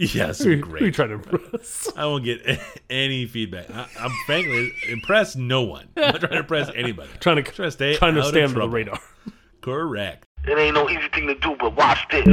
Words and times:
Yes, 0.00 0.38
Who, 0.38 0.44
who 0.44 0.50
you 0.56 0.62
great. 0.62 0.94
trying 0.94 1.08
to 1.08 1.14
impress? 1.14 1.88
I 1.96 2.04
won't 2.06 2.22
get 2.24 2.40
any 2.90 3.26
feedback. 3.26 3.68
I, 3.68 3.88
I'm 3.98 4.12
frankly 4.26 4.72
impress 4.88 5.34
no 5.34 5.62
one. 5.62 5.88
I'm 5.96 6.12
not 6.12 6.20
trying 6.20 6.32
to 6.34 6.38
impress 6.38 6.70
anybody. 6.72 7.10
trying 7.20 7.42
to 7.42 7.42
Trying 7.42 7.66
to 7.66 7.70
stay 7.72 7.96
trying 7.96 8.14
to 8.14 8.20
out 8.20 8.26
of 8.26 8.30
stay 8.30 8.44
under 8.44 8.60
the 8.60 8.68
radar. 8.68 9.00
Correct. 9.60 10.24
It 10.46 10.56
ain't 10.56 10.74
no 10.76 10.88
easy 10.88 11.08
thing 11.12 11.26
to 11.26 11.34
do, 11.34 11.56
but 11.58 11.74
watch 11.74 12.06
this. 12.12 12.24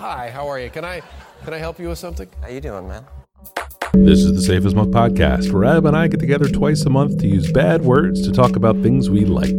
Hi, 0.00 0.30
how 0.30 0.48
are 0.48 0.58
you? 0.58 0.70
Can 0.70 0.84
I 0.84 1.02
can 1.44 1.52
I 1.52 1.58
help 1.58 1.78
you 1.78 1.88
with 1.88 1.98
something? 1.98 2.28
How 2.40 2.48
you 2.48 2.60
doing, 2.60 2.88
man? 2.88 3.04
This 4.04 4.20
is 4.20 4.34
the 4.34 4.42
Safe 4.42 4.64
as 4.64 4.74
Milk 4.74 4.90
podcast, 4.90 5.52
where 5.52 5.64
Ab 5.64 5.86
and 5.86 5.96
I 5.96 6.06
get 6.08 6.20
together 6.20 6.48
twice 6.48 6.82
a 6.82 6.90
month 6.90 7.18
to 7.18 7.26
use 7.26 7.50
bad 7.50 7.82
words 7.82 8.22
to 8.26 8.32
talk 8.32 8.54
about 8.56 8.80
things 8.82 9.08
we 9.10 9.24
like. 9.24 9.50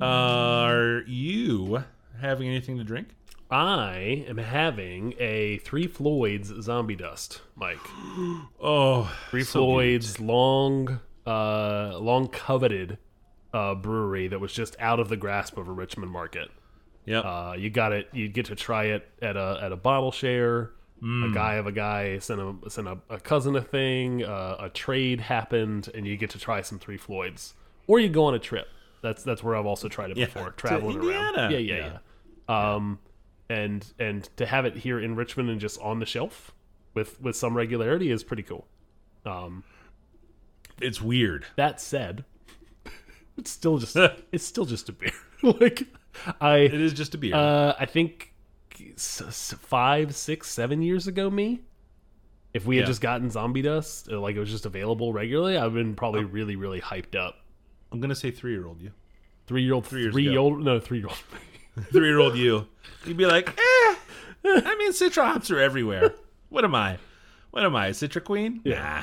Are 0.00 1.02
you 1.06 1.84
having 2.20 2.48
anything 2.48 2.78
to 2.78 2.84
drink? 2.84 3.08
I 3.50 4.24
am 4.28 4.38
having 4.38 5.14
a 5.18 5.58
Three 5.58 5.86
Floyds 5.86 6.52
Zombie 6.62 6.96
Dust, 6.96 7.40
Mike. 7.54 7.78
Oh, 8.60 9.12
Three 9.30 9.44
so 9.44 9.60
Floyds 9.60 10.20
long, 10.20 11.00
uh, 11.26 11.98
long 11.98 12.28
coveted 12.28 12.98
uh, 13.52 13.74
brewery 13.74 14.28
that 14.28 14.38
was 14.40 14.52
just 14.52 14.76
out 14.78 15.00
of 15.00 15.08
the 15.08 15.16
grasp 15.16 15.56
of 15.58 15.68
a 15.68 15.72
Richmond 15.72 16.10
market. 16.12 16.50
Yeah. 17.04 17.20
Uh, 17.20 17.54
you 17.58 17.68
got 17.70 17.92
it. 17.92 18.08
You 18.12 18.28
get 18.28 18.46
to 18.46 18.54
try 18.54 18.84
it 18.84 19.08
at 19.20 19.36
a 19.36 19.58
at 19.62 19.72
a 19.72 19.76
bottle 19.76 20.12
share. 20.12 20.70
Mm. 21.02 21.30
A 21.30 21.34
guy 21.34 21.54
of 21.54 21.66
a 21.66 21.72
guy 21.72 22.18
sent 22.20 22.40
a 22.40 22.70
sent 22.70 22.86
a, 22.86 22.96
a 23.10 23.18
cousin 23.18 23.56
a 23.56 23.60
thing. 23.62 24.24
Uh, 24.24 24.56
a 24.60 24.68
trade 24.68 25.20
happened, 25.20 25.90
and 25.94 26.06
you 26.06 26.16
get 26.16 26.30
to 26.30 26.38
try 26.38 26.60
some 26.62 26.78
Three 26.78 26.96
Floyds, 26.96 27.54
or 27.88 27.98
you 27.98 28.08
go 28.08 28.24
on 28.26 28.34
a 28.34 28.38
trip. 28.38 28.68
That's 29.02 29.24
that's 29.24 29.42
where 29.42 29.56
I've 29.56 29.66
also 29.66 29.88
tried 29.88 30.12
it 30.12 30.16
Yeah, 30.16 30.26
before, 30.26 30.50
traveling 30.50 30.98
around. 30.98 31.34
Indiana. 31.34 31.50
Yeah, 31.50 31.58
yeah, 31.58 31.98
yeah. 32.48 32.74
Um, 32.74 33.00
and 33.48 33.84
and 33.98 34.28
to 34.36 34.46
have 34.46 34.64
it 34.64 34.76
here 34.76 35.00
in 35.00 35.16
Richmond 35.16 35.50
and 35.50 35.60
just 35.60 35.80
on 35.80 35.98
the 35.98 36.06
shelf 36.06 36.52
with 36.94 37.20
with 37.20 37.34
some 37.34 37.56
regularity 37.56 38.12
is 38.12 38.22
pretty 38.22 38.44
cool. 38.44 38.68
Um, 39.26 39.64
it's 40.80 41.02
weird. 41.02 41.46
that 41.56 41.80
said, 41.80 42.24
it's 43.36 43.50
still 43.50 43.78
just 43.78 43.96
it's 44.32 44.44
still 44.44 44.64
just 44.64 44.88
a 44.88 44.92
beer. 44.92 45.12
like 45.42 45.84
I 46.40 46.56
It 46.58 46.74
is 46.80 46.92
just 46.92 47.14
a 47.14 47.18
beer. 47.18 47.34
uh, 47.34 47.74
I 47.78 47.86
think 47.86 48.32
five, 48.96 50.14
six, 50.14 50.50
seven 50.50 50.82
years 50.82 51.06
ago, 51.06 51.30
me. 51.30 51.60
If 52.54 52.66
we 52.66 52.76
had 52.76 52.82
Yeah. 52.82 52.86
just 52.88 53.00
gotten 53.00 53.30
Zombie 53.30 53.62
Dust, 53.62 54.08
uh, 54.10 54.20
like 54.20 54.36
it 54.36 54.40
was 54.40 54.50
just 54.50 54.66
available 54.66 55.12
regularly, 55.12 55.56
I've 55.56 55.72
been 55.72 55.94
probably 55.94 56.24
really, 56.24 56.56
really 56.56 56.80
hyped 56.80 57.16
up. 57.16 57.36
I'm 57.90 58.00
gonna 58.00 58.14
say 58.14 58.30
three 58.30 58.52
year 58.52 58.66
old 58.66 58.80
you. 58.82 58.90
Three 59.46 59.62
year 59.62 59.72
old, 59.74 59.86
Three 59.86 60.02
years 60.02 60.12
three 60.14 60.22
year 60.24 60.32
ago. 60.32 60.40
old, 60.42 60.62
no, 60.64 60.78
three 60.78 60.98
year 60.98 61.08
old. 61.08 61.18
Three 61.90 62.06
year 62.08 62.18
old 62.18 62.36
you. 62.36 62.66
You'd 63.06 63.16
be 63.16 63.24
like, 63.24 63.48
eh. 63.48 63.94
I 64.44 64.76
mean, 64.78 64.92
Citra 64.92 65.24
hops 65.24 65.50
are 65.50 65.58
everywhere. 65.58 66.14
What 66.50 66.64
am 66.64 66.74
I? 66.74 66.98
What 67.50 67.64
am 67.64 67.74
I? 67.74 67.86
A 67.86 67.90
Citra 67.92 68.22
queen? 68.22 68.60
Yeah. 68.64 68.82
Nah. 68.82 69.02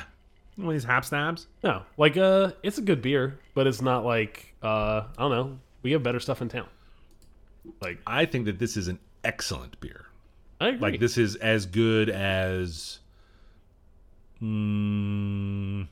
One 0.56 0.68
of 0.68 0.72
these 0.72 0.84
hap 0.84 1.04
snabs. 1.04 1.46
No, 1.62 1.82
like 1.96 2.16
uh, 2.16 2.52
it's 2.62 2.78
a 2.78 2.82
good 2.82 3.02
beer, 3.02 3.38
but 3.54 3.66
it's 3.66 3.80
not 3.80 4.04
like 4.04 4.54
uh, 4.62 5.04
I 5.16 5.22
don't 5.22 5.30
know. 5.30 5.58
We 5.82 5.92
have 5.92 6.02
better 6.02 6.20
stuff 6.20 6.42
in 6.42 6.48
town. 6.48 6.68
Like 7.80 7.98
I 8.06 8.26
think 8.26 8.46
that 8.46 8.58
this 8.58 8.76
is 8.76 8.88
an 8.88 8.98
excellent 9.24 9.80
beer. 9.80 10.06
I 10.60 10.68
agree. 10.68 10.80
Like 10.80 11.00
this 11.00 11.16
is 11.16 11.36
as 11.36 11.66
good 11.66 12.10
as. 12.10 12.98
Mm, 14.42 15.86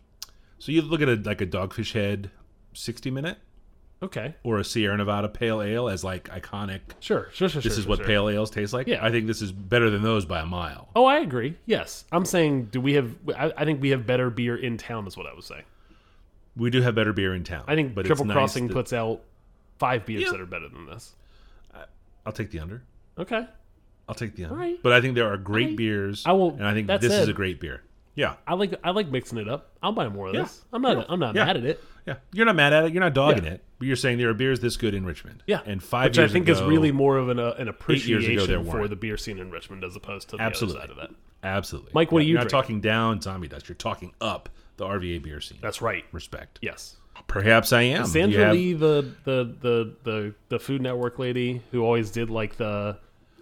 so 0.58 0.72
you 0.72 0.82
look 0.82 1.02
at 1.02 1.08
a 1.08 1.16
like 1.16 1.40
a 1.40 1.46
Dogfish 1.46 1.92
Head, 1.92 2.30
sixty 2.74 3.10
minute, 3.10 3.38
Okay, 4.00 4.34
or 4.44 4.58
a 4.58 4.64
Sierra 4.64 4.96
Nevada 4.96 5.28
Pale 5.28 5.60
Ale 5.60 5.88
as 5.88 6.04
like 6.04 6.28
iconic. 6.28 6.80
sure, 7.00 7.28
sure, 7.32 7.48
sure. 7.48 7.60
This 7.60 7.72
sure, 7.72 7.78
is 7.78 7.84
sure, 7.84 7.88
what 7.88 7.98
sure. 7.98 8.06
pale 8.06 8.28
ales 8.28 8.48
taste 8.50 8.72
like. 8.72 8.86
Yeah. 8.86 9.04
I 9.04 9.10
think 9.10 9.26
this 9.26 9.42
is 9.42 9.50
better 9.50 9.90
than 9.90 10.02
those 10.02 10.24
by 10.24 10.38
a 10.40 10.46
mile. 10.46 10.88
Oh, 10.94 11.04
I 11.04 11.18
agree. 11.18 11.56
Yes, 11.66 12.04
I'm 12.12 12.24
saying, 12.24 12.66
do 12.66 12.80
we 12.80 12.92
have? 12.94 13.12
I, 13.36 13.52
I 13.56 13.64
think 13.64 13.82
we 13.82 13.90
have 13.90 14.06
better 14.06 14.30
beer 14.30 14.56
in 14.56 14.76
town. 14.78 15.06
Is 15.08 15.16
what 15.16 15.26
I 15.26 15.34
was 15.34 15.46
saying. 15.46 15.64
We 16.56 16.70
do 16.70 16.80
have 16.82 16.94
better 16.94 17.12
beer 17.12 17.34
in 17.34 17.42
town. 17.42 17.64
I 17.66 17.74
think 17.74 17.94
but 17.96 18.04
Triple 18.06 18.24
it's 18.24 18.28
nice 18.28 18.34
Crossing 18.36 18.66
that- 18.68 18.72
puts 18.74 18.92
out 18.92 19.22
five 19.80 20.06
beers 20.06 20.22
Yeah. 20.22 20.30
that 20.30 20.40
are 20.40 20.46
better 20.46 20.68
than 20.68 20.86
this. 20.86 21.14
I'll 22.26 22.32
take 22.32 22.50
the 22.52 22.60
under. 22.60 22.82
Okay, 23.18 23.46
I'll 24.08 24.14
take 24.14 24.36
the 24.36 24.44
under. 24.44 24.76
But 24.82 24.92
I 24.92 25.00
think 25.00 25.14
there 25.16 25.32
are 25.32 25.36
great 25.36 25.76
beers. 25.76 26.22
I 26.26 26.32
will- 26.32 26.50
And 26.50 26.66
I 26.66 26.72
think 26.74 26.86
this 26.86 27.12
is 27.12 27.26
a 27.28 27.32
great 27.32 27.58
beer. 27.58 27.82
Yeah. 28.18 28.34
I 28.48 28.54
like 28.54 28.74
I 28.82 28.90
like 28.90 29.08
mixing 29.08 29.38
it 29.38 29.48
up. 29.48 29.70
I'll 29.82 29.92
buy 29.92 30.08
more 30.08 30.26
of 30.28 30.34
Yeah. 30.34 30.42
this. 30.42 30.64
I'm 30.72 30.82
not 30.82 31.06
I'm 31.08 31.20
not 31.20 31.34
Yeah. 31.36 31.44
mad 31.44 31.56
at 31.58 31.64
it. 31.64 31.82
Yeah. 32.04 32.16
You're 32.32 32.46
not 32.46 32.56
mad 32.56 32.72
at 32.72 32.86
it. 32.86 32.92
You're 32.92 33.02
not 33.02 33.14
dogging 33.14 33.44
Yeah. 33.44 33.52
it. 33.52 33.64
But 33.78 33.86
you're 33.86 33.96
saying 33.96 34.18
there 34.18 34.28
are 34.30 34.34
beers 34.34 34.58
this 34.58 34.76
good 34.76 34.92
in 34.92 35.06
Richmond. 35.06 35.44
Yeah, 35.46 35.60
And 35.64 35.80
five 35.80 36.10
which 36.10 36.18
I 36.18 36.26
think 36.26 36.48
ago, 36.48 36.58
is 36.58 36.62
really 36.62 36.90
more 36.90 37.16
of 37.16 37.28
an 37.28 37.38
uh, 37.38 37.52
an 37.58 37.62
ago, 37.62 37.70
appreciation 37.70 38.46
there 38.48 38.64
for 38.64 38.88
the 38.88 38.96
beer 38.96 39.16
scene 39.16 39.38
in 39.38 39.50
Richmond 39.52 39.84
as 39.84 39.94
opposed 39.94 40.30
to 40.30 40.36
the 40.36 40.42
Absolutely. 40.42 40.80
other 40.80 40.88
side 40.88 40.90
of 40.90 40.96
that. 41.10 41.16
Absolutely. 41.44 41.92
Mike, 41.94 42.10
what 42.10 42.18
Yeah, 42.18 42.24
are 42.24 42.26
you 42.26 42.32
You're 42.32 42.40
not 42.42 42.48
talking 42.50 42.80
down 42.80 43.20
zombie 43.20 43.46
dust. 43.46 43.68
You're 43.68 43.76
talking 43.76 44.12
up 44.20 44.48
the 44.78 44.84
RVA 44.84 45.18
beer 45.22 45.40
scene. 45.40 45.58
That's 45.62 45.80
right. 45.80 46.04
respect. 46.10 46.58
Yes. 46.60 46.96
Perhaps 47.28 47.72
I 47.72 47.82
am. 47.82 48.06
Sandra 48.06 48.46
have- 48.46 48.54
Lee, 48.54 48.72
the, 48.72 49.12
the 49.24 49.54
the 49.60 49.94
the 50.04 50.34
the 50.48 50.58
Food 50.58 50.82
Network 50.82 51.18
lady 51.20 51.62
who 51.70 51.82
always 51.84 52.10
did 52.10 52.30
like 52.30 52.56
the 52.56 52.96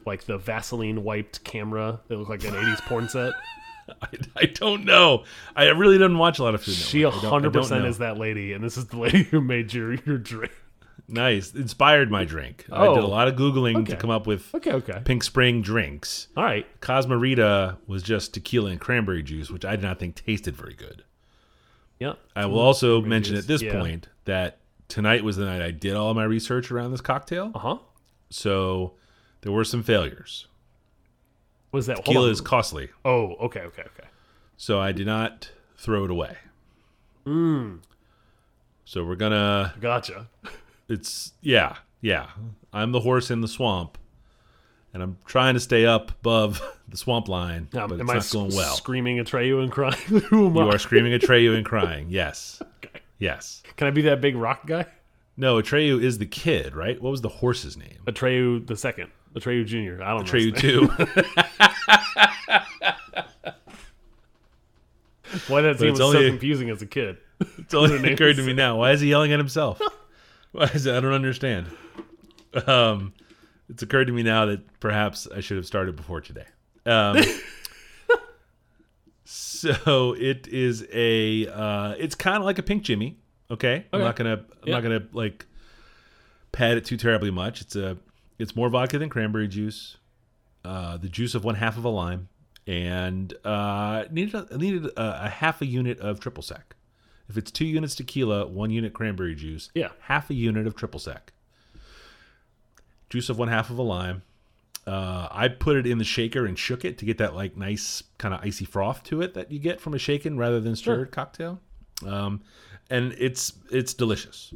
like 0.05 0.25
the 0.25 0.37
Vaseline 0.39 1.03
wiped 1.05 1.45
camera 1.45 2.01
that 2.09 2.17
looked 2.19 2.31
like 2.31 2.45
an 2.45 2.55
'80s 2.55 2.81
porn 2.83 3.09
set. 3.09 3.33
I, 4.03 4.09
I 4.37 4.47
don't 4.47 4.85
know. 4.85 5.25
I 5.55 5.65
really 5.69 5.97
didn't 5.99 6.19
watch 6.19 6.39
a 6.39 6.43
lot 6.43 6.55
of 6.55 6.63
food. 6.63 6.75
She 6.75 7.03
Network. 7.03 7.15
I 7.15 7.17
don't- 7.23 7.27
I 7.27 7.31
hundred 7.31 7.53
don't 7.53 7.63
percent 7.63 7.83
know. 7.85 7.89
is 7.89 7.99
that 7.99 8.19
lady, 8.19 8.53
and 8.53 8.63
this 8.65 8.77
is 8.77 8.87
the 8.87 8.97
lady 9.07 9.23
who 9.25 9.41
made 9.41 9.73
your 9.73 9.95
your 9.95 10.19
drink. 10.19 10.53
Nice. 11.09 11.55
Inspired 11.55 12.11
my 12.11 12.25
drink. 12.25 12.67
I 12.73 12.89
did 12.89 12.97
a 12.97 13.01
Oh. 13.03 13.07
lot 13.09 13.29
of 13.29 13.37
Googling 13.37 13.87
to 13.89 13.97
come 13.97 14.11
up 14.11 14.27
with 14.27 14.53
Okay, 14.57 14.73
okay, 14.73 15.03
Pink 15.05 15.23
Spring 15.23 15.63
drinks. 15.63 16.27
all 16.37 16.43
right. 16.43 16.67
Cosmorita 16.81 17.77
was 17.87 18.03
just 18.03 18.35
tequila 18.35 18.71
and 18.71 18.81
cranberry 18.81 19.23
juice, 19.23 19.49
which 19.49 19.65
I 19.65 19.77
did 19.77 19.83
not 19.85 20.01
think 20.01 20.17
tasted 20.17 20.57
very 20.57 20.75
good. 20.75 21.05
Yeah, 22.01 22.15
I 22.35 22.47
will 22.47 22.59
also 22.59 23.01
mention 23.01 23.35
juice, 23.37 23.45
at 23.45 23.49
this 23.49 23.63
yeah. 23.63 23.73
point 23.81 24.09
that 24.25 24.59
tonight 24.89 25.23
was 25.23 25.37
the 25.37 25.45
night 25.45 25.63
I 25.63 25.71
did 25.71 25.95
all 25.95 26.13
my 26.13 26.25
research 26.25 26.73
around 26.73 26.91
this 26.91 27.01
cocktail. 27.01 27.53
uh 27.55 27.59
huh. 27.61 27.79
So 28.31 28.95
there 29.43 29.53
were 29.53 29.65
some 29.65 29.85
failures. 29.85 30.49
Was 31.77 31.87
that 31.87 31.97
Tequila 32.05 32.29
is 32.31 32.41
costly, 32.41 32.89
Oh, 33.05 33.35
okay, 33.41 33.61
okay, 33.61 33.83
okay. 33.83 34.09
so 34.57 34.81
I 34.81 34.93
did 34.93 35.07
not 35.07 35.51
throw 35.77 36.05
it 36.05 36.11
away. 36.11 36.37
Hmm. 37.25 37.77
So 38.85 39.05
we're 39.05 39.17
gonna. 39.17 39.75
Gotcha. 39.81 40.29
It's 40.89 41.33
yeah, 41.43 41.77
yeah. 42.01 42.29
I'm 42.73 42.93
the 42.93 43.01
horse 43.01 43.31
in 43.31 43.41
the 43.41 43.49
swamp, 43.49 43.99
and 44.95 45.03
I'm 45.03 45.19
trying 45.27 45.55
to 45.55 45.61
stay 45.61 45.85
up 45.87 46.11
above 46.13 46.63
the 46.89 46.97
swamp 46.97 47.29
line, 47.29 47.69
Now, 47.73 47.89
but 47.89 47.99
am 48.01 48.09
it's 48.11 48.33
I 48.35 48.39
going 48.39 48.55
well. 48.55 48.75
screaming 48.75 49.19
at 49.19 49.27
Atreyu 49.27 49.63
and 49.63 49.73
crying? 49.73 49.95
Who 50.31 50.47
am 50.47 50.55
You 50.55 50.63
I? 50.71 50.75
are 50.75 50.79
screaming 50.79 51.13
at 51.13 51.21
Atreyu 51.23 51.57
and 51.57 51.65
crying. 51.67 52.07
Yes. 52.11 52.63
Yes. 53.19 53.63
Can 53.79 53.87
I 53.87 53.91
be 53.93 54.03
that 54.03 54.21
big 54.21 54.37
rock 54.37 54.67
guy? 54.67 54.85
No, 55.39 55.57
Atreyu 55.57 56.03
is 56.03 56.19
the 56.19 56.27
kid, 56.27 56.77
right? 56.77 57.01
What 57.01 57.11
was 57.11 57.23
the 57.23 57.31
horse's 57.31 57.75
name? 57.75 57.97
Atreyu 58.05 58.67
the 58.67 58.77
second. 58.77 59.11
Atreyu 59.37 59.67
Junior. 59.67 60.03
I 60.03 60.15
don't 60.17 60.27
know. 60.27 60.33
Atreyu 60.33 60.57
two. 60.57 60.89
Why 65.49 65.61
that 65.63 65.79
seem 65.79 65.91
was 65.91 65.99
so 65.99 66.13
confusing 66.13 66.71
as 66.71 66.83
a 66.83 66.87
kid. 66.87 67.19
It's 67.59 67.75
only 67.75 68.13
occurred 68.13 68.37
to 68.37 68.43
me 68.43 68.55
now. 68.55 68.79
Why 68.79 68.93
is 68.93 69.01
he 69.03 69.11
yelling 69.11 69.31
at 69.33 69.39
himself? 69.39 69.79
Why 70.53 70.65
is 70.73 70.87
it? 70.87 70.95
I 70.95 71.01
don't 71.01 71.13
understand. 71.13 71.67
Um, 72.67 73.13
it's 73.69 73.83
occurred 73.83 74.07
to 74.07 74.13
me 74.15 74.23
now 74.23 74.47
that 74.47 74.81
perhaps 74.81 75.27
I 75.35 75.41
should 75.41 75.59
have 75.59 75.67
started 75.67 75.97
before 75.97 76.23
today. 76.23 76.47
Um, 76.87 77.19
so 79.25 80.15
it 80.15 80.49
is 80.49 80.87
a. 80.91 81.47
Uh, 81.49 81.95
it's 81.99 82.15
kind 82.15 82.39
of 82.39 82.45
like 82.45 82.59
a 82.59 82.63
pink 82.63 82.85
Jimmy. 82.85 83.19
Okay, 83.51 83.85
I'm 83.93 84.01
not 84.01 84.17
gonna. 84.17 84.33
I'm 84.35 84.45
Yeah. 84.65 84.75
not 84.75 84.83
gonna 84.83 85.03
like 85.13 85.45
pad 86.53 86.79
it 86.79 86.87
too 86.87 86.97
terribly 86.97 87.31
much. 87.31 87.61
It's 87.61 87.77
a. 87.77 87.99
It's 88.39 88.55
more 88.57 88.69
vodka 88.69 88.99
than 88.99 89.09
cranberry 89.09 89.49
juice. 89.49 89.97
Uh, 90.65 90.97
the 90.97 91.09
juice 91.09 91.35
of 91.35 91.45
one 91.45 91.55
half 91.55 91.77
of 91.79 91.85
a 91.85 91.89
lime, 91.89 92.29
and 92.67 93.33
uh, 93.45 94.05
needed 94.11 94.35
a, 94.35 94.59
needed 94.59 94.87
a, 94.97 95.27
a 95.27 95.29
half 95.29 95.63
a 95.63 95.67
unit 95.67 95.99
of 96.01 96.19
triple 96.21 96.43
sec. 96.43 96.75
If 97.29 97.37
it's 97.37 97.51
two 97.51 97.65
units 97.67 97.95
tequila, 97.95 98.47
one 98.47 98.71
unit 98.71 98.93
cranberry 98.93 99.35
juice, 99.35 99.71
Yeah. 99.75 99.89
half 100.01 100.29
a 100.31 100.35
unit 100.35 100.67
of 100.67 100.75
triple 100.77 100.99
sec. 101.01 101.33
Juice 103.11 103.29
of 103.29 103.39
one 103.39 103.49
half 103.49 103.71
of 103.71 103.79
a 103.79 103.83
lime. 103.83 104.23
Uh, 104.87 105.27
I 105.31 105.49
put 105.49 105.77
it 105.77 105.87
in 105.87 105.99
the 105.99 106.05
shaker 106.05 106.47
and 106.47 106.57
shook 106.59 106.85
it 106.85 106.99
to 106.99 107.05
get 107.05 107.19
that 107.19 107.35
like 107.35 107.57
nice 107.57 108.03
kind 108.19 108.33
of 108.35 108.41
icy 108.43 108.65
froth 108.65 109.03
to 109.05 109.21
it 109.23 109.35
that 109.35 109.51
you 109.51 109.59
get 109.59 109.81
from 109.81 109.95
a 109.95 109.99
shaken 109.99 110.37
rather 110.37 110.61
than 110.61 110.77
stirred 110.77 111.11
cocktail. 111.11 111.61
Um, 112.07 112.43
and 112.91 113.13
it's 113.19 113.53
it's 113.71 113.95
delicious. 113.95 114.53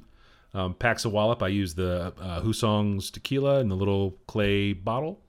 Um, 0.52 0.75
packs 0.75 1.05
a 1.05 1.08
wallop. 1.08 1.43
I 1.43 1.49
use 1.49 1.75
the 1.75 2.12
uh, 2.20 2.41
Hussong's 2.41 3.11
tequila 3.11 3.61
in 3.61 3.69
the 3.69 3.76
little 3.76 4.17
clay 4.26 4.73
bottle. 4.73 5.20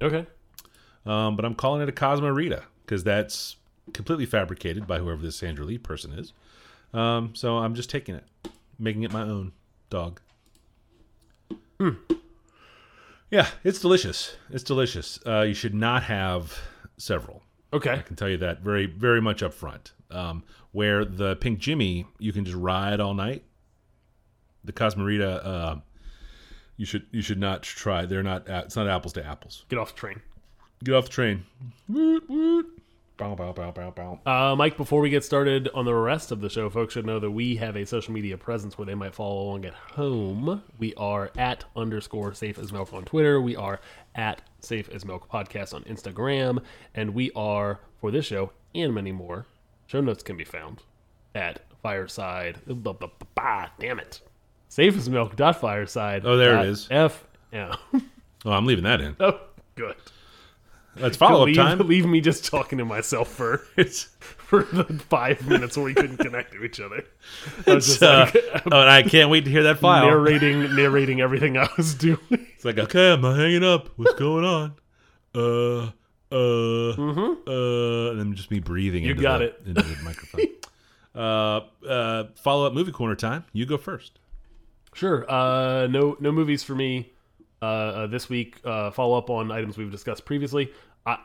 Okay. 0.00 0.26
Um, 1.04 1.36
but 1.36 1.44
I'm 1.44 1.54
calling 1.54 1.82
it 1.82 1.88
a 1.88 1.92
Cosmo 1.92 2.28
Rita 2.30 2.62
because 2.84 3.04
that's 3.04 3.56
completely 3.92 4.26
fabricated 4.26 4.86
by 4.86 4.98
whoever 4.98 5.20
this 5.20 5.36
Sandra 5.36 5.64
Lee 5.64 5.78
person 5.78 6.12
is. 6.12 6.32
Um, 6.94 7.34
so 7.34 7.58
I'm 7.58 7.74
just 7.74 7.90
taking 7.90 8.14
it, 8.14 8.24
making 8.78 9.02
it 9.02 9.12
my 9.12 9.22
own 9.22 9.52
dog. 9.90 10.20
Yeah, 13.30 13.48
it's 13.64 13.80
delicious. 13.80 14.36
It's 14.50 14.62
delicious. 14.62 15.18
Uh, 15.26 15.40
you 15.40 15.54
should 15.54 15.74
not 15.74 16.02
have 16.02 16.58
several. 16.98 17.42
Okay. 17.72 17.94
I 17.94 18.02
can 18.02 18.14
tell 18.14 18.28
you 18.28 18.36
that 18.36 18.60
very, 18.60 18.84
very 18.84 19.22
much 19.22 19.42
up 19.42 19.54
front. 19.54 19.92
Um, 20.10 20.44
where 20.72 21.06
the 21.06 21.36
Pink 21.36 21.58
Jimmy, 21.58 22.06
you 22.18 22.32
can 22.32 22.44
just 22.44 22.56
ride 22.56 23.00
all 23.00 23.14
night. 23.14 23.42
The 24.64 24.72
Cosmorita, 24.72 25.44
uh, 25.44 25.80
you 26.76 26.86
should 26.86 27.06
you 27.10 27.22
should 27.22 27.38
not 27.38 27.62
try. 27.62 28.06
They're 28.06 28.22
not. 28.22 28.48
It's 28.48 28.76
not 28.76 28.88
apples 28.88 29.12
to 29.14 29.26
apples. 29.26 29.64
Get 29.68 29.78
off 29.78 29.94
the 29.94 30.00
train. 30.00 30.20
Get 30.84 30.94
off 30.94 31.04
the 31.04 31.10
train. 31.10 31.44
Woot, 31.88 32.28
woot. 32.28 32.66
Bow, 33.18 33.36
bow, 33.36 33.52
bow, 33.52 33.70
bow, 33.70 33.90
bow. 33.90 34.18
Uh, 34.26 34.56
Mike, 34.56 34.76
before 34.76 35.00
we 35.00 35.08
get 35.10 35.22
started 35.22 35.68
on 35.74 35.84
the 35.84 35.94
rest 35.94 36.32
of 36.32 36.40
the 36.40 36.48
show, 36.48 36.68
folks 36.70 36.94
should 36.94 37.06
know 37.06 37.20
that 37.20 37.30
we 37.30 37.54
have 37.56 37.76
a 37.76 37.86
social 37.86 38.12
media 38.12 38.36
presence 38.36 38.76
where 38.76 38.86
they 38.86 38.94
might 38.94 39.14
follow 39.14 39.42
along 39.42 39.64
at 39.64 39.74
home. 39.74 40.62
We 40.78 40.92
are 40.94 41.30
at 41.36 41.64
underscore 41.76 42.34
safe 42.34 42.58
as 42.58 42.72
milk 42.72 42.92
on 42.92 43.04
Twitter. 43.04 43.40
We 43.40 43.54
are 43.54 43.80
at 44.14 44.42
safe 44.60 44.88
as 44.88 45.04
milk 45.04 45.28
podcast 45.30 45.72
on 45.72 45.84
Instagram. 45.84 46.64
And 46.94 47.14
we 47.14 47.30
are, 47.36 47.80
for 48.00 48.10
this 48.10 48.24
show 48.24 48.50
and 48.74 48.92
many 48.92 49.12
more, 49.12 49.46
show 49.86 50.00
notes 50.00 50.22
can 50.24 50.36
be 50.36 50.44
found 50.44 50.82
at 51.34 51.60
fireside. 51.82 52.60
Bah, 52.66 52.94
bah, 52.94 53.08
bah, 53.36 53.68
damn 53.78 54.00
it. 54.00 54.20
Safe 54.72 54.96
as 54.96 55.06
milk 55.06 55.36
dot 55.36 55.60
fireside. 55.60 56.22
Oh, 56.24 56.38
there 56.38 56.56
it 56.56 56.64
dot. 56.64 56.88
F. 56.90 57.24
Yeah. 57.52 57.76
Oh, 58.44 58.50
I'm 58.50 58.66
leaving 58.66 58.82
that 58.82 59.00
in. 59.00 59.14
oh, 59.20 59.38
good. 59.76 59.94
That's 60.96 61.16
follow 61.16 61.42
up 61.42 61.46
leave, 61.46 61.54
time. 61.54 61.78
leave 61.78 62.04
me 62.04 62.20
just 62.20 62.44
talking 62.44 62.78
to 62.78 62.84
myself 62.84 63.28
for 63.28 63.58
for 63.76 64.64
the 64.64 64.82
five 65.08 65.46
minutes 65.46 65.76
where 65.76 65.86
we 65.86 65.94
couldn't 65.94 66.16
connect 66.16 66.50
to 66.54 66.64
each 66.64 66.80
other. 66.80 67.04
I 67.68 67.74
was 67.74 67.86
just 67.86 68.02
uh, 68.02 68.28
like 68.34 68.66
oh, 68.72 68.80
and 68.80 68.90
I 68.90 69.04
can't 69.04 69.30
wait 69.30 69.44
to 69.44 69.50
hear 69.50 69.62
that 69.62 69.78
file. 69.78 70.06
narrating 70.06 70.74
narrating 70.74 71.20
everything 71.20 71.56
I 71.56 71.68
was 71.76 71.94
doing. 71.94 72.18
It's 72.30 72.64
like, 72.64 72.78
okay, 72.78 73.12
I'm 73.12 73.22
hanging 73.22 73.62
up. 73.62 73.90
What's 73.94 74.14
going 74.14 74.44
on? 74.44 74.74
Uh, 75.32 75.82
uh, 76.32 76.96
mm 76.96 77.14
-hmm. 77.14 77.36
uh, 77.46 78.10
and 78.10 78.18
then 78.18 78.34
just 78.34 78.50
me 78.50 78.58
breathing. 78.58 79.04
You 79.04 79.10
into 79.10 79.22
got 79.22 79.38
the, 79.38 79.44
it. 79.44 79.62
into 79.66 79.82
the 79.82 80.02
microphone. 80.02 80.48
uh, 81.14 81.60
uh, 81.88 82.24
follow 82.34 82.66
up 82.66 82.74
movie 82.74 82.92
corner 82.92 83.14
time. 83.14 83.44
You 83.52 83.66
go 83.66 83.78
first. 83.78 84.18
Sure. 84.94 85.30
Uh, 85.30 85.86
no 85.86 86.16
no 86.20 86.30
movies 86.32 86.62
for 86.62 86.74
me 86.74 87.12
uh, 87.60 87.64
uh, 87.64 88.06
this 88.06 88.28
week. 88.28 88.60
Uh, 88.64 88.90
follow 88.90 89.16
up 89.16 89.30
on 89.30 89.50
items 89.50 89.76
we've 89.78 89.90
discussed 89.90 90.24
previously. 90.24 90.72
I, 91.06 91.18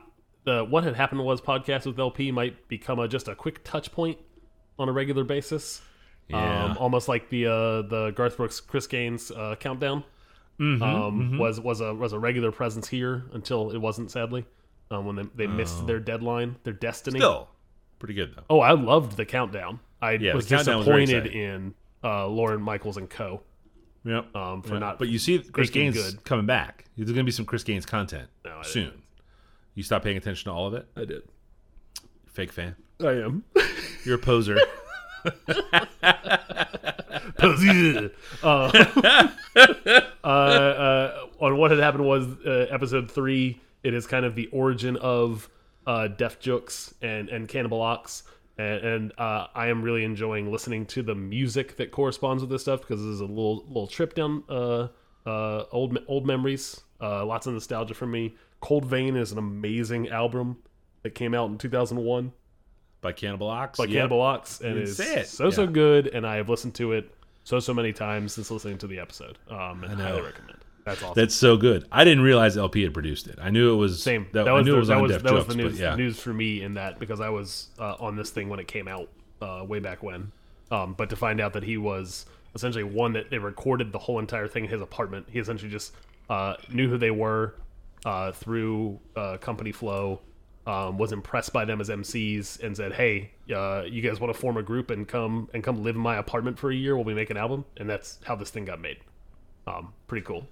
the 0.45 0.63
what 0.63 0.83
had 0.83 0.95
happened 0.95 1.23
was 1.23 1.41
podcast 1.41 1.85
with 1.85 1.99
LP 1.99 2.31
might 2.31 2.67
become 2.67 2.99
a, 2.99 3.07
just 3.07 3.27
a 3.27 3.35
quick 3.35 3.63
touch 3.63 3.91
point 3.91 4.17
on 4.79 4.87
a 4.89 4.91
regular 4.91 5.23
basis. 5.23 5.81
Yeah. 6.29 6.65
Um, 6.65 6.77
almost 6.77 7.07
like 7.07 7.29
the 7.29 7.45
uh, 7.47 7.81
the 7.83 8.11
Garth 8.15 8.37
Brooks 8.37 8.59
Chris 8.59 8.87
Gaines 8.87 9.31
uh, 9.31 9.55
countdown 9.59 10.03
Mm-hmm, 10.59 10.81
um, 10.81 11.37
was 11.37 11.59
was 11.59 11.81
a 11.81 11.93
was 11.93 12.13
a 12.13 12.19
regular 12.19 12.51
presence 12.51 12.87
here 12.87 13.25
until 13.33 13.69
it 13.69 13.77
wasn't 13.77 14.09
sadly 14.09 14.43
um, 14.89 15.05
when 15.05 15.15
they, 15.15 15.23
they 15.35 15.45
missed 15.47 15.85
their 15.85 15.99
deadline 15.99 16.55
their 16.63 16.73
destiny. 16.73 17.19
Still, 17.19 17.47
pretty 17.99 18.15
good 18.15 18.33
though. 18.35 18.43
Oh, 18.49 18.59
I 18.59 18.71
loved 18.71 19.17
the 19.17 19.25
countdown. 19.25 19.79
I 20.01 20.13
Yeah, 20.13 20.33
was 20.33 20.49
was 20.49 20.65
disappointed 20.65 21.27
exciting. 21.27 21.39
in 21.39 21.73
uh, 22.03 22.25
Lorne 22.27 22.59
Michaels 22.63 22.97
and 22.97 23.07
Co. 23.07 23.43
Yep. 24.07 24.36
Um, 24.36 24.62
for 24.62 24.74
Yeah. 24.74 24.80
not 24.80 25.00
But 25.00 25.09
you 25.09 25.19
see, 25.19 25.39
Chris 25.39 25.69
Gaines 25.69 25.95
good. 25.95 26.24
coming 26.24 26.45
back. 26.45 26.86
There's 26.95 27.07
going 27.09 27.18
to 27.19 27.24
be 27.24 27.31
some 27.31 27.45
Chris 27.45 27.63
Gaines 27.63 27.86
content 27.86 28.30
No, 28.45 28.62
soon. 28.63 28.86
didn't. 28.86 29.04
You 29.75 29.83
stop 29.83 30.01
paying 30.04 30.18
attention 30.18 30.45
to 30.45 30.51
all 30.56 30.68
of 30.68 30.74
it. 30.74 30.88
I 30.95 31.06
did. 31.06 31.21
Fake 32.25 32.51
fan. 32.51 32.75
I 33.01 33.12
am. 33.12 33.44
You're 34.06 34.15
a 34.15 34.18
poser. 34.19 34.57
uh, 38.44 38.71
uh, 39.56 40.27
uh, 40.27 41.25
on 41.39 41.57
what 41.57 41.71
had 41.71 41.80
happened 41.80 42.06
was 42.06 42.25
uh, 42.45 42.68
episode 42.69 43.12
three. 43.12 43.62
It 43.83 43.94
is 43.94 44.07
kind 44.07 44.25
of 44.25 44.36
the 44.36 44.48
origin 44.48 44.98
of 44.98 45.50
uh, 45.86 46.07
Def 46.07 46.39
Jux 46.39 46.94
and 47.01 47.30
and 47.30 47.48
Cannibal 47.48 47.81
Ox, 47.81 48.24
and, 48.57 48.83
and 48.86 49.12
uh, 49.19 49.48
I 49.54 49.68
am 49.68 49.81
really 49.81 50.04
enjoying 50.04 50.51
listening 50.51 50.86
to 50.88 51.04
the 51.04 51.15
music 51.15 51.77
that 51.77 51.92
corresponds 51.92 52.42
with 52.42 52.50
this 52.50 52.62
stuff 52.63 52.81
because 52.81 53.00
this 53.01 53.09
is 53.13 53.21
a 53.21 53.25
little 53.25 53.65
little 53.68 53.88
trip 53.88 54.13
down 54.15 54.44
uh, 54.50 54.88
uh, 55.25 55.63
old 55.71 55.98
old 56.07 56.25
memories. 56.25 56.81
Uh, 57.01 57.25
lots 57.25 57.45
of 57.48 57.54
nostalgia 57.54 57.94
for 57.94 58.07
me. 58.07 58.36
Cold 58.59 58.86
Vein 58.86 59.15
is 59.15 59.31
an 59.31 59.38
amazing 59.38 60.09
album 60.09 60.57
that 61.04 61.12
came 61.12 61.36
out 61.36 61.50
in 61.51 61.57
2001 61.59 62.31
By 63.01 63.12
Cannibal 63.12 63.48
Ox. 63.48 63.77
by 63.77 63.83
Yep. 63.86 63.94
Cannibal 63.94 64.21
Ox, 64.21 64.62
and 64.62 64.77
it 64.77 64.83
is 64.83 64.98
say 64.98 65.21
it. 65.21 65.27
so 65.27 65.50
so 65.51 65.68
good. 65.68 66.07
And 66.07 66.25
I 66.25 66.38
have 66.38 66.50
listened 66.50 66.74
to 66.75 66.94
it 66.94 67.13
so 67.44 67.59
so 67.59 67.74
many 67.74 67.94
times 67.94 68.33
since 68.33 68.50
listening 68.50 68.80
to 68.80 68.88
the 68.88 69.00
episode. 69.00 69.38
Um, 69.50 69.83
and 69.83 69.98
know. 70.00 70.04
highly 70.06 70.21
recommend. 70.21 70.57
That's 70.87 71.03
awesome. 71.03 71.13
That's 71.15 71.35
so 71.35 71.57
good. 71.57 71.85
I 71.91 72.05
didn't 72.05 72.23
realize 72.23 72.55
LP 72.55 72.83
had 72.83 72.93
produced 72.93 73.27
it. 73.27 73.37
I 73.41 73.49
knew 73.49 73.73
it 73.73 73.75
was 73.75 74.01
Same. 74.01 74.25
That, 74.31 74.45
That, 74.45 74.47
I 74.47 74.53
was 74.53 74.65
knew 74.65 74.71
the, 74.71 74.77
it 74.77 74.79
was 74.79 74.87
that 74.87 74.95
on 74.95 75.03
was 75.03 75.11
Def 75.11 75.23
that 75.23 75.33
was 75.33 75.47
the 75.47 75.55
news 75.55 75.77
yeah. 75.77 75.95
news 75.95 76.17
for 76.17 76.33
me 76.33 76.61
in 76.61 76.75
that 76.75 76.97
because 76.97 77.19
I 77.19 77.27
was 77.27 77.67
uh, 77.77 77.95
on 77.99 78.15
this 78.15 78.29
thing 78.29 78.47
when 78.47 78.59
it 78.61 78.69
came 78.69 78.87
out 78.87 79.09
uh, 79.41 79.65
way 79.67 79.79
back 79.79 80.01
when. 80.01 80.31
Um, 80.71 80.93
but 80.93 81.09
to 81.09 81.17
find 81.17 81.41
out 81.41 81.51
that 81.53 81.63
he 81.63 81.77
was 81.77 82.25
essentially 82.55 82.85
one 82.85 83.11
that 83.13 83.29
they 83.29 83.37
recorded 83.37 83.91
the 83.91 83.99
whole 83.99 84.19
entire 84.19 84.47
thing 84.47 84.63
in 84.63 84.69
his 84.69 84.81
apartment. 84.81 85.27
He 85.29 85.39
essentially 85.39 85.69
just 85.69 85.93
uh, 86.29 86.55
knew 86.69 86.89
who 86.89 86.97
they 86.97 87.11
were 87.11 87.55
uh, 88.05 88.31
through 88.31 88.97
uh, 89.15 89.37
company 89.37 89.73
flow. 89.73 90.21
Um, 90.65 90.97
was 90.97 91.13
impressed 91.13 91.53
by 91.53 91.63
them 91.63 91.79
as 91.79 91.87
MCs 91.87 92.61
and 92.61 92.75
said, 92.75 92.91
"Hey, 92.91 93.31
uh, 93.53 93.83
you 93.87 94.01
guys 94.01 94.19
want 94.19 94.33
to 94.33 94.39
form 94.39 94.57
a 94.57 94.63
group 94.63 94.91
and 94.91 95.07
come 95.07 95.49
and 95.53 95.63
come 95.63 95.81
live 95.81 95.95
in 95.95 96.01
my 96.01 96.17
apartment 96.17 96.59
for 96.59 96.69
a 96.69 96.75
year 96.75 96.97
while 96.97 97.05
we 97.05 97.13
make 97.13 97.29
an 97.29 97.37
album?" 97.37 97.63
And 97.77 97.89
that's 97.89 98.19
how 98.25 98.35
this 98.35 98.49
thing 98.49 98.65
got 98.65 98.81
made. 98.81 98.97
Um, 99.65 99.93
pretty 100.07 100.25
cool. 100.25 100.45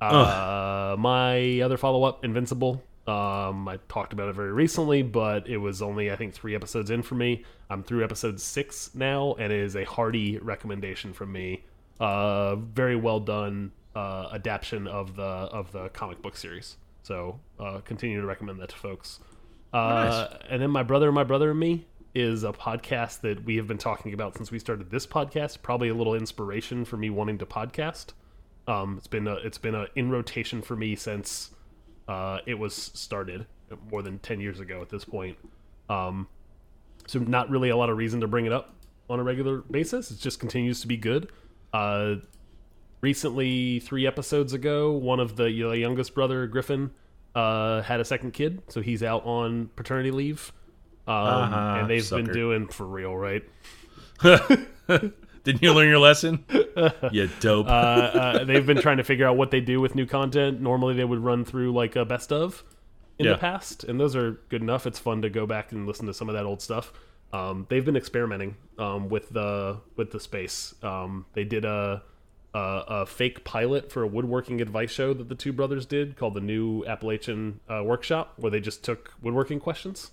Uh, 0.00 0.96
my 0.98 1.60
other 1.60 1.76
follow 1.76 2.04
up, 2.04 2.24
Invincible. 2.24 2.82
Um, 3.06 3.66
I 3.68 3.78
talked 3.88 4.12
about 4.12 4.28
it 4.28 4.34
very 4.34 4.52
recently, 4.52 5.02
but 5.02 5.48
it 5.48 5.56
was 5.56 5.80
only 5.80 6.10
I 6.12 6.16
think 6.16 6.34
three 6.34 6.54
episodes 6.54 6.90
in 6.90 7.02
for 7.02 7.14
me. 7.14 7.44
I'm 7.70 7.82
through 7.82 8.04
episode 8.04 8.38
six 8.40 8.94
now, 8.94 9.34
and 9.38 9.52
it 9.52 9.58
is 9.58 9.76
a 9.76 9.84
hearty 9.84 10.38
recommendation 10.38 11.12
from 11.14 11.32
me. 11.32 11.64
Uh, 11.98 12.56
very 12.56 12.96
well 12.96 13.18
done 13.18 13.72
uh, 13.96 14.28
adaptation 14.32 14.86
of 14.86 15.16
the 15.16 15.22
of 15.22 15.72
the 15.72 15.88
comic 15.88 16.20
book 16.22 16.36
series. 16.36 16.76
So 17.02 17.40
uh, 17.58 17.80
continue 17.80 18.20
to 18.20 18.26
recommend 18.26 18.60
that 18.60 18.68
to 18.68 18.76
folks. 18.76 19.20
Uh, 19.72 20.28
And 20.48 20.60
then 20.62 20.70
my 20.70 20.82
brother, 20.82 21.10
my 21.10 21.24
brother 21.24 21.50
and 21.50 21.58
me 21.58 21.86
is 22.14 22.44
a 22.44 22.52
podcast 22.52 23.20
that 23.22 23.44
we 23.44 23.56
have 23.56 23.66
been 23.66 23.78
talking 23.78 24.12
about 24.12 24.36
since 24.36 24.50
we 24.50 24.58
started 24.58 24.90
this 24.90 25.06
podcast. 25.06 25.62
Probably 25.62 25.88
a 25.88 25.94
little 25.94 26.14
inspiration 26.14 26.84
for 26.84 26.96
me 26.98 27.08
wanting 27.10 27.38
to 27.38 27.46
podcast. 27.46 28.12
Um, 28.68 28.96
it's 28.98 29.06
been 29.08 29.26
a, 29.26 29.34
it's 29.36 29.58
been 29.58 29.74
a 29.74 29.86
in 29.96 30.10
rotation 30.10 30.62
for 30.62 30.76
me 30.76 30.94
since 30.94 31.50
uh, 32.06 32.38
it 32.46 32.54
was 32.54 32.74
started 32.74 33.46
more 33.90 34.02
than 34.02 34.18
ten 34.20 34.40
years 34.40 34.60
ago 34.60 34.80
at 34.82 34.88
this 34.90 35.04
point. 35.04 35.36
Um, 35.88 36.28
so 37.06 37.18
not 37.18 37.48
really 37.50 37.70
a 37.70 37.76
lot 37.76 37.88
of 37.90 37.96
reason 37.96 38.20
to 38.20 38.28
bring 38.28 38.46
it 38.46 38.52
up 38.52 38.74
on 39.08 39.18
a 39.18 39.22
regular 39.24 39.62
basis. 39.62 40.10
It 40.10 40.18
just 40.20 40.38
continues 40.38 40.80
to 40.82 40.86
be 40.86 40.96
good. 40.98 41.32
Uh, 41.72 42.16
recently, 43.00 43.80
three 43.80 44.06
episodes 44.06 44.52
ago, 44.52 44.92
one 44.92 45.18
of 45.20 45.36
the 45.36 45.50
youngest 45.50 46.14
brother 46.14 46.46
Griffin 46.46 46.90
uh, 47.34 47.80
had 47.82 48.00
a 48.00 48.04
second 48.04 48.32
kid, 48.32 48.62
so 48.68 48.80
he's 48.82 49.02
out 49.02 49.24
on 49.24 49.70
paternity 49.76 50.10
leave. 50.10 50.52
Um, 51.06 51.14
Uh-huh, 51.14 51.76
and 51.80 51.90
they've 51.90 52.04
sucker. 52.04 52.22
been 52.24 52.32
doing 52.34 52.68
for 52.68 52.86
real, 52.86 53.16
right? 53.16 53.42
Didn't 55.44 55.62
you 55.62 55.72
learn 55.72 55.88
your 55.88 55.98
lesson? 55.98 56.44
you 57.12 57.28
dope. 57.40 57.66
uh, 57.66 57.70
uh, 57.70 58.44
they've 58.44 58.66
been 58.66 58.80
trying 58.80 58.98
to 58.98 59.04
figure 59.04 59.26
out 59.26 59.36
what 59.36 59.50
they 59.50 59.60
do 59.60 59.80
with 59.80 59.94
new 59.94 60.06
content. 60.06 60.60
Normally, 60.60 60.94
they 60.94 61.04
would 61.04 61.20
run 61.20 61.44
through 61.44 61.72
like 61.72 61.96
a 61.96 62.04
best 62.04 62.32
of 62.32 62.64
in 63.18 63.26
Yeah. 63.26 63.32
the 63.32 63.38
past, 63.38 63.84
and 63.84 63.98
those 63.98 64.14
are 64.14 64.40
good 64.48 64.62
enough. 64.62 64.86
It's 64.86 64.98
fun 64.98 65.22
to 65.22 65.30
go 65.30 65.46
back 65.46 65.72
and 65.72 65.86
listen 65.86 66.06
to 66.06 66.14
some 66.14 66.28
of 66.28 66.34
that 66.34 66.44
old 66.44 66.60
stuff. 66.62 66.92
Um, 67.32 67.66
they've 67.68 67.84
been 67.84 67.96
experimenting 67.96 68.56
um, 68.78 69.08
with 69.08 69.28
the 69.30 69.80
with 69.96 70.10
the 70.12 70.20
space. 70.20 70.74
Um, 70.82 71.26
they 71.34 71.44
did 71.44 71.64
a, 71.64 72.02
a 72.54 72.58
a 72.88 73.06
fake 73.06 73.44
pilot 73.44 73.90
for 73.92 74.02
a 74.02 74.06
woodworking 74.06 74.60
advice 74.60 74.90
show 74.90 75.12
that 75.14 75.28
the 75.28 75.34
two 75.34 75.52
brothers 75.52 75.84
did 75.84 76.16
called 76.16 76.34
the 76.34 76.40
New 76.40 76.84
Appalachian 76.86 77.60
uh, 77.68 77.82
Workshop, 77.84 78.34
where 78.36 78.50
they 78.50 78.60
just 78.60 78.82
took 78.84 79.12
woodworking 79.20 79.60
questions 79.60 80.10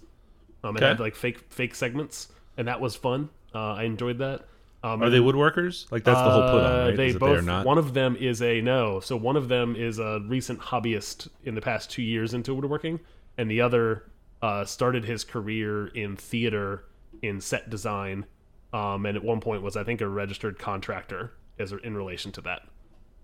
um, 0.63 0.69
and 0.75 0.77
Okay. 0.77 0.87
had 0.87 0.99
like 0.99 1.15
fake 1.15 1.39
fake 1.49 1.73
segments, 1.75 2.29
and 2.57 2.67
that 2.67 2.81
was 2.81 2.95
fun. 2.95 3.29
Uh, 3.53 3.73
I 3.75 3.83
enjoyed 3.83 4.17
that. 4.17 4.45
Um, 4.85 5.01
Are 5.01 5.09
they 5.09 5.17
woodworkers? 5.17 5.91
Like 5.91 6.03
that's 6.03 6.19
the 6.19 6.29
whole 6.29 6.43
put 6.43 6.63
on, 6.63 6.71
uh, 6.71 6.85
right? 6.85 6.95
They 6.95 7.07
Is 7.07 7.15
both. 7.15 7.39
they 7.39 7.45
not. 7.45 7.65
One 7.65 7.79
of 7.79 7.95
them 7.95 8.15
is 8.15 8.39
a 8.43 8.61
no. 8.61 8.99
So 8.99 9.17
one 9.17 9.35
of 9.35 9.47
them 9.47 9.75
is 9.75 9.97
a 9.97 10.21
recent 10.27 10.59
hobbyist 10.59 11.27
in 11.43 11.55
the 11.55 11.61
past 11.61 11.89
two 11.89 12.03
years 12.03 12.35
into 12.35 12.53
woodworking, 12.53 12.99
and 13.35 13.49
the 13.49 13.61
other 13.61 14.11
uh, 14.43 14.63
started 14.63 15.03
his 15.03 15.23
career 15.23 15.87
in 15.87 16.15
theater 16.15 16.85
in 17.23 17.41
set 17.41 17.71
design, 17.71 18.27
um, 18.73 19.07
and 19.07 19.17
at 19.17 19.23
one 19.23 19.39
point 19.41 19.63
was 19.63 19.75
I 19.75 19.83
think 19.83 20.01
a 20.01 20.07
registered 20.07 20.59
contractor 20.59 21.33
as 21.57 21.71
in 21.71 21.97
relation 21.97 22.31
to 22.33 22.41
that. 22.41 22.67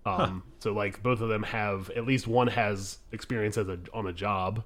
Um, 0.04 0.42
so 0.58 0.72
like 0.72 1.00
both 1.00 1.20
of 1.20 1.28
them 1.28 1.44
have 1.44 1.90
at 1.90 2.04
least 2.04 2.26
one 2.26 2.48
has 2.48 2.98
experience 3.12 3.56
as 3.56 3.68
a 3.68 3.78
on 3.94 4.08
a 4.08 4.12
job 4.12 4.64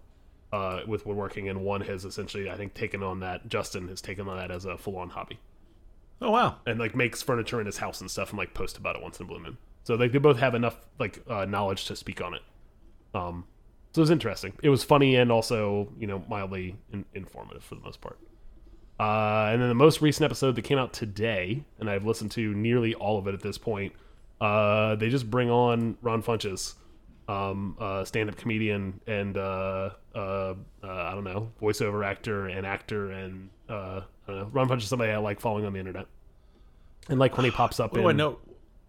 uh, 0.50 0.80
with 0.86 1.04
woodworking, 1.04 1.50
and 1.50 1.60
one 1.60 1.82
has 1.82 2.06
essentially 2.06 2.48
I 2.48 2.56
think 2.56 2.72
taken 2.72 3.02
on 3.02 3.20
that. 3.20 3.50
Justin 3.50 3.88
has 3.88 4.00
taken 4.00 4.26
on 4.28 4.38
that 4.38 4.50
as 4.50 4.64
a 4.64 4.78
full 4.78 4.96
on 4.96 5.10
hobby 5.10 5.38
Oh 6.20 6.30
wow. 6.30 6.56
and 6.66 6.78
like 6.78 6.94
makes 6.96 7.22
furniture 7.22 7.60
in 7.60 7.66
his 7.66 7.78
house 7.78 8.00
and 8.00 8.10
stuff 8.10 8.30
and 8.30 8.38
like 8.38 8.54
post 8.54 8.76
about 8.78 8.96
it 8.96 9.02
once 9.02 9.20
in 9.20 9.26
a 9.26 9.28
blue 9.28 9.38
moon. 9.38 9.58
So 9.84 9.94
like 9.94 10.12
they 10.12 10.18
both 10.18 10.38
have 10.38 10.54
enough 10.54 10.76
like 10.98 11.22
uh, 11.28 11.44
knowledge 11.44 11.84
to 11.86 11.96
speak 11.96 12.20
on 12.20 12.34
it. 12.34 12.42
Um, 13.14 13.44
so 13.92 14.00
it 14.00 14.02
was 14.02 14.10
interesting. 14.10 14.52
It 14.62 14.68
was 14.68 14.82
funny 14.84 15.16
and 15.16 15.30
also 15.30 15.92
you 15.98 16.06
know 16.06 16.22
mildly 16.28 16.76
in- 16.92 17.04
informative 17.14 17.62
for 17.64 17.74
the 17.74 17.82
most 17.82 18.00
part. 18.00 18.18
Uh, 18.98 19.50
and 19.52 19.60
then 19.60 19.68
the 19.68 19.74
most 19.74 20.00
recent 20.00 20.24
episode 20.24 20.54
that 20.56 20.62
came 20.62 20.78
out 20.78 20.94
today, 20.94 21.62
and 21.78 21.90
I've 21.90 22.06
listened 22.06 22.30
to 22.32 22.54
nearly 22.54 22.94
all 22.94 23.18
of 23.18 23.26
it 23.26 23.34
at 23.34 23.42
this 23.42 23.58
point. 23.58 23.92
Uh, 24.40 24.96
they 24.96 25.10
just 25.10 25.30
bring 25.30 25.50
on 25.50 25.98
Ron 26.00 26.22
Funches, 26.22 26.74
um, 27.28 27.76
uh, 27.80 28.04
stand-up 28.04 28.36
comedian 28.36 29.00
and 29.06 29.36
uh, 29.36 29.90
uh, 30.14 30.18
uh, 30.18 30.54
I 30.84 31.12
don't 31.12 31.24
know, 31.24 31.50
voiceover 31.60 32.04
actor 32.06 32.46
and 32.46 32.64
actor, 32.66 33.10
and 33.10 33.48
uh, 33.68 34.02
I 34.28 34.30
don't 34.30 34.36
know. 34.38 34.48
Ron 34.52 34.68
Funches 34.68 34.82
is 34.82 34.88
somebody 34.88 35.10
I 35.12 35.16
like 35.18 35.40
following 35.40 35.64
on 35.64 35.72
the 35.72 35.78
internet, 35.80 36.06
and 37.08 37.18
like 37.18 37.36
when 37.36 37.44
he 37.44 37.50
pops 37.50 37.80
up 37.80 37.92
What 37.92 37.98
in 37.98 38.04
do 38.04 38.08
I 38.08 38.12
know? 38.12 38.38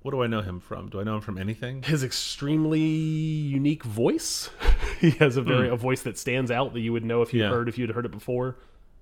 What 0.03 0.11
do 0.11 0.21
I 0.23 0.27
know 0.27 0.41
him 0.41 0.59
from? 0.59 0.89
Do 0.89 0.99
I 1.01 1.03
know 1.03 1.15
him 1.15 1.21
from 1.21 1.37
anything? 1.37 1.81
his 1.83 2.03
extremely 2.03 2.79
unique 2.79 3.83
voice. 3.83 4.49
he 5.01 5.09
has 5.11 5.35
a 5.35 5.41
very 5.41 5.67
a 5.69 5.75
voice 5.75 6.03
that 6.03 6.17
stands 6.17 6.51
out 6.51 6.73
that 6.73 6.79
you 6.81 6.93
would 6.93 7.03
know 7.03 7.21
if 7.23 7.33
you. 7.33 7.41
Yeah. 7.41 7.49
heard 7.49 7.67
if 7.67 7.77
you'd 7.77 7.89
heard 7.89 8.05
it 8.05 8.11
before. 8.11 8.57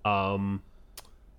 Um, 0.06 0.64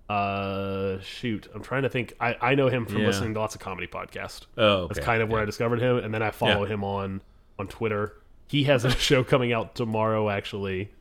uh, 0.09 0.99
shoot, 1.01 1.47
I'm 1.53 1.61
trying 1.63 1.83
to 1.83 1.89
think. 1.89 2.13
I 2.19 2.35
I 2.39 2.55
know 2.55 2.67
him 2.67 2.85
from 2.85 2.99
Yeah. 3.01 3.07
listening 3.07 3.33
to 3.33 3.39
lots 3.39 3.55
of 3.55 3.61
comedy 3.61 3.87
podcasts. 3.87 4.45
Oh, 4.57 4.63
okay. 4.83 4.93
That's 4.93 5.05
kind 5.05 5.21
of 5.21 5.29
where 5.29 5.41
I 5.41 5.45
discovered 5.45 5.81
him, 5.81 5.97
and 5.97 6.13
then 6.13 6.21
I 6.21 6.31
follow 6.31 6.63
Yeah. 6.63 6.73
him 6.73 6.83
on 6.83 7.21
on 7.59 7.67
Twitter. 7.67 8.13
He 8.47 8.65
has 8.65 8.85
a 8.85 8.91
show 8.97 9.23
coming 9.23 9.53
out 9.53 9.75
tomorrow, 9.75 10.29
actually, 10.29 10.91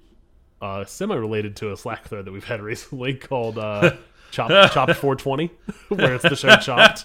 uh, 0.61 0.85
semi 0.85 1.15
related 1.15 1.57
to 1.57 1.73
a 1.73 1.77
Slack 1.77 2.09
thread 2.09 2.25
that 2.25 2.33
we've 2.33 2.45
had 2.45 2.61
recently 2.63 3.15
called 3.15 3.59
uh, 3.59 3.97
Chop 4.31 4.49
Chopped 4.73 4.95
420, 4.95 5.51
where 5.89 6.15
it's 6.15 6.23
the 6.23 6.37
show 6.37 6.57
Chopped, 6.57 7.05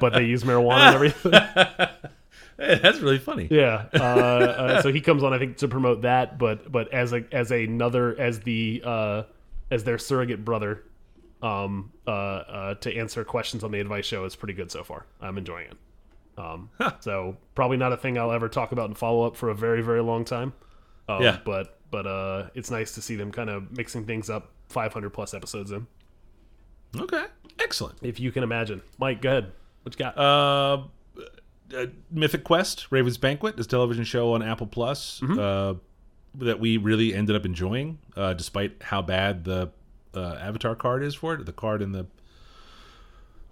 but 0.00 0.12
they 0.12 0.24
use 0.24 0.44
marijuana 0.44 0.86
and 0.86 0.94
everything. 0.94 1.32
Hey, 2.60 2.78
that's 2.82 3.00
really 3.00 3.18
funny. 3.18 3.48
Yeah. 3.50 3.86
Uh, 3.94 3.98
uh, 3.98 4.82
so 4.82 4.92
he 4.92 5.00
comes 5.00 5.22
on, 5.22 5.32
I 5.32 5.38
think, 5.38 5.56
to 5.58 5.68
promote 5.68 6.02
that, 6.02 6.38
but 6.38 6.70
but 6.70 6.92
as 6.92 7.14
a 7.14 7.24
as 7.32 7.50
another 7.50 8.18
as 8.20 8.40
the 8.40 8.82
uh, 8.84 9.22
as 9.70 9.84
their 9.84 9.96
surrogate 9.96 10.44
brother, 10.44 10.84
um, 11.42 11.90
uh, 12.06 12.10
uh, 12.10 12.74
to 12.74 12.94
answer 12.94 13.24
questions 13.24 13.64
on 13.64 13.70
the 13.72 13.80
advice 13.80 14.04
show 14.04 14.24
is 14.26 14.36
pretty 14.36 14.54
good 14.54 14.70
so 14.70 14.84
far. 14.84 15.06
I'm 15.22 15.38
enjoying 15.38 15.68
it. 15.68 15.76
Um, 16.38 16.70
so 17.00 17.36
probably 17.54 17.76
not 17.76 17.92
a 17.92 17.96
thing 17.96 18.16
I'll 18.18 18.32
ever 18.32 18.48
talk 18.48 18.72
about 18.72 18.86
and 18.86 18.96
follow 18.96 19.26
up 19.26 19.36
for 19.36 19.48
a 19.50 19.54
very 19.54 19.82
very 19.82 20.02
long 20.02 20.24
time. 20.24 20.52
Um, 21.08 21.22
Yeah. 21.22 21.38
But 21.44 21.78
but 21.90 22.06
uh, 22.06 22.48
it's 22.54 22.70
nice 22.70 22.92
to 22.94 23.02
see 23.02 23.16
them 23.16 23.32
kind 23.32 23.50
of 23.50 23.76
mixing 23.76 24.06
things 24.06 24.30
up. 24.30 24.50
500 24.68 25.10
plus 25.10 25.34
episodes 25.34 25.72
in, 25.72 25.88
Okay. 26.96 27.24
Excellent. 27.58 27.98
if 28.02 28.20
you 28.20 28.30
can 28.30 28.44
imagine. 28.44 28.80
Mike, 28.98 29.20
go 29.20 29.28
ahead. 29.30 29.52
What 29.82 29.98
you 29.98 29.98
got? 29.98 30.16
Uh, 30.16 30.82
uh, 31.76 31.86
Mythic 32.12 32.44
Quest, 32.44 32.86
Raven's 32.90 33.18
Banquet, 33.18 33.56
this 33.56 33.66
television 33.66 34.04
show 34.04 34.32
on 34.32 34.42
Apple 34.44 34.68
Plus 34.68 35.20
uh, 35.24 35.74
that 36.36 36.60
we 36.60 36.76
really 36.76 37.14
ended 37.14 37.34
up 37.34 37.44
enjoying, 37.44 37.98
uh, 38.16 38.32
despite 38.34 38.76
how 38.80 39.02
bad 39.02 39.42
the 39.44 39.70
uh, 40.14 40.34
Avatar 40.40 40.76
card 40.76 41.02
is 41.02 41.16
for 41.16 41.34
it, 41.34 41.44
the 41.46 41.52
card 41.52 41.82
in 41.82 41.90
the 41.90 42.06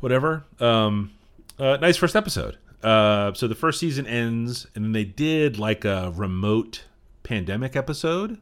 whatever. 0.00 0.44
Um, 0.60 1.12
uh, 1.58 1.76
nice 1.80 1.96
first 1.96 2.14
episode. 2.16 2.58
Uh, 2.82 3.32
so 3.34 3.48
the 3.48 3.54
first 3.54 3.80
season 3.80 4.06
ends, 4.06 4.66
and 4.74 4.84
then 4.84 4.92
they 4.92 5.04
did 5.04 5.58
like 5.58 5.84
a 5.84 6.12
remote 6.14 6.84
pandemic 7.22 7.74
episode, 7.76 8.38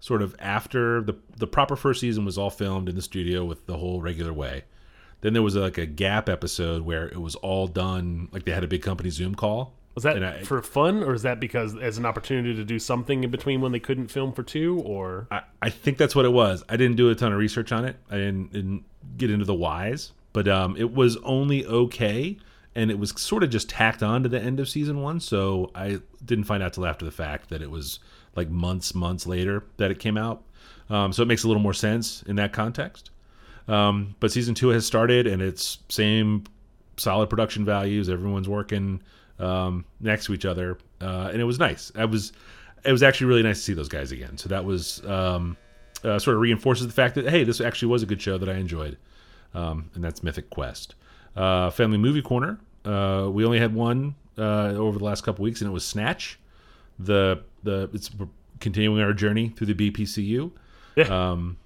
sort 0.00 0.22
of 0.22 0.34
after 0.38 1.02
the 1.02 1.14
the 1.36 1.46
proper 1.46 1.76
first 1.76 2.00
season 2.00 2.24
was 2.24 2.38
all 2.38 2.50
filmed 2.50 2.88
in 2.88 2.94
the 2.96 3.02
studio 3.02 3.44
with 3.44 3.66
the 3.66 3.76
whole 3.76 4.00
regular 4.00 4.32
way. 4.32 4.64
Then 5.20 5.32
there 5.32 5.42
was 5.42 5.56
like 5.56 5.78
a 5.78 5.86
gap 5.86 6.28
episode 6.28 6.82
where 6.82 7.06
it 7.08 7.20
was 7.20 7.34
all 7.36 7.66
done 7.66 8.28
like 8.32 8.44
they 8.44 8.52
had 8.52 8.64
a 8.64 8.68
big 8.68 8.82
company 8.82 9.10
Zoom 9.10 9.34
call. 9.34 9.74
Was 9.94 10.02
that 10.04 10.22
I- 10.24 10.42
for 10.42 10.60
fun, 10.60 11.02
or 11.04 11.14
is 11.14 11.22
that 11.22 11.38
because 11.38 11.76
as 11.76 11.98
an 11.98 12.04
opportunity 12.06 12.54
to 12.56 12.64
do 12.64 12.78
something 12.80 13.22
in 13.22 13.30
between 13.30 13.60
when 13.60 13.70
they 13.70 13.78
couldn't 13.78 14.08
film 14.08 14.32
for 14.32 14.42
two? 14.42 14.80
Or 14.80 15.28
I, 15.30 15.42
I 15.62 15.70
think 15.70 15.98
that's 15.98 16.16
what 16.16 16.24
it 16.24 16.32
was. 16.32 16.64
I 16.68 16.76
didn't 16.76 16.96
do 16.96 17.10
a 17.10 17.14
ton 17.14 17.32
of 17.32 17.38
research 17.38 17.70
on 17.70 17.84
it. 17.84 17.96
I 18.10 18.16
didn't, 18.16 18.52
didn't 18.52 18.84
get 19.16 19.30
into 19.30 19.44
the 19.44 19.54
whys, 19.54 20.10
but 20.32 20.48
um, 20.48 20.76
it 20.76 20.92
was 20.92 21.16
only 21.18 21.64
okay, 21.64 22.36
and 22.74 22.90
it 22.90 22.98
was 22.98 23.10
sort 23.20 23.42
of 23.42 23.50
just 23.50 23.68
tacked 23.68 24.02
on 24.02 24.22
to 24.22 24.28
the 24.28 24.40
end 24.40 24.60
of 24.60 24.68
season 24.68 25.00
one. 25.00 25.20
So 25.20 25.70
I 25.74 26.00
didn't 26.24 26.44
find 26.44 26.62
out 26.62 26.72
till 26.72 26.86
after 26.86 27.04
the 27.04 27.10
fact 27.10 27.50
that 27.50 27.62
it 27.62 27.70
was 27.70 28.00
like 28.36 28.48
months, 28.48 28.94
months 28.94 29.26
later 29.26 29.64
that 29.76 29.90
it 29.90 29.98
came 29.98 30.16
out. 30.16 30.42
Um, 30.90 31.12
so 31.12 31.22
it 31.22 31.26
makes 31.26 31.44
a 31.44 31.48
little 31.48 31.62
more 31.62 31.74
sense 31.74 32.22
in 32.24 32.36
that 32.36 32.52
context. 32.52 33.10
Um, 33.68 34.14
but 34.20 34.30
season 34.30 34.54
two 34.54 34.68
has 34.68 34.84
started, 34.84 35.26
and 35.26 35.40
it's 35.40 35.78
same 35.88 36.44
solid 36.96 37.30
production 37.30 37.64
values. 37.64 38.10
Everyone's 38.10 38.48
working 38.48 39.02
um, 39.38 39.84
next 40.00 40.26
to 40.26 40.34
each 40.34 40.44
other, 40.44 40.78
uh, 41.00 41.30
and 41.32 41.40
it 41.40 41.44
was 41.44 41.58
nice. 41.58 41.90
I 41.94 42.04
was, 42.04 42.32
it 42.84 42.92
was 42.92 43.02
actually 43.02 43.28
really 43.28 43.42
nice 43.42 43.58
to 43.58 43.64
see 43.64 43.72
those 43.72 43.88
guys 43.88 44.12
again. 44.12 44.36
So 44.36 44.50
that 44.50 44.64
was 44.64 45.04
um, 45.06 45.56
uh, 46.04 46.18
sort 46.18 46.36
of 46.36 46.42
reinforces 46.42 46.86
the 46.86 46.92
fact 46.92 47.14
that 47.14 47.28
hey, 47.28 47.44
this 47.44 47.60
actually 47.60 47.88
was 47.88 48.02
a 48.02 48.06
good 48.06 48.20
show 48.20 48.36
that 48.36 48.48
I 48.48 48.54
enjoyed, 48.54 48.98
um, 49.54 49.90
and 49.94 50.04
that's 50.04 50.22
Mythic 50.22 50.50
Quest. 50.50 50.94
Uh, 51.36 51.70
Family 51.70 51.98
Movie 51.98 52.22
Corner. 52.22 52.58
Uh, 52.84 53.28
we 53.32 53.44
only 53.44 53.58
had 53.58 53.74
one 53.74 54.14
uh, 54.38 54.72
over 54.76 54.98
the 54.98 55.04
last 55.04 55.22
couple 55.22 55.42
weeks, 55.42 55.60
and 55.60 55.70
it 55.70 55.72
was 55.72 55.84
Snatch. 55.84 56.38
The 56.98 57.42
the 57.62 57.90
it's 57.92 58.10
continuing 58.60 59.02
our 59.02 59.12
journey 59.12 59.52
through 59.56 59.74
the 59.74 59.90
BPCU. 59.90 60.50
Um, 61.10 61.56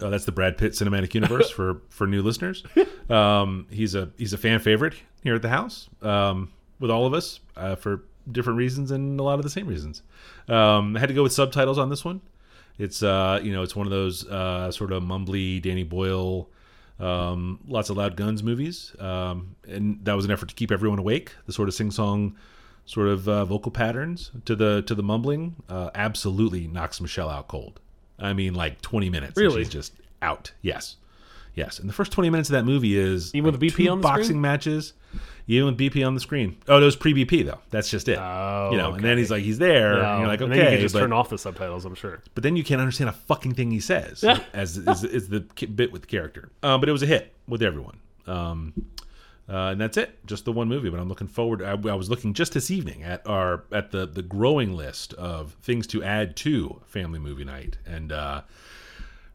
uh, 0.00 0.10
that's 0.10 0.24
the 0.24 0.32
Brad 0.32 0.58
Pitt 0.58 0.72
cinematic 0.72 1.14
universe 1.14 1.50
for 1.58 1.80
for 1.88 2.06
new 2.06 2.22
listeners. 2.22 2.62
Um, 3.08 3.66
he's 3.70 3.94
a 3.94 4.10
he's 4.16 4.32
a 4.32 4.38
fan 4.38 4.60
favorite 4.60 4.94
here 5.22 5.34
at 5.34 5.42
the 5.42 5.48
house 5.48 5.88
um, 6.02 6.52
with 6.78 6.90
all 6.90 7.06
of 7.06 7.14
us 7.14 7.40
uh, 7.56 7.74
for 7.76 8.04
different 8.30 8.58
reasons 8.58 8.90
and 8.90 9.18
a 9.18 9.22
lot 9.22 9.38
of 9.38 9.42
the 9.42 9.50
same 9.50 9.66
reasons. 9.66 10.02
Um, 10.48 10.96
I 10.96 11.00
had 11.00 11.08
to 11.08 11.14
go 11.14 11.22
with 11.22 11.32
subtitles 11.32 11.78
on 11.78 11.88
this 11.88 12.04
one. 12.04 12.20
It's 12.78 13.02
uh, 13.02 13.40
you 13.42 13.52
know 13.52 13.62
it's 13.62 13.74
one 13.74 13.86
of 13.86 13.90
those 13.90 14.26
uh, 14.28 14.70
sort 14.70 14.92
of 14.92 15.02
mumbly 15.02 15.60
Danny 15.60 15.84
Boyle, 15.84 16.48
um, 17.00 17.60
lots 17.66 17.90
of 17.90 17.96
loud 17.96 18.16
guns 18.16 18.42
movies, 18.42 18.94
um, 18.98 19.56
and 19.66 20.04
that 20.04 20.14
was 20.14 20.24
an 20.24 20.30
effort 20.30 20.48
to 20.48 20.54
keep 20.54 20.72
everyone 20.72 20.98
awake. 20.98 21.32
The 21.46 21.52
sort 21.52 21.68
of 21.68 21.74
sing 21.74 21.90
song, 21.90 22.36
sort 22.86 23.08
of 23.08 23.28
uh, 23.28 23.44
vocal 23.44 23.70
patterns 23.70 24.30
to 24.44 24.56
the 24.56 24.82
to 24.82 24.94
the 24.94 25.02
mumbling 25.02 25.56
uh, 25.68 25.90
absolutely 25.94 26.66
knocks 26.66 27.00
Michelle 27.00 27.30
out 27.30 27.48
cold. 27.48 27.80
I 28.18 28.32
mean, 28.32 28.54
like 28.54 28.80
twenty 28.82 29.10
minutes. 29.10 29.36
Really? 29.36 29.62
she's 29.62 29.72
just 29.72 29.92
out. 30.22 30.52
Yes, 30.62 30.96
yes. 31.58 31.78
And 31.78 31.88
the 31.88 31.92
first 31.92 32.12
twenty 32.12 32.30
minutes 32.30 32.48
of 32.48 32.54
that 32.54 32.64
movie 32.64 32.98
is 32.98 33.34
Even 33.34 33.52
with 33.52 33.60
BP 33.60 33.90
on 33.90 33.98
the 33.98 34.02
boxing 34.02 34.24
screen? 34.24 34.40
matches. 34.40 34.94
Even 35.50 35.74
with 35.74 35.78
BP 35.78 36.06
on 36.06 36.14
the 36.14 36.20
screen. 36.20 36.58
Oh, 36.68 36.80
it 36.80 36.84
was 36.84 36.94
pre 36.96 37.12
BP 37.14 37.44
though. 37.44 37.58
That's 37.70 37.90
just 37.90 38.08
it. 38.08 38.18
Oh, 38.18 38.68
you 38.70 38.76
know, 38.76 38.92
and 38.92 39.02
then 39.04 39.16
he's 39.16 39.30
like, 39.30 39.42
he's 39.42 39.58
there, 39.58 39.94
No. 39.94 40.10
and 40.10 40.18
you're 40.20 40.28
like, 40.28 40.40
and 40.42 40.52
okay, 40.52 40.62
then 40.62 40.72
you 40.72 40.76
can 40.78 40.84
just 40.84 40.92
but, 40.94 41.00
turn 41.00 41.12
off 41.12 41.30
the 41.30 41.38
subtitles. 41.38 41.84
I'm 41.86 41.94
sure. 41.94 42.22
but 42.34 42.42
then 42.42 42.54
you 42.54 42.62
can't 42.64 42.80
understand 42.80 43.08
a 43.10 43.14
fucking 43.14 43.54
thing 43.54 43.70
he 43.70 43.80
says. 43.80 44.22
as 44.52 44.76
is, 44.76 45.04
is 45.04 45.28
the 45.28 45.40
bit 45.74 45.90
with 45.92 46.02
the 46.02 46.08
character. 46.08 46.50
Um, 46.62 46.80
but 46.80 46.88
it 46.88 46.92
was 46.92 47.02
a 47.02 47.06
hit 47.06 47.34
with 47.46 47.62
everyone. 47.62 47.98
Um, 48.26 48.74
uh, 49.48 49.70
and 49.72 49.80
that's 49.80 49.96
it. 49.96 50.18
Just 50.26 50.44
the 50.44 50.52
one 50.52 50.68
movie. 50.68 50.90
But 50.90 51.00
I'm 51.00 51.08
looking 51.08 51.26
forward. 51.28 51.62
I, 51.62 51.70
I 51.70 51.94
was 51.94 52.10
looking 52.10 52.34
just 52.34 52.52
this 52.52 52.70
evening 52.70 53.02
at 53.02 53.26
our 53.26 53.64
at 53.72 53.90
the 53.90 54.04
the 54.06 54.20
growing 54.22 54.76
list 54.76 55.14
of 55.14 55.54
things 55.62 55.86
to 55.88 56.04
add 56.04 56.36
to 56.36 56.82
family 56.86 57.18
movie 57.18 57.44
night, 57.44 57.78
and 57.86 58.12
uh, 58.12 58.42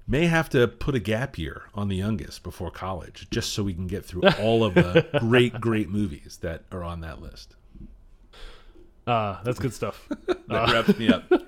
may 0.08 0.26
have 0.26 0.50
to 0.50 0.68
put 0.68 0.96
a 0.96 1.00
gap 1.00 1.38
year 1.38 1.64
on 1.74 1.88
the 1.88 1.96
youngest 1.96 2.44
before 2.44 2.70
college, 2.72 3.28
just 3.32 3.54
so 3.54 3.64
we 3.64 3.74
can 3.74 3.88
get 3.88 4.06
through 4.06 4.24
all 4.40 4.64
of 4.64 4.74
the 4.76 5.06
great 5.20 5.60
great 5.62 5.90
movies 5.90 6.40
that 6.42 6.64
are 6.72 6.84
on 6.84 7.02
that 7.02 7.22
list. 7.22 7.56
Uh, 9.06 9.42
that's 9.44 9.60
good 9.60 9.74
stuff. 9.74 10.08
That 10.48 10.72
wraps 10.72 10.98
me 10.98 11.10
up. 11.10 11.24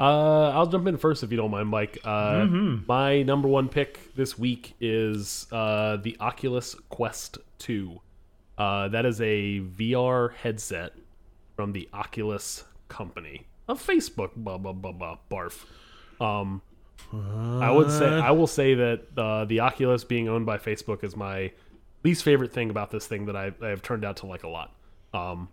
Uh, 0.00 0.50
I'll 0.54 0.66
jump 0.66 0.86
in 0.88 0.96
first 0.96 1.22
if 1.22 1.30
you 1.30 1.36
don't 1.36 1.50
mind, 1.50 1.68
Mike. 1.68 1.98
Uh, 2.02 2.32
Mm-hmm. 2.46 2.76
My 2.88 3.22
number 3.22 3.46
one 3.46 3.68
pick 3.68 4.14
this 4.16 4.36
week 4.38 4.74
is 4.80 5.46
uh, 5.52 5.98
the 5.98 6.16
Oculus 6.18 6.74
Quest 6.88 7.38
2. 7.58 8.00
Uh, 8.56 8.88
that 8.88 9.04
is 9.04 9.20
a 9.20 9.60
VR 9.60 10.32
headset 10.34 10.92
from 11.54 11.72
the 11.72 11.88
Oculus 11.92 12.64
company. 12.88 13.46
A 13.68 13.74
Facebook, 13.74 14.30
blah, 14.34 14.56
blah, 14.56 14.72
blah, 14.72 14.92
blah, 14.92 15.18
barf. 15.30 15.66
Um, 16.20 16.62
I 17.12 17.70
would 17.70 17.90
say 17.90 18.06
I 18.08 18.30
will 18.32 18.46
say 18.46 18.74
that 18.74 19.02
uh, 19.16 19.44
the 19.44 19.60
Oculus 19.60 20.04
being 20.04 20.28
owned 20.28 20.46
by 20.46 20.58
Facebook 20.58 21.04
is 21.04 21.16
my 21.16 21.52
least 22.04 22.22
favorite 22.24 22.52
thing 22.52 22.70
about 22.70 22.90
this 22.90 23.06
thing 23.06 23.26
that 23.26 23.36
I, 23.36 23.52
I 23.62 23.68
have 23.68 23.82
turned 23.82 24.04
out 24.04 24.18
to 24.18 24.26
like 24.26 24.42
a 24.44 24.48
lot. 24.48 24.72
Um, 25.14 25.48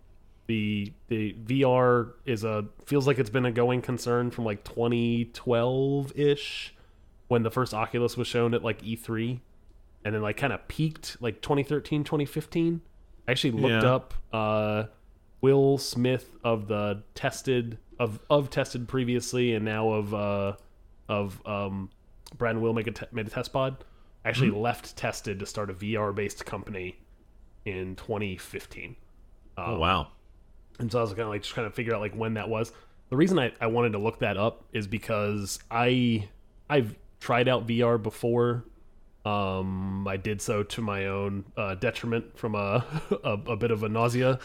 the 0.46 0.92
the 1.08 1.34
VR 1.46 2.12
is 2.26 2.44
a 2.44 2.66
feels 2.84 3.06
like 3.06 3.18
it's 3.18 3.30
been 3.30 3.46
a 3.46 3.52
going 3.52 3.80
concern 3.82 4.30
from 4.30 4.44
like 4.44 4.62
2012 4.64 6.12
ish 6.18 6.74
when 7.28 7.42
the 7.42 7.50
first 7.50 7.72
Oculus 7.72 8.16
was 8.16 8.26
shown 8.26 8.52
at 8.54 8.62
like 8.62 8.82
E3 8.82 9.40
and 10.04 10.14
then 10.14 10.22
like 10.22 10.36
kind 10.36 10.52
of 10.52 10.66
peaked 10.68 11.16
like 11.20 11.40
2013 11.40 12.04
2015 12.04 12.80
I 13.26 13.30
actually 13.30 13.52
looked 13.52 13.84
Yeah. 13.84 13.94
up 13.94 14.14
uh 14.32 14.84
Will 15.40 15.78
Smith 15.78 16.30
of 16.44 16.68
the 16.68 17.02
tested 17.14 17.78
of 17.98 18.20
of 18.28 18.50
tested 18.50 18.86
previously 18.88 19.54
and 19.54 19.64
now 19.64 19.90
of 19.90 20.12
uh 20.14 20.52
of 21.08 21.40
um 21.46 21.90
Brad 22.36 22.54
and 22.54 22.62
Will 22.62 22.72
make 22.72 22.86
a 22.86 22.92
te- 22.92 23.06
made 23.12 23.26
a 23.26 23.30
test 23.30 23.52
pod 23.52 23.84
actually 24.24 24.50
left 24.50 24.96
tested 24.96 25.38
to 25.38 25.46
start 25.46 25.70
a 25.70 25.74
VR 25.74 26.14
based 26.14 26.44
company 26.46 26.96
in 27.64 27.96
2015. 27.96 28.96
oh 29.58 29.78
wow. 29.78 30.08
And 30.78 30.90
so 30.90 30.98
I 30.98 31.02
was 31.02 31.10
kind 31.10 31.22
of 31.22 31.28
like 31.28 31.42
just 31.42 31.54
trying 31.54 31.68
to 31.68 31.74
figure 31.74 31.94
out 31.94 32.00
like 32.00 32.14
when 32.14 32.34
that 32.34 32.48
was. 32.48 32.72
The 33.10 33.16
reason 33.16 33.38
I, 33.38 33.52
I 33.60 33.66
wanted 33.66 33.92
to 33.92 33.98
look 33.98 34.18
that 34.20 34.36
up 34.36 34.64
is 34.72 34.86
because 34.86 35.58
I 35.70 36.28
I've 36.68 36.96
tried 37.20 37.48
out 37.48 37.66
VR 37.66 38.02
before. 38.02 38.64
Um, 39.24 40.06
I 40.06 40.16
did 40.18 40.42
so 40.42 40.62
to 40.62 40.82
my 40.82 41.06
own 41.06 41.44
uh, 41.56 41.76
detriment 41.76 42.36
from 42.36 42.54
a, 42.54 42.84
a 43.24 43.32
a 43.32 43.56
bit 43.56 43.70
of 43.70 43.82
a 43.82 43.88
nausea 43.88 44.38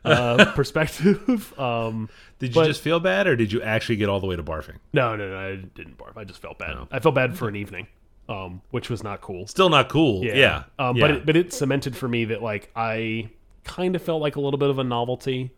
uh, 0.04 0.52
perspective. 0.54 1.52
Um, 1.58 2.08
Did 2.38 2.50
you 2.50 2.54
But- 2.62 2.66
just 2.68 2.80
feel 2.80 3.00
bad, 3.00 3.26
or 3.26 3.36
did 3.36 3.52
you 3.52 3.62
actually 3.62 3.96
get 3.96 4.08
all 4.08 4.20
the 4.20 4.26
way 4.26 4.36
to 4.36 4.42
barfing? 4.42 4.76
no, 4.92 5.16
no, 5.16 5.28
no, 5.30 5.38
I 5.38 5.56
didn't 5.56 5.98
barf. 5.98 6.16
I 6.16 6.24
just 6.24 6.40
felt 6.40 6.58
bad. 6.58 6.76
I 6.90 6.98
felt 7.00 7.14
bad 7.14 7.36
for 7.36 7.48
an 7.48 7.56
evening, 7.56 7.86
um, 8.28 8.62
which 8.70 8.88
was 8.90 9.02
not 9.02 9.20
cool. 9.20 9.46
Still 9.46 9.68
not 9.68 9.88
cool. 9.88 10.24
Yeah. 10.24 10.64
Um, 10.78 10.96
yeah. 10.96 11.00
But 11.02 11.10
it, 11.10 11.26
but 11.26 11.36
it 11.36 11.52
cemented 11.52 11.96
for 11.96 12.08
me 12.08 12.24
that 12.26 12.42
like 12.42 12.70
I 12.74 13.28
kind 13.64 13.94
of 13.94 14.02
felt 14.02 14.22
like 14.22 14.36
a 14.36 14.40
little 14.40 14.58
bit 14.58 14.70
of 14.70 14.78
a 14.78 14.84
novelty, 14.84 15.50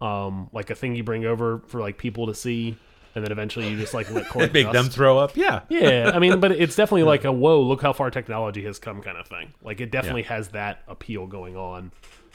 um, 0.00 0.48
like 0.52 0.70
a 0.70 0.74
thing 0.74 0.94
you 0.94 1.02
bring 1.04 1.24
over 1.24 1.62
for 1.66 1.80
like 1.80 1.98
people 1.98 2.26
to 2.28 2.34
see, 2.34 2.76
and 3.14 3.24
then 3.24 3.32
eventually 3.32 3.68
you 3.68 3.76
just 3.76 3.92
like 3.94 4.08
let 4.34 4.52
make 4.52 4.70
them 4.70 4.86
throw 4.88 5.18
up. 5.18 5.36
Yeah. 5.36 5.62
yeah, 5.68 6.12
I 6.14 6.18
mean, 6.20 6.38
but 6.40 6.52
it's 6.52 6.76
definitely 6.76 7.02
like 7.04 7.24
a 7.24 7.32
whoa, 7.32 7.60
look 7.60 7.82
how 7.82 7.92
far 7.92 8.10
technology 8.10 8.64
has 8.64 8.78
come 8.78 9.02
kind 9.02 9.18
of 9.18 9.26
thing. 9.26 9.52
Like 9.62 9.80
it 9.80 9.90
definitely 9.90 10.22
has 10.24 10.48
that 10.50 10.82
appeal 10.86 11.26
going 11.26 11.56
on. 11.56 11.90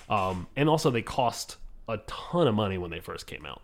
Um, 0.09 0.47
and 0.55 0.69
also 0.69 0.91
they 0.91 1.01
cost 1.01 1.57
a 1.87 1.97
ton 2.07 2.47
of 2.47 2.55
money 2.55 2.77
when 2.77 2.91
they 2.91 2.99
first 2.99 3.27
came 3.27 3.45
out. 3.45 3.61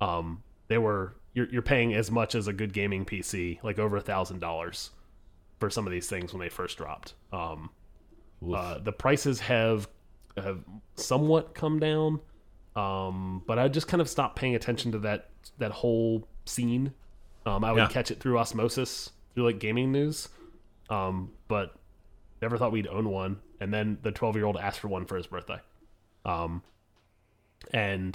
Um, 0.00 0.42
they 0.68 0.78
were 0.78 1.14
you're 1.34 1.48
you're 1.50 1.62
paying 1.62 1.94
as 1.94 2.10
much 2.10 2.34
as 2.34 2.46
a 2.46 2.52
good 2.52 2.72
gaming 2.72 3.04
PC, 3.04 3.62
like 3.62 3.78
over 3.78 3.96
a 3.96 4.00
thousand 4.00 4.40
dollars 4.40 4.90
for 5.60 5.70
some 5.70 5.86
of 5.86 5.92
these 5.92 6.08
things 6.08 6.32
when 6.32 6.40
they 6.40 6.48
first 6.48 6.78
dropped. 6.78 7.14
Um, 7.32 7.70
uh, 8.54 8.78
the 8.78 8.92
prices 8.92 9.40
have 9.40 9.88
have 10.36 10.60
somewhat 10.94 11.54
come 11.54 11.80
down, 11.80 12.20
um, 12.76 13.42
but 13.46 13.58
I 13.58 13.68
just 13.68 13.88
kind 13.88 14.00
of 14.00 14.08
stopped 14.08 14.36
paying 14.36 14.54
attention 14.54 14.92
to 14.92 14.98
that 15.00 15.30
that 15.58 15.72
whole 15.72 16.26
scene. 16.44 16.92
Um, 17.44 17.64
I 17.64 17.72
would 17.72 17.78
Yeah. 17.78 17.88
catch 17.88 18.10
it 18.10 18.20
through 18.20 18.38
osmosis 18.38 19.10
through 19.34 19.44
like 19.44 19.58
gaming 19.58 19.90
news, 19.92 20.28
um, 20.90 21.32
but 21.48 21.74
never 22.40 22.56
thought 22.58 22.72
we'd 22.72 22.86
own 22.86 23.08
one. 23.08 23.40
And 23.60 23.72
then 23.74 23.98
the 24.02 24.12
twelve 24.12 24.36
year 24.36 24.44
old 24.46 24.56
asked 24.56 24.80
for 24.80 24.88
one 24.88 25.04
for 25.06 25.16
his 25.16 25.26
birthday, 25.26 25.58
um, 26.24 26.62
and 27.72 28.14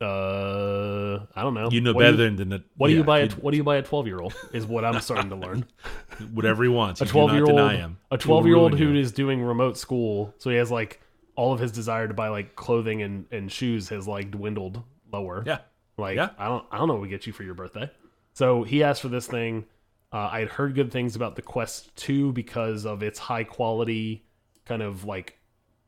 uh, 0.00 1.18
I 1.34 1.42
don't 1.42 1.54
know. 1.54 1.68
You 1.70 1.80
know 1.80 1.92
What 1.92 2.00
better 2.02 2.28
you- 2.28 2.36
than 2.36 2.48
the. 2.50 2.62
What 2.76 2.88
do 2.88 2.94
you 2.94 3.04
buy? 3.04 3.20
A, 3.20 3.30
what 3.30 3.50
do 3.50 3.56
you 3.56 3.64
buy 3.64 3.76
a 3.76 3.82
twelve 3.82 4.06
year 4.06 4.20
old? 4.20 4.34
Is 4.52 4.66
what 4.66 4.84
I'm 4.84 5.00
starting 5.00 5.30
to 5.30 5.36
learn. 5.36 5.64
whatever 6.32 6.62
he 6.62 6.68
wants. 6.68 7.00
a 7.00 7.04
You 7.04 7.08
do 7.08 7.12
12 7.12 7.28
not 7.30 7.34
year 7.36 7.44
old 7.44 7.56
deny 7.56 7.76
him. 7.76 7.98
a 8.10 8.18
12 8.18 8.46
year 8.46 8.56
old 8.56 8.78
who 8.78 8.90
you. 8.92 9.00
is 9.00 9.12
doing 9.12 9.40
remote 9.42 9.76
school 9.78 10.34
so 10.38 10.50
he 10.50 10.56
has 10.56 10.68
like 10.70 11.00
all 11.36 11.52
of 11.52 11.60
his 11.60 11.70
desire 11.70 12.08
to 12.08 12.14
buy 12.14 12.28
like 12.28 12.56
clothing 12.56 13.02
and, 13.02 13.24
and 13.30 13.52
shoes 13.52 13.88
has 13.90 14.08
like 14.08 14.32
dwindled 14.32 14.82
lower 15.12 15.44
Yeah. 15.46 15.58
like 15.96 16.16
Yeah. 16.16 16.30
i 16.36 16.48
don't 16.48 16.64
i 16.72 16.76
don't 16.78 16.88
know 16.88 16.94
what 16.94 17.02
we 17.02 17.08
get 17.08 17.24
you 17.28 17.32
for 17.32 17.44
your 17.44 17.54
birthday 17.54 17.88
so 18.32 18.64
he 18.64 18.82
asked 18.82 19.00
for 19.02 19.08
this 19.08 19.28
thing 19.28 19.64
uh, 20.12 20.28
i 20.32 20.40
had 20.40 20.48
heard 20.48 20.74
good 20.74 20.90
things 20.90 21.14
about 21.14 21.36
the 21.36 21.42
quest 21.42 21.94
2 21.94 22.32
because 22.32 22.84
of 22.84 23.04
its 23.04 23.20
high 23.20 23.44
quality 23.44 24.24
kind 24.68 24.82
of 24.82 25.04
like 25.04 25.38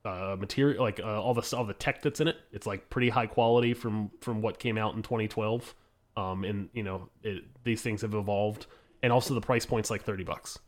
uh, 0.04 0.36
material 0.38 0.82
like 0.82 0.98
uh, 1.00 1.20
all 1.20 1.34
the 1.34 1.54
all 1.56 1.64
the 1.64 1.74
tech 1.74 2.02
that's 2.02 2.20
in 2.20 2.28
it. 2.28 2.36
It's 2.52 2.66
like 2.66 2.90
pretty 2.90 3.10
high 3.10 3.26
quality 3.26 3.74
from 3.74 4.10
from 4.20 4.42
what 4.42 4.58
came 4.58 4.78
out 4.78 4.94
in 4.94 5.02
2012 5.02 5.74
um 6.16 6.44
and 6.44 6.68
you 6.72 6.82
know 6.82 7.08
it, 7.22 7.44
these 7.64 7.82
things 7.82 8.02
have 8.02 8.14
evolved. 8.14 8.66
And 9.02 9.12
also 9.12 9.34
the 9.34 9.40
price 9.40 9.64
point's 9.64 9.90
like 9.90 10.02
30 10.02 10.24
bucks. 10.24 10.58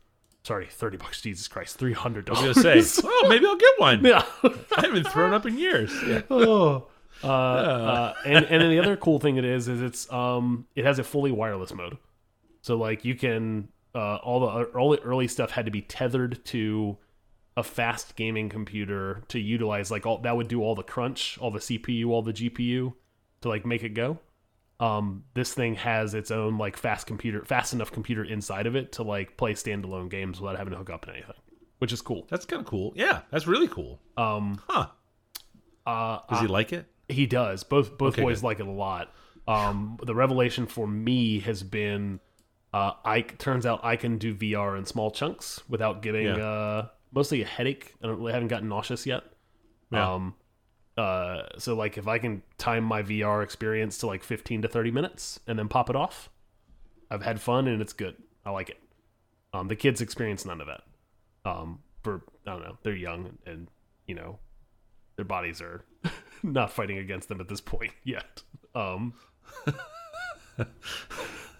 Sorry 0.43 0.67
30 0.67 0.97
bucks. 0.97 1.21
Jesus 1.21 1.47
christ. 1.47 1.77
300 1.77 2.29
I 2.29 2.33
dollars 2.33 2.55
was 2.55 2.63
gonna 2.63 2.81
say, 2.81 3.01
oh, 3.05 3.27
maybe 3.29 3.45
I'll 3.45 3.55
get 3.55 3.79
one. 3.79 4.05
yeah. 4.05 4.25
I 4.43 4.81
haven't 4.81 5.07
thrown 5.07 5.33
up 5.33 5.45
in 5.45 5.57
years. 5.57 5.93
Yeah. 6.05 6.21
oh. 6.29 6.87
Uh, 7.23 7.27
uh, 7.27 8.13
and 8.25 8.45
and 8.45 8.61
then 8.61 8.69
the 8.69 8.79
other 8.79 8.97
cool 8.97 9.19
thing 9.19 9.37
it 9.37 9.45
is 9.45 9.67
is 9.67 9.81
it's 9.81 10.11
um 10.11 10.65
it 10.75 10.83
has 10.83 10.99
a 10.99 11.03
fully 11.03 11.31
wireless 11.31 11.73
mode. 11.73 11.97
So 12.61 12.75
like 12.75 13.05
you 13.05 13.15
can 13.15 13.69
uh 13.95 14.15
all 14.17 14.39
the 14.41 14.63
all 14.77 14.89
the 14.89 14.99
early 15.01 15.27
stuff 15.27 15.51
had 15.51 15.65
to 15.65 15.71
be 15.71 15.81
tethered 15.81 16.43
to 16.45 16.97
a 17.55 17.63
fast 17.63 18.15
gaming 18.15 18.49
computer 18.49 19.21
to 19.27 19.39
utilize 19.39 19.91
like 19.91 20.05
all 20.05 20.17
that 20.19 20.35
would 20.35 20.47
do 20.47 20.61
all 20.63 20.73
the 20.75 20.83
crunch 20.83 21.37
all 21.39 21.51
the 21.51 21.59
cpu 21.59 22.07
all 22.09 22.21
the 22.21 22.33
gpu 22.33 22.93
to 23.41 23.47
like 23.49 23.65
make 23.65 23.83
it 23.83 23.89
go 23.89 24.17
um 24.79 25.23
this 25.35 25.53
thing 25.53 25.75
has 25.75 26.13
its 26.15 26.31
own 26.31 26.57
like 26.57 26.75
fast 26.75 27.05
computer 27.05 27.45
fast 27.45 27.73
enough 27.73 27.91
computer 27.91 28.23
inside 28.23 28.65
of 28.65 28.75
it 28.75 28.91
to 28.91 29.03
like 29.03 29.37
play 29.37 29.53
standalone 29.53 30.09
games 30.09 30.41
without 30.41 30.57
having 30.57 30.71
to 30.71 30.77
hook 30.77 30.89
up 30.89 31.05
to 31.05 31.11
anything 31.11 31.35
which 31.77 31.91
is 31.93 32.01
cool 32.01 32.25
That's 32.29 32.45
kind 32.45 32.61
of 32.61 32.65
cool. 32.65 32.93
Yeah, 32.95 33.21
that's 33.29 33.45
really 33.45 33.67
cool. 33.67 33.99
um 34.17 34.59
Huh? 34.69 34.87
uh 35.85 36.19
Does 36.29 36.39
he 36.41 36.47
like 36.47 36.71
it? 36.73 36.85
He 37.09 37.25
does. 37.25 37.63
Both 37.63 37.97
both 37.97 38.13
Okay, 38.13 38.21
boys 38.21 38.39
good. 38.41 38.47
like 38.47 38.59
it 38.61 38.67
a 38.67 38.71
lot. 38.71 39.11
Um, 39.47 39.99
the 40.01 40.15
revelation 40.15 40.65
for 40.65 40.87
me 40.87 41.39
has 41.41 41.61
been, 41.63 42.21
uh, 42.73 42.93
I 43.03 43.21
turns 43.21 43.65
out 43.65 43.81
I 43.83 43.97
can 43.97 44.17
do 44.17 44.33
VR 44.33 44.77
in 44.77 44.85
small 44.85 45.11
chunks 45.11 45.61
without 45.67 46.01
getting 46.01 46.27
Yeah. 46.27 46.37
uh, 46.37 46.87
mostly 47.13 47.41
a 47.41 47.45
headache. 47.45 47.93
I 48.03 48.07
don't 48.07 48.17
really 48.17 48.33
haven't 48.33 48.49
gotten 48.49 48.69
nauseous 48.69 49.05
yet. 49.05 49.23
Yeah. 49.91 50.13
Um, 50.13 50.35
uh, 50.97 51.43
so 51.57 51.75
like 51.75 51.97
if 51.97 52.07
I 52.07 52.19
can 52.19 52.43
time 52.57 52.83
my 52.83 53.01
VR 53.01 53.43
experience 53.43 53.97
to 53.99 54.07
like 54.07 54.23
15 54.23 54.63
to 54.63 54.67
30 54.67 54.91
minutes 54.91 55.39
and 55.47 55.57
then 55.57 55.67
pop 55.67 55.89
it 55.89 55.95
off, 55.95 56.29
I've 57.09 57.23
had 57.23 57.41
fun 57.41 57.67
and 57.67 57.81
it's 57.81 57.93
good. 57.93 58.15
I 58.45 58.51
like 58.51 58.69
it. 58.69 58.79
Um, 59.53 59.67
the 59.67 59.75
kids 59.75 60.01
experience 60.01 60.45
none 60.45 60.61
of 60.61 60.67
that. 60.67 60.81
Um, 61.45 61.79
for 62.03 62.23
I 62.47 62.51
don't 62.51 62.63
know, 62.63 62.77
they're 62.83 62.95
young 62.95 63.37
and 63.45 63.67
you 64.07 64.15
know 64.15 64.39
their 65.15 65.25
bodies 65.25 65.61
are 65.61 65.83
not 66.43 66.71
fighting 66.71 66.97
against 66.97 67.29
them 67.29 67.39
at 67.39 67.47
this 67.47 67.61
point 67.61 67.91
yet. 68.03 68.41
Um, 68.75 69.13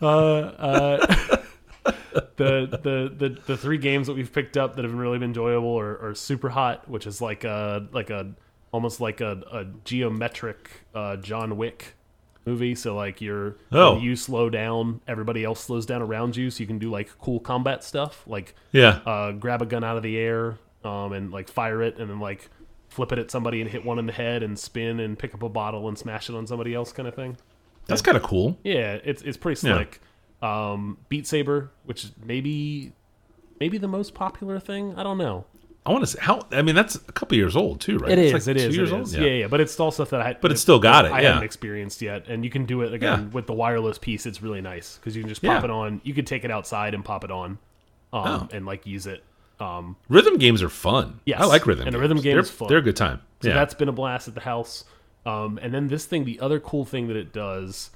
uh, 0.02 0.06
uh, 0.06 1.38
the, 2.38 2.68
the 2.82 3.14
the 3.18 3.38
the 3.46 3.58
three 3.58 3.78
games 3.78 4.08
that 4.08 4.14
we've 4.16 4.32
picked 4.32 4.58
up 4.58 4.76
that 4.76 4.84
have 4.86 4.94
really 4.94 5.18
been 5.20 5.30
enjoyable 5.30 5.78
are, 5.78 6.00
are 6.10 6.16
Super 6.16 6.50
Hot, 6.50 6.88
which 6.90 7.06
is 7.08 7.22
like 7.22 7.44
a 7.44 7.88
like 7.92 8.10
a 8.10 8.34
almost 8.72 9.00
like 9.02 9.22
a, 9.22 9.42
a 9.52 9.66
geometric 9.86 10.70
uh, 10.96 11.18
John 11.18 11.58
Wick 11.58 11.96
movie. 12.46 12.76
So 12.76 12.96
like 12.96 13.22
you're 13.22 13.56
Oh. 13.72 13.98
you 14.00 14.16
slow 14.16 14.50
down, 14.50 15.02
everybody 15.08 15.44
else 15.44 15.64
slows 15.64 15.86
down 15.86 16.02
around 16.02 16.36
you, 16.36 16.50
so 16.50 16.62
you 16.62 16.68
can 16.68 16.80
do 16.80 16.90
like 16.90 17.10
cool 17.20 17.40
combat 17.40 17.84
stuff, 17.84 18.24
like 18.28 18.56
Yeah. 18.72 19.00
uh, 19.06 19.32
grab 19.34 19.62
a 19.62 19.66
gun 19.66 19.84
out 19.84 19.98
of 19.98 20.04
the 20.04 20.18
air 20.18 20.58
um, 20.84 21.14
and 21.14 21.32
like 21.32 21.50
fire 21.50 21.82
it 21.82 21.98
and 22.00 22.10
then 22.10 22.20
like 22.20 22.50
flip 22.90 23.12
it 23.12 23.18
at 23.20 23.32
somebody 23.32 23.60
and 23.62 23.70
hit 23.70 23.84
one 23.84 23.98
in 24.00 24.06
the 24.06 24.14
head 24.14 24.44
and 24.44 24.58
spin 24.60 25.00
and 25.00 25.18
pick 25.18 25.34
up 25.34 25.42
a 25.44 25.50
bottle 25.50 25.88
and 25.88 25.98
smash 25.98 26.30
it 26.30 26.36
on 26.36 26.46
somebody 26.48 26.74
else 26.76 26.92
kind 26.92 27.08
of 27.08 27.16
thing. 27.16 27.36
That's 27.88 28.02
kind 28.02 28.16
of 28.16 28.24
cool. 28.24 28.58
Yeah, 28.64 29.00
it's 29.04 29.22
it's 29.24 29.36
pretty 29.38 29.68
Yeah. 29.68 29.76
Um, 30.44 30.98
Beat 31.10 31.26
Saber, 31.26 31.72
which 31.86 32.04
is 32.04 32.12
maybe 32.24 32.92
maybe 33.60 33.78
the 33.78 33.88
most 33.88 34.14
popular 34.14 34.60
thing. 34.60 34.94
I 34.98 35.04
don't 35.04 35.18
know. 35.18 35.46
I 35.86 35.92
want 35.92 36.04
to 36.04 36.08
say 36.08 36.20
how. 36.22 36.46
I 36.52 36.62
mean, 36.62 36.76
that's 36.76 36.96
a 36.96 37.12
couple 37.12 37.36
years 37.38 37.56
old 37.56 37.82
too, 37.82 37.98
right? 37.98 38.12
It 38.12 38.20
It's 38.20 38.28
is. 38.36 38.48
like 38.48 38.56
it 38.56 38.60
two 38.60 38.68
is. 38.70 38.76
Years 38.78 38.92
it 38.92 38.96
old. 38.96 39.04
is. 39.04 39.16
Yeah. 39.16 39.26
yeah, 39.26 39.48
But 39.48 39.60
it's 39.62 39.78
all 39.80 39.92
stuff 39.92 40.10
that 40.12 40.22
I. 40.22 40.34
But 40.40 40.52
it's 40.52 40.62
still 40.62 40.80
got 40.80 41.06
it, 41.06 41.12
I 41.12 41.22
yeah. 41.22 41.28
haven't 41.30 41.44
experienced 41.44 42.02
yet, 42.02 42.28
and 42.28 42.44
you 42.46 42.50
can 42.50 42.66
do 42.66 42.82
it 42.82 42.94
again 42.94 43.20
Yeah. 43.20 43.28
with 43.30 43.48
the 43.48 43.54
wireless 43.54 43.98
piece. 43.98 44.26
It's 44.26 44.42
really 44.42 44.62
nice 44.62 44.98
because 44.98 45.16
you 45.16 45.22
can 45.24 45.30
just 45.30 45.42
pop 45.42 45.62
Yeah. 45.62 45.66
it 45.66 45.72
on. 45.72 46.02
You 46.04 46.14
could 46.14 46.28
take 46.28 46.44
it 46.46 46.52
outside 46.52 46.94
and 46.94 47.04
pop 47.04 47.24
it 47.24 47.32
on, 47.32 47.52
um, 47.52 47.58
Oh. 48.14 48.48
and 48.54 48.66
like 48.66 48.86
use 48.86 49.08
it. 49.08 49.24
Um, 49.60 49.96
Rhythm 50.10 50.38
games 50.38 50.64
are 50.64 50.70
fun. 50.70 51.20
Yes. 51.26 51.40
I 51.42 51.46
like 51.46 51.66
rhythm. 51.68 51.86
And 51.88 51.94
games. 51.94 52.02
rhythm 52.02 52.18
game 52.18 52.34
they're, 52.34 52.40
is 52.42 52.50
fun. 52.52 52.68
They're 52.70 52.78
a 52.80 52.82
good 52.82 52.96
time. 52.98 53.22
So 53.42 53.50
yeah. 53.50 53.54
that's 53.54 53.74
been 53.74 53.88
a 53.90 53.94
blast 53.94 54.28
at 54.28 54.36
the 54.36 54.42
house. 54.42 54.84
Um, 55.26 55.58
and 55.62 55.74
then 55.74 55.88
this 55.88 56.06
thing, 56.06 56.26
the 56.26 56.40
other 56.40 56.60
cool 56.60 56.84
thing 56.86 57.08
that 57.08 57.16
it 57.16 57.32
does 57.32 57.92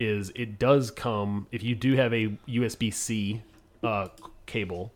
is 0.00 0.32
it 0.34 0.58
does 0.58 0.90
come 0.90 1.46
if 1.52 1.62
you 1.62 1.74
do 1.74 1.94
have 1.96 2.12
a 2.12 2.36
USB 2.48 2.92
C 2.92 3.42
uh, 3.82 4.08
cable 4.46 4.92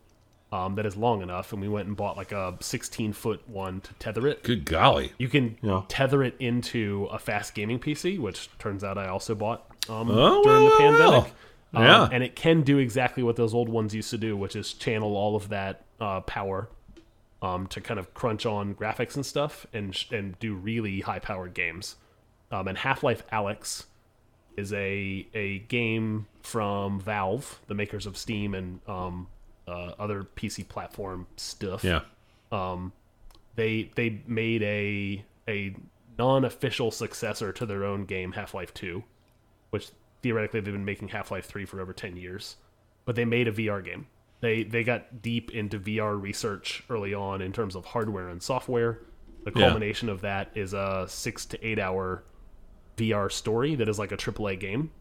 um, 0.51 0.75
that 0.75 0.85
is 0.85 0.97
long 0.97 1.21
enough, 1.21 1.53
and 1.53 1.61
we 1.61 1.67
went 1.69 1.87
and 1.87 1.95
bought 1.95 2.17
like 2.17 2.31
a 2.31 2.57
16 2.59 3.13
foot 3.13 3.47
one 3.47 3.81
to 3.81 3.93
tether 3.95 4.27
it. 4.27 4.43
good 4.43 4.65
golly. 4.65 5.13
You 5.19 5.27
can 5.29 5.57
Yeah. 5.61 5.83
tether 5.87 6.23
it 6.23 6.35
into 6.39 7.07
a 7.11 7.19
fast 7.19 7.53
gaming 7.53 7.79
PC, 7.79 8.17
which 8.19 8.49
turns 8.57 8.83
out 8.83 8.97
I 8.97 9.07
also 9.07 9.35
bought 9.35 9.65
um, 9.87 10.09
Oh, 10.11 10.43
during 10.43 10.63
well, 10.63 10.63
the 10.63 10.69
well, 10.69 10.77
pandemic. 10.79 11.33
well. 11.73 11.81
Um, 11.81 11.83
Yeah. 11.83 12.09
and 12.11 12.23
it 12.23 12.35
can 12.35 12.63
do 12.63 12.79
exactly 12.79 13.21
what 13.21 13.35
those 13.35 13.53
old 13.53 13.69
ones 13.69 13.93
used 13.93 14.09
to 14.09 14.17
do, 14.17 14.35
which 14.35 14.55
is 14.55 14.73
channel 14.73 15.15
all 15.15 15.35
of 15.35 15.49
that 15.49 15.85
uh, 16.01 16.21
power 16.21 16.67
um, 17.43 17.67
to 17.67 17.79
kind 17.79 17.99
of 17.99 18.13
crunch 18.15 18.45
on 18.47 18.73
graphics 18.73 19.15
and 19.15 19.25
stuff 19.25 19.65
and 19.71 19.95
sh- 19.95 20.11
and 20.11 20.37
do 20.39 20.55
really 20.55 21.01
high 21.01 21.19
powered 21.19 21.53
games. 21.53 21.95
Um, 22.51 22.67
and 22.67 22.77
Half 22.79 23.03
Life 23.03 23.23
Alyx 23.31 23.85
is 24.57 24.73
a 24.73 25.27
a 25.33 25.59
game 25.67 26.27
from 26.41 26.99
Valve, 26.99 27.59
the 27.67 27.73
makers 27.75 28.05
of 28.05 28.17
Steam 28.17 28.53
and 28.55 28.79
um, 28.87 29.27
uh, 29.67 29.93
other 29.99 30.23
PC 30.35 30.67
platform 30.67 31.27
stuff 31.37 31.83
Yeah. 31.83 32.01
they 33.55 33.91
they 33.95 34.21
made 34.27 34.63
a 34.63 35.23
a 35.47 35.75
non-official 36.17 36.91
successor 36.91 37.51
to 37.53 37.65
their 37.65 37.83
own 37.85 38.05
game, 38.05 38.33
Half 38.33 38.53
Life 38.53 38.73
Two, 38.73 39.03
which 39.69 39.89
theoretically 40.21 40.59
they've 40.59 40.73
been 40.73 40.85
making 40.85 41.09
Half 41.09 41.31
Life 41.31 41.45
Three 41.45 41.65
for 41.65 41.79
over 41.79 41.93
ten 41.93 42.17
years, 42.17 42.57
but 43.05 43.15
they 43.15 43.25
made 43.25 43.47
a 43.47 43.51
VR 43.51 43.83
game. 43.83 44.07
They 44.41 44.63
they 44.63 44.83
got 44.83 45.21
deep 45.21 45.51
into 45.51 45.79
VR 45.79 46.19
research 46.21 46.83
early 46.89 47.13
on 47.13 47.41
in 47.41 47.51
terms 47.53 47.75
of 47.75 47.85
hardware 47.85 48.29
and 48.29 48.41
software. 48.41 48.99
The 49.45 49.51
Yeah. 49.55 49.67
culmination 49.69 50.09
of 50.09 50.21
that 50.21 50.51
is 50.55 50.73
a 50.73 51.05
six 51.07 51.45
to 51.47 51.65
eight 51.65 51.79
hour 51.79 52.23
VR 52.99 53.31
story 53.31 53.75
that 53.75 53.87
is 53.87 53.97
like 53.99 54.11
a 54.11 54.17
AAA 54.17 54.59
game, 54.59 54.91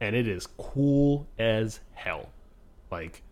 and 0.00 0.14
it 0.16 0.26
is 0.28 0.46
cool 0.58 1.26
as 1.38 1.80
hell. 1.92 2.28
Like 2.90 3.22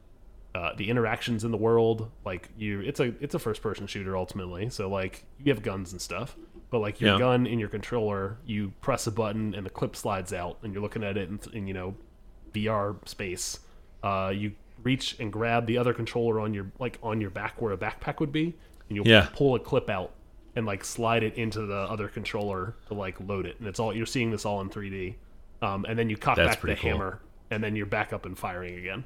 uh, 0.54 0.74
the 0.76 0.90
interactions 0.90 1.44
in 1.44 1.50
the 1.50 1.56
world, 1.56 2.10
like 2.24 2.48
you, 2.58 2.80
it's 2.80 3.00
a 3.00 3.14
it's 3.20 3.34
a 3.34 3.38
first 3.38 3.62
person 3.62 3.86
shooter 3.86 4.16
ultimately. 4.16 4.68
So 4.70 4.88
like 4.88 5.24
you 5.42 5.52
have 5.52 5.62
guns 5.62 5.92
and 5.92 6.00
stuff, 6.00 6.36
but 6.70 6.80
like 6.80 7.00
your 7.00 7.12
Yeah. 7.14 7.18
gun 7.18 7.46
in 7.46 7.58
your 7.58 7.68
controller, 7.68 8.36
you 8.46 8.72
press 8.80 9.06
a 9.06 9.10
button 9.12 9.54
and 9.54 9.64
the 9.66 9.70
clip 9.70 9.96
slides 9.96 10.32
out, 10.32 10.58
and 10.62 10.72
you're 10.72 10.82
looking 10.82 11.02
at 11.04 11.16
it 11.16 11.28
in, 11.28 11.40
in 11.52 11.66
you 11.66 11.74
know 11.74 11.94
VR 12.52 12.96
space. 13.08 13.60
Uh, 14.02 14.32
you 14.34 14.52
reach 14.82 15.16
and 15.20 15.32
grab 15.32 15.66
the 15.66 15.78
other 15.78 15.94
controller 15.94 16.40
on 16.40 16.52
your 16.52 16.70
like 16.78 16.98
on 17.02 17.20
your 17.20 17.30
back 17.30 17.60
where 17.62 17.72
a 17.72 17.76
backpack 17.78 18.20
would 18.20 18.32
be, 18.32 18.54
and 18.88 18.96
you'll 18.96 19.06
Yeah. 19.08 19.28
pull 19.32 19.54
a 19.54 19.60
clip 19.60 19.88
out 19.88 20.12
and 20.56 20.66
like 20.66 20.84
slide 20.84 21.22
it 21.22 21.34
into 21.36 21.66
the 21.66 21.74
other 21.76 22.08
controller 22.08 22.74
to 22.88 22.94
like 22.94 23.18
load 23.20 23.46
it, 23.46 23.58
and 23.58 23.68
it's 23.68 23.78
all 23.80 23.94
you're 23.94 24.06
seeing 24.06 24.30
this 24.30 24.44
all 24.44 24.60
in 24.60 24.68
3D. 24.70 25.14
Um, 25.62 25.84
and 25.88 25.98
then 25.98 26.10
you 26.10 26.16
cock 26.16 26.36
That's 26.36 26.56
back 26.56 26.60
the 26.62 26.74
cool. 26.74 26.90
hammer, 26.90 27.20
and 27.50 27.62
then 27.62 27.76
you're 27.76 27.86
back 27.86 28.12
up 28.12 28.26
and 28.26 28.36
firing 28.38 28.76
again. 28.78 29.04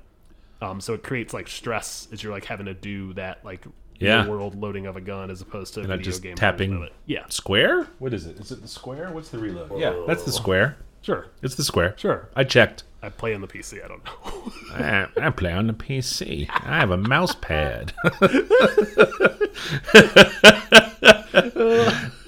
Um, 0.62 0.80
so 0.80 0.94
it 0.94 1.02
creates 1.02 1.34
like 1.34 1.48
stress 1.48 2.08
as 2.12 2.22
you're 2.22 2.32
like 2.32 2.46
having 2.46 2.64
to 2.66 2.72
do 2.74 3.12
that 3.14 3.44
like 3.44 3.64
Yeah. 3.98 4.22
real 4.22 4.30
world 4.30 4.54
loading 4.54 4.86
of 4.86 4.96
a 4.96 5.00
gun 5.02 5.30
as 5.30 5.42
opposed 5.42 5.74
to 5.74 5.80
And 5.80 5.88
video 5.90 6.02
just 6.04 6.22
game 6.22 6.34
tapping 6.34 6.72
of 6.74 6.82
it. 6.82 6.92
Yeah, 7.04 7.24
square. 7.28 7.86
What 7.98 8.14
is 8.14 8.24
it? 8.26 8.38
Is 8.40 8.52
it 8.52 8.62
the 8.62 8.68
square? 8.68 9.10
What's 9.12 9.28
the 9.28 9.38
reload? 9.38 9.78
Yeah, 9.78 10.04
that's 10.06 10.22
the 10.22 10.32
square. 10.32 10.78
sure, 11.02 11.26
It's 11.42 11.56
the 11.56 11.64
square. 11.64 11.92
sure. 11.98 12.30
I 12.34 12.44
checked. 12.44 12.84
I 13.02 13.10
play 13.10 13.34
on 13.34 13.42
the 13.42 13.46
PC. 13.46 13.84
I 13.84 13.88
don't 13.88 14.02
know. 14.04 14.52
I, 14.74 15.06
I 15.26 15.30
play 15.30 15.52
on 15.52 15.66
the 15.66 15.74
PC. 15.74 16.48
I 16.50 16.78
have 16.80 16.90
a 16.90 16.96
mouse 16.96 17.34
pad. 17.34 17.92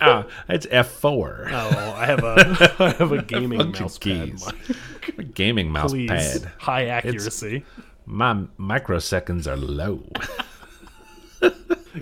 ah, 0.01 0.27
it's 0.49 0.67
F4. 0.67 1.49
oh, 1.51 1.95
I 1.97 2.07
have 2.07 2.23
a 2.25 2.75
I 2.79 2.91
have 2.91 3.13
a 3.13 3.23
gaming 3.23 3.73
mouse 3.73 3.99
pad. 3.99 4.31
keys. 4.31 4.53
A 5.19 5.23
gaming 5.23 5.71
mouse 5.71 5.93
Please, 5.93 6.09
pad. 6.09 6.53
high 6.59 6.87
accuracy. 6.87 7.65
My 8.07 8.35
microseconds 8.59 9.47
are 9.47 9.57
low. 9.57 10.03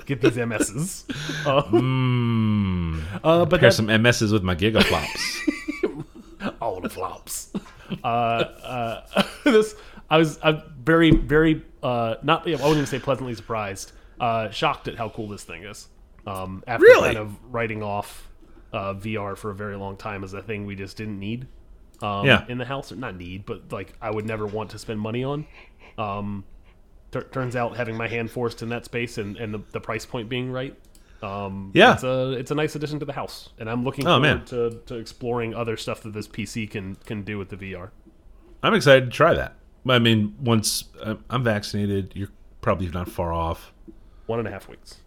Get 0.04 0.20
these 0.20 0.36
MSs. 0.36 1.04
Uh, 1.46 1.62
Mmm. 1.70 3.00
uh, 3.24 3.44
but 3.44 3.60
Pair 3.60 3.70
that, 3.70 3.74
some 3.74 3.86
MSs 3.88 4.32
with 4.32 4.42
my 4.42 4.54
gigaflops. 4.54 6.04
all 6.60 6.80
the 6.80 6.90
flops. 6.90 7.50
uh, 8.04 8.06
uh, 8.06 9.22
this 9.44 9.74
I 10.10 10.18
was 10.18 10.38
I'm 10.42 10.62
very 10.82 11.10
very 11.12 11.62
uh, 11.82 12.16
not 12.22 12.46
I 12.46 12.50
wouldn't 12.50 12.72
even 12.72 12.86
say 12.86 12.98
pleasantly 12.98 13.34
surprised, 13.34 13.92
uh, 14.20 14.50
shocked 14.50 14.88
at 14.88 14.96
how 14.96 15.08
cool 15.08 15.28
this 15.28 15.44
thing 15.44 15.64
is. 15.64 15.88
Um, 16.26 16.64
after 16.66 16.84
Really? 16.84 17.08
kind 17.14 17.18
of 17.18 17.36
writing 17.52 17.82
off 17.82 18.28
uh, 18.72 18.94
VR 18.94 19.36
for 19.36 19.50
a 19.50 19.54
very 19.54 19.76
long 19.76 19.96
time 19.96 20.24
as 20.24 20.34
a 20.34 20.42
thing 20.42 20.66
we 20.66 20.74
just 20.74 20.96
didn't 20.96 21.18
need 21.20 21.46
um, 22.02 22.26
Yeah. 22.26 22.44
in 22.48 22.58
the 22.58 22.64
house, 22.64 22.90
or 22.92 22.96
not 22.96 23.16
need, 23.16 23.46
but 23.46 23.70
like 23.72 23.92
I 24.02 24.10
would 24.10 24.26
never 24.26 24.46
want 24.46 24.70
to 24.70 24.78
spend 24.78 25.00
money 25.00 25.22
on. 25.24 25.46
Um, 25.98 26.44
turns 27.32 27.56
out 27.56 27.76
having 27.76 27.96
my 27.96 28.08
hand 28.08 28.30
forced 28.30 28.60
in 28.62 28.68
that 28.68 28.84
space 28.84 29.16
and, 29.18 29.36
and 29.36 29.54
the, 29.54 29.60
the 29.72 29.80
price 29.80 30.04
point 30.04 30.28
being 30.28 30.50
right. 30.52 30.76
Um, 31.22 31.70
Yeah. 31.74 31.94
it's 31.94 32.02
a 32.04 32.32
it's 32.32 32.50
a 32.50 32.54
nice 32.54 32.74
addition 32.74 32.98
to 32.98 33.06
the 33.06 33.12
house, 33.14 33.48
and 33.58 33.70
I'm 33.70 33.84
looking 33.84 34.06
Oh, 34.06 34.20
forward 34.20 34.46
to, 34.48 34.80
to 34.86 34.96
exploring 34.96 35.54
other 35.54 35.76
stuff 35.78 36.02
that 36.02 36.12
this 36.12 36.28
PC 36.28 36.68
can 36.70 36.96
can 37.06 37.22
do 37.22 37.38
with 37.38 37.48
the 37.48 37.56
VR. 37.56 37.90
I'm 38.62 38.74
excited 38.74 39.06
to 39.06 39.10
try 39.10 39.32
that. 39.32 39.54
I 39.88 39.98
mean, 39.98 40.34
once 40.40 40.84
uh, 41.00 41.14
I'm 41.30 41.42
vaccinated, 41.44 42.12
you're 42.14 42.28
probably 42.60 42.88
not 42.88 43.08
far 43.08 43.32
off. 43.32 43.72
One 44.26 44.40
and 44.40 44.48
a 44.48 44.50
half 44.50 44.68
weeks. 44.68 45.00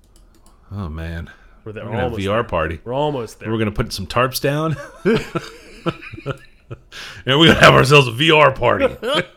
Oh 0.71 0.87
man, 0.89 1.29
We're 1.63 1.71
there. 1.71 1.83
we're 1.85 1.91
gonna 1.91 2.03
have 2.03 2.13
a 2.13 2.17
VR 2.17 2.25
there. 2.25 2.43
party. 2.43 2.79
We're 2.83 2.93
almost 2.93 3.39
there. 3.39 3.51
We're 3.51 3.57
gonna 3.57 3.71
put 3.71 3.91
some 3.91 4.05
tarps 4.07 4.39
down, 4.39 4.75
and 7.25 7.39
we're 7.39 7.47
gonna 7.47 7.59
have 7.59 7.73
ourselves 7.73 8.07
a 8.07 8.11
VR 8.11 8.53
party. 8.55 8.85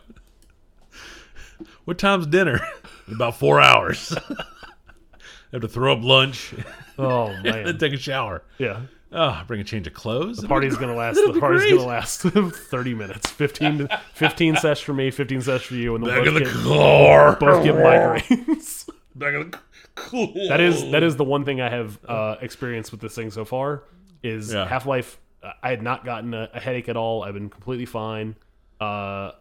what 1.84 1.98
time's 1.98 2.26
dinner? 2.26 2.60
In 3.08 3.14
about 3.14 3.36
four 3.38 3.60
hours. 3.60 4.10
have 5.52 5.60
to 5.62 5.68
throw 5.68 5.92
up 5.92 6.02
lunch 6.02 6.54
oh 6.98 7.26
and 7.26 7.42
man. 7.44 7.78
take 7.78 7.92
a 7.92 7.98
shower. 7.98 8.42
yeah. 8.58 8.80
Oh, 9.14 9.42
bring 9.46 9.60
a 9.60 9.64
change 9.64 9.86
of 9.86 9.92
clothes. 9.92 10.38
The 10.38 10.48
party's 10.48 10.76
gonna 10.78 10.94
last. 10.96 11.16
That'll 11.16 11.34
The 11.34 11.40
party's 11.40 11.60
great. 11.62 11.76
gonna 11.76 11.86
last 11.86 12.22
thirty 12.22 12.94
minutes. 12.94 13.30
15, 13.30 13.86
15 14.14 14.56
sets 14.56 14.80
for 14.80 14.94
me. 14.94 15.10
Fifteen 15.10 15.42
sets 15.42 15.64
for 15.64 15.74
you, 15.74 15.94
and 15.94 16.02
the 16.04 16.08
back 16.10 16.24
then 16.24 16.32
both 16.34 16.42
the 16.44 16.48
get, 16.48 16.62
car. 16.64 17.36
both 17.36 17.62
get 17.62 17.74
migraines. 17.74 18.88
Back 19.14 19.34
in 19.34 19.50
the 19.50 19.58
cool. 19.94 20.32
that 20.48 20.60
is 20.60 20.90
that 20.90 21.02
is 21.02 21.16
the 21.16 21.24
one 21.24 21.44
thing 21.44 21.60
I 21.60 21.68
have 21.70 21.98
uh, 22.06 22.36
experienced 22.40 22.90
with 22.92 23.00
this 23.00 23.14
thing 23.14 23.30
so 23.30 23.44
far. 23.44 23.84
Is 24.22 24.52
Yeah. 24.52 24.66
Half 24.66 24.86
Life. 24.86 25.18
I 25.62 25.70
had 25.70 25.82
not 25.82 26.04
gotten 26.04 26.34
a, 26.34 26.48
a 26.54 26.60
headache 26.60 26.88
at 26.88 26.96
all. 26.96 27.24
I've 27.24 27.34
been 27.34 27.50
completely 27.50 27.86
fine. 27.86 28.36
Uh, 28.80 29.32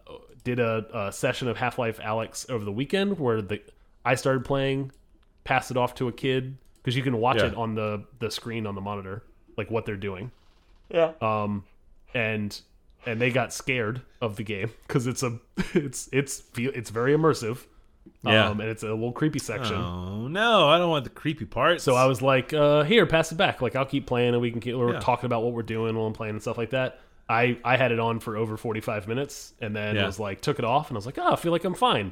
did 0.44 0.60
a, 0.60 0.86
a 1.08 1.12
session 1.12 1.48
of 1.48 1.58
Half 1.58 1.78
Life 1.78 2.00
Alyx 2.00 2.50
over 2.50 2.66
the 2.66 2.72
weekend 2.72 3.20
where 3.20 3.42
the 3.42 3.62
I 4.04 4.16
started 4.16 4.44
playing, 4.44 4.92
passed 5.44 5.70
it 5.70 5.78
off 5.78 5.94
to 5.96 6.08
a 6.08 6.12
kid 6.12 6.58
because 6.78 6.96
you 6.96 7.04
can 7.04 7.18
watch 7.18 7.38
Yeah. 7.38 7.48
it 7.48 7.56
on 7.56 7.76
the 7.76 8.04
the 8.20 8.32
screen 8.32 8.66
on 8.66 8.74
the 8.76 8.82
monitor, 8.82 9.24
like 9.58 9.70
what 9.70 9.86
they're 9.86 9.96
doing. 9.96 10.32
Yeah. 10.90 11.12
Um, 11.22 11.64
and 12.16 12.60
and 13.06 13.22
they 13.22 13.30
got 13.32 13.54
scared 13.54 14.02
of 14.22 14.36
the 14.36 14.44
game 14.44 14.72
because 14.88 15.06
it's 15.08 15.22
a 15.22 15.40
it's 15.76 16.10
it's 16.12 16.40
feel 16.40 16.72
it's 16.74 16.90
very 16.90 17.16
immersive. 17.16 17.66
Yeah. 18.24 18.50
Um, 18.50 18.60
and 18.62 18.70
it's 18.70 18.84
a 18.84 18.90
little 18.90 19.12
creepy 19.12 19.40
section. 19.40 19.76
Oh 19.76 20.28
no, 20.28 20.68
I 20.68 20.78
don't 20.78 20.90
want 20.90 21.04
the 21.06 21.10
creepy 21.10 21.46
parts. 21.46 21.84
So 21.84 21.96
I 21.96 22.06
was 22.06 22.22
like, 22.22 22.54
uh, 22.54 22.84
"Here, 22.84 23.06
pass 23.06 23.32
it 23.32 23.36
back. 23.36 23.62
Like 23.62 23.76
I'll 23.76 23.86
keep 23.86 24.06
playing, 24.06 24.34
and 24.34 24.42
we 24.42 24.52
can 24.52 24.60
keep 24.60 24.76
we're 24.76 24.94
Yeah. 24.94 25.00
talking 25.00 25.26
about 25.26 25.44
what 25.44 25.54
we're 25.54 25.64
doing 25.64 25.96
while 25.96 26.06
I'm 26.08 26.14
playing 26.14 26.32
and 26.36 26.42
stuff 26.42 26.58
like 26.58 26.70
that." 26.72 27.00
I 27.30 27.58
I 27.64 27.78
had 27.78 27.92
it 27.92 28.00
on 28.00 28.20
for 28.20 28.38
over 28.38 28.58
45 28.58 29.08
minutes, 29.08 29.54
and 29.62 29.76
then 29.76 29.96
Yeah. 29.96 30.06
was 30.06 30.20
like, 30.20 30.42
took 30.42 30.60
it 30.60 30.66
off, 30.66 30.90
and 30.90 30.98
I 30.98 31.00
was 31.00 31.06
like, 31.06 31.18
"Oh, 31.18 31.32
I 31.34 31.36
feel 31.36 31.52
like 31.52 31.64
I'm 31.64 31.74
fine." 31.74 32.12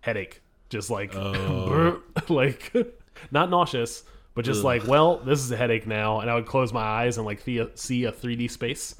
Headache, 0.00 0.40
just 0.68 0.88
like, 0.90 1.14
Oh. 1.14 2.00
like 2.28 2.72
not 3.32 3.50
nauseous, 3.50 4.04
but 4.34 4.44
just 4.44 4.62
like, 4.64 4.86
well, 4.86 5.16
this 5.18 5.40
is 5.40 5.50
a 5.50 5.56
headache 5.56 5.86
now, 5.86 6.20
and 6.20 6.30
I 6.30 6.34
would 6.36 6.46
close 6.46 6.72
my 6.72 6.82
eyes 6.82 7.16
and 7.18 7.26
like 7.26 7.44
the, 7.44 7.70
see 7.74 8.04
a 8.04 8.12
3D 8.12 8.48
space, 8.50 8.94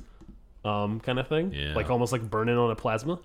um, 0.65 1.01
kind 1.01 1.19
of 1.19 1.29
thing, 1.29 1.53
Yeah. 1.55 1.75
like 1.75 1.91
almost 1.91 2.13
like 2.13 2.29
burning 2.29 2.57
on 2.59 2.71
a 2.71 2.77
plasma. 2.77 3.19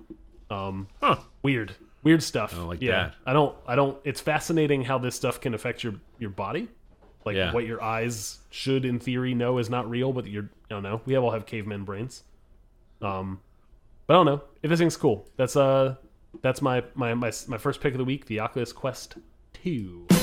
Um, 0.49 0.87
Huh. 1.01 1.17
weird 1.41 1.73
weird 2.05 2.23
stuff 2.23 2.53
i 2.53 2.57
don't 2.57 2.67
like 2.69 2.81
yeah 2.81 2.91
that. 3.07 3.15
i 3.25 3.33
don't 3.33 3.53
i 3.67 3.75
don't 3.75 3.97
it's 4.05 4.21
fascinating 4.21 4.83
how 4.83 4.97
this 4.97 5.15
stuff 5.15 5.41
can 5.41 5.53
affect 5.53 5.83
your 5.83 5.95
your 6.19 6.29
body 6.29 6.69
like 7.25 7.35
Yeah. 7.35 7.51
what 7.51 7.65
your 7.65 7.83
eyes 7.83 8.39
should 8.51 8.85
in 8.85 8.99
theory 8.99 9.33
know 9.33 9.57
is 9.57 9.69
not 9.69 9.89
real 9.89 10.13
but 10.13 10.27
you're 10.27 10.43
i 10.43 10.67
don't 10.69 10.83
know 10.83 11.01
we 11.05 11.15
all 11.17 11.31
have 11.31 11.45
caveman 11.45 11.83
brains 11.83 12.23
um 13.01 13.41
but 14.07 14.13
i 14.13 14.17
don't 14.17 14.27
know 14.27 14.41
if 14.61 14.69
this 14.69 14.79
thing's 14.79 14.95
cool 14.95 15.27
that's 15.35 15.57
uh 15.57 15.95
that's 16.41 16.61
my 16.61 16.83
my 16.93 17.13
my, 17.15 17.31
my 17.47 17.57
first 17.57 17.81
pick 17.81 17.93
of 17.93 17.97
the 17.97 18.05
week 18.05 18.25
the 18.27 18.39
oculus 18.39 18.71
quest 18.71 19.15
2 19.63 20.05
how 20.11 20.17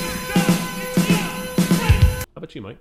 about 2.36 2.54
you 2.54 2.62
mike 2.62 2.78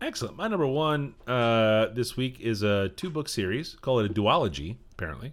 Excellent. 0.00 0.36
My 0.36 0.48
number 0.48 0.66
one 0.66 1.14
uh, 1.28 1.86
this 1.94 2.16
week 2.16 2.40
is 2.40 2.64
a 2.64 2.88
two 2.88 3.08
book 3.08 3.28
series. 3.28 3.76
Call 3.82 4.00
it 4.00 4.10
a 4.10 4.12
duology, 4.12 4.74
apparently. 4.94 5.32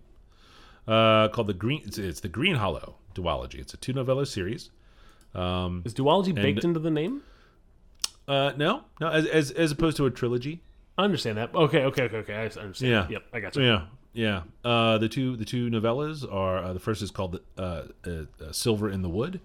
Uh, 0.88 1.28
called 1.30 1.48
the 1.48 1.56
Green. 1.56 1.82
It's, 1.86 1.98
it's 1.98 2.19
the 2.19 2.28
Green 2.28 2.54
Hollow 2.56 2.98
duology. 3.13 3.56
It's 3.56 3.74
a 3.74 3.78
two 3.78 3.93
novella 3.93 4.26
series. 4.26 4.69
Um, 5.36 5.84
is 5.86 5.93
duology 5.93 6.34
baked 6.34 6.63
into 6.63 6.80
the 6.80 6.89
name 6.89 7.22
uh, 8.28 8.52
no, 8.58 8.84
no, 9.00 9.10
as, 9.10 9.26
as 9.28 9.52
as 9.52 9.72
opposed 9.72 9.98
to 9.98 10.06
a 10.08 10.12
trilogy. 10.12 10.62
i 10.98 11.04
understand 11.04 11.38
that 11.38 11.54
okay 11.54 11.84
okay 11.84 12.04
okay 12.04 12.17
okay 12.17 12.34
i 12.36 12.41
understand 12.62 12.91
Yeah. 12.91 13.08
yep 13.10 13.24
i 13.32 13.39
got 13.39 13.56
you 13.56 13.63
Yeah, 13.63 13.82
yeah. 14.13 14.41
Uh, 14.63 14.98
the 14.98 15.08
two 15.08 15.36
the 15.36 15.45
two 15.45 15.69
novellas 15.69 16.26
are 16.32 16.58
uh, 16.58 16.74
the 16.74 16.80
first 16.80 17.04
is 17.04 17.12
called 17.12 17.39
uh, 17.60 17.62
uh, 17.62 18.10
uh, 18.10 18.52
Silver 18.52 18.89
in 18.89 19.04
the 19.04 19.10
Wood, 19.10 19.39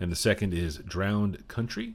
and 0.00 0.12
the 0.12 0.16
second 0.16 0.52
is 0.52 0.76
Drowned 0.78 1.48
Country. 1.48 1.94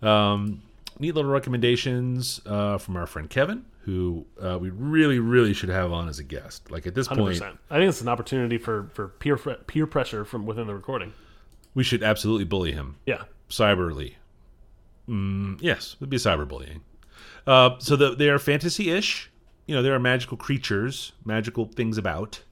Um, 0.00 0.62
neat 0.98 1.14
little 1.14 1.30
recommendations 1.30 2.40
uh, 2.46 2.78
from 2.78 2.96
our 2.96 3.06
friend 3.06 3.28
Kevin, 3.28 3.66
who 3.84 4.26
uh, 4.42 4.58
we 4.58 4.70
really 4.70 5.18
really 5.18 5.52
should 5.54 5.68
have 5.70 5.92
on 5.92 6.08
as 6.08 6.18
a 6.18 6.24
guest. 6.24 6.70
Like 6.70 6.86
at 6.86 6.94
this 6.94 7.06
Hundred 7.06 7.22
point, 7.22 7.34
percent. 7.38 7.58
I 7.70 7.78
think 7.78 7.88
it's 7.88 8.00
an 8.00 8.08
opportunity 8.08 8.58
for 8.58 8.90
for 8.94 9.08
peer 9.08 9.36
peer 9.36 9.86
pressure 9.86 10.24
from 10.24 10.46
within 10.46 10.66
the 10.66 10.74
recording. 10.74 11.12
we 11.74 11.82
should 11.84 12.02
absolutely 12.02 12.44
bully 12.44 12.72
him 12.72 12.96
Yeah, 13.06 13.22
cyberly. 13.48 14.14
Mm, 15.08 15.58
yes, 15.60 15.96
it'd 15.98 16.10
be 16.10 16.16
cyberbullying. 16.18 16.80
Uh, 17.46 17.78
so 17.78 17.96
the, 17.96 18.14
they 18.14 18.28
are 18.28 18.38
fantasy-ish. 18.38 19.30
You 19.66 19.74
know, 19.74 19.82
there 19.82 19.94
are 19.94 19.98
magical 19.98 20.36
creatures, 20.36 21.12
magical 21.24 21.64
things 21.66 21.96
about, 21.98 22.42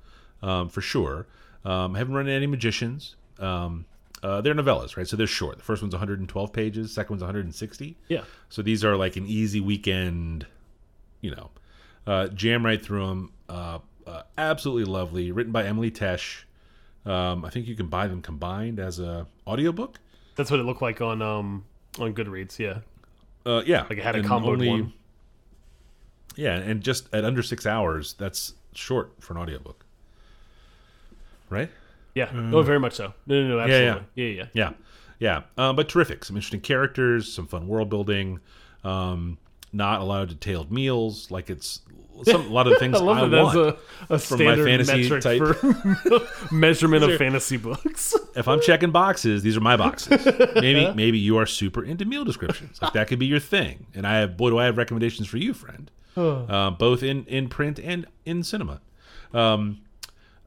um, 0.43 0.69
for 0.69 0.81
sure. 0.81 1.27
Um, 1.64 1.95
I 1.95 1.99
haven't 1.99 2.14
run 2.14 2.27
into 2.27 2.33
any 2.37 2.47
magicians. 2.47 3.17
Um, 3.38 3.85
uh, 4.23 4.41
they're 4.41 4.55
novellas, 4.55 4.97
right? 4.97 5.07
So 5.07 5.17
they're 5.17 5.27
short. 5.29 5.59
The 5.59 5.62
first 5.64 5.83
one's 5.83 5.95
112 5.95 6.53
pages. 6.53 6.93
Second 6.93 7.11
one's 7.14 7.23
160. 7.23 7.97
yeah. 8.09 8.23
So 8.49 8.62
these 8.62 8.85
are 8.85 8.97
like 8.97 9.17
an 9.17 9.27
easy 9.27 9.61
weekend 9.61 10.47
you 11.20 11.31
know, 11.31 11.50
uh, 12.07 12.28
jam 12.28 12.64
right 12.64 12.83
through 12.85 13.07
them. 13.07 13.33
Uh, 13.48 13.78
uh, 14.07 14.22
absolutely 14.37 14.85
lovely. 14.90 15.33
Written 15.33 15.52
by 15.52 15.64
Emily 15.64 15.90
Tesh. 15.90 16.42
Um, 17.04 17.44
I 17.44 17.50
think 17.50 17.66
you 17.66 17.74
can 17.74 17.87
buy 17.87 18.07
them 18.07 18.20
combined 18.22 18.78
as 18.78 18.98
a 18.98 19.26
audiobook. 19.46 19.98
That's 20.37 20.50
what 20.50 20.61
it 20.61 20.64
looked 20.64 20.83
like 20.83 21.00
on 21.00 21.22
um 21.22 21.64
on 21.98 22.14
Goodreads. 22.14 22.59
Yeah, 22.59 22.78
Uh, 23.46 23.62
yeah, 23.66 23.83
like 23.88 23.98
it 23.98 24.04
had 24.04 24.16
a 24.16 24.22
combo 24.22 24.57
one. 24.57 24.92
Yeah, 26.37 26.57
and 26.57 26.81
just 26.83 27.12
at 27.12 27.24
under 27.24 27.42
six 27.42 27.66
hours, 27.66 28.14
that's 28.14 28.54
short 28.74 29.12
for 29.20 29.35
an 29.35 29.40
audiobook, 29.40 29.85
right? 31.50 31.70
Yeah, 32.14 32.31
oh, 32.52 32.62
very 32.62 32.78
much 32.81 32.94
so. 32.94 33.12
No, 33.26 33.42
no, 33.42 33.48
no, 33.48 33.57
Mm. 33.64 33.68
Yeah, 33.68 33.78
yeah. 33.78 33.88
absolutely. 33.90 34.37
Yeah, 34.37 34.44
yeah. 34.54 34.70
Yeah, 35.18 35.42
yeah, 35.57 35.68
um, 35.68 35.76
but 35.76 35.88
terrific. 35.88 36.24
Some 36.24 36.37
interesting 36.37 36.61
characters, 36.61 37.33
some 37.33 37.46
fun 37.46 37.66
world 37.68 37.88
building. 37.90 38.40
Um, 38.85 39.38
not 39.72 40.00
a 40.00 40.04
lot 40.04 40.22
of 40.22 40.28
detailed 40.28 40.70
meals, 40.72 41.31
like 41.31 41.50
it's 41.50 41.81
some, 42.24 42.46
a 42.46 42.48
lot 42.48 42.66
of 42.66 42.78
things 42.78 42.96
I 43.00 43.02
love 43.02 43.18
I 43.18 43.28
that 43.28 43.44
want. 43.44 43.76
that's 44.09 44.11
a, 44.11 44.14
a 44.14 44.18
from 44.18 44.44
my 44.44 44.54
standard 44.54 44.66
fantasy 44.66 45.09
metric 45.11 45.22
type. 45.22 45.57
for 45.57 46.54
measurement 46.54 47.04
of 47.04 47.16
fantasy 47.16 47.57
books. 47.57 48.14
if 48.35 48.48
I'm 48.48 48.61
checking 48.61 48.90
boxes, 48.90 49.42
these 49.42 49.57
are 49.57 49.61
my 49.61 49.76
boxes. 49.76 50.24
Maybe 50.54 50.92
maybe 50.94 51.18
you 51.18 51.37
are 51.38 51.46
super 51.46 51.85
into 51.85 52.04
meal 52.04 52.24
descriptions. 52.24 52.81
Like 52.83 52.92
that 52.94 53.09
could 53.09 53.18
be 53.18 53.26
your 53.26 53.40
thing. 53.40 53.87
And 53.94 54.07
I 54.07 54.18
have 54.18 54.37
boy 54.37 54.50
do 54.50 54.59
I 54.59 54.64
have 54.64 54.76
recommendations 54.76 55.28
for 55.28 55.38
you, 55.38 55.54
friend. 55.54 55.90
Uh, 56.16 56.70
both 56.70 57.04
in 57.04 57.24
in 57.26 57.48
print 57.48 57.78
and 57.78 58.07
in 58.24 58.42
cinema. 58.42 58.81
Um, 59.33 59.83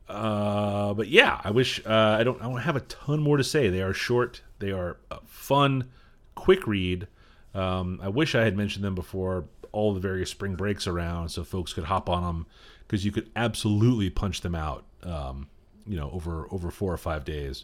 uh, 0.09 0.93
but 0.93 1.07
yeah, 1.07 1.39
I 1.43 1.51
wish 1.51 1.81
uh, 1.85 2.17
I 2.19 2.23
don't 2.23 2.41
I 2.41 2.45
don't 2.45 2.57
have 2.57 2.75
a 2.75 2.81
ton 2.81 3.21
more 3.21 3.37
to 3.37 3.43
say. 3.43 3.69
They 3.69 3.81
are 3.81 3.93
short. 3.93 4.41
They 4.59 4.71
are 4.71 4.97
uh, 5.09 5.19
fun, 5.25 5.89
quick 6.35 6.67
read. 6.67 7.07
Um, 7.53 7.99
I 8.01 8.09
wish 8.09 8.33
I 8.35 8.43
had 8.43 8.55
mentioned 8.55 8.83
them 8.85 8.95
before 8.95 9.45
all 9.71 9.93
the 9.93 9.99
various 9.99 10.29
spring 10.29 10.55
breaks 10.55 10.87
around, 10.87 11.29
so 11.29 11.43
folks 11.43 11.73
could 11.73 11.85
hop 11.85 12.09
on 12.09 12.23
them 12.23 12.45
because 12.87 13.03
you 13.05 13.11
could 13.11 13.29
absolutely 13.35 14.09
punch 14.09 14.41
them 14.41 14.55
out. 14.55 14.83
Um, 15.03 15.47
you 15.87 15.97
know, 15.97 16.09
over 16.11 16.47
over 16.51 16.69
four 16.71 16.93
or 16.93 16.97
five 16.97 17.25
days. 17.25 17.63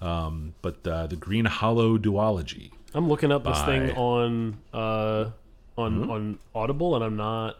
Um, 0.00 0.54
but 0.62 0.84
uh, 0.86 1.06
the 1.06 1.16
Green 1.16 1.44
Hollow 1.44 1.96
duology. 1.96 2.72
I'm 2.94 3.08
looking 3.08 3.30
up 3.32 3.44
this 3.44 3.62
thing 3.62 3.90
on 3.92 4.58
uh 4.74 5.30
on 5.78 6.00
Mm-hmm. 6.00 6.10
on 6.10 6.38
Audible, 6.54 6.94
and 6.96 7.04
I'm 7.04 7.16
not. 7.16 7.56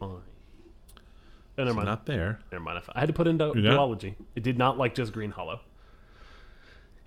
Oh, 0.00 0.20
never 1.56 1.74
mind. 1.74 1.86
Not 1.86 2.06
there. 2.06 2.40
never 2.50 2.64
mind. 2.64 2.82
I 2.94 3.00
had 3.00 3.06
to 3.08 3.12
put 3.12 3.26
in 3.28 3.38
du- 3.38 3.52
You 3.54 3.62
got 3.62 3.72
it? 3.72 3.76
duology. 3.76 4.14
It 4.34 4.42
did 4.42 4.58
not 4.58 4.78
like 4.78 4.94
just 4.94 5.12
Green 5.12 5.30
Hollow. 5.30 5.60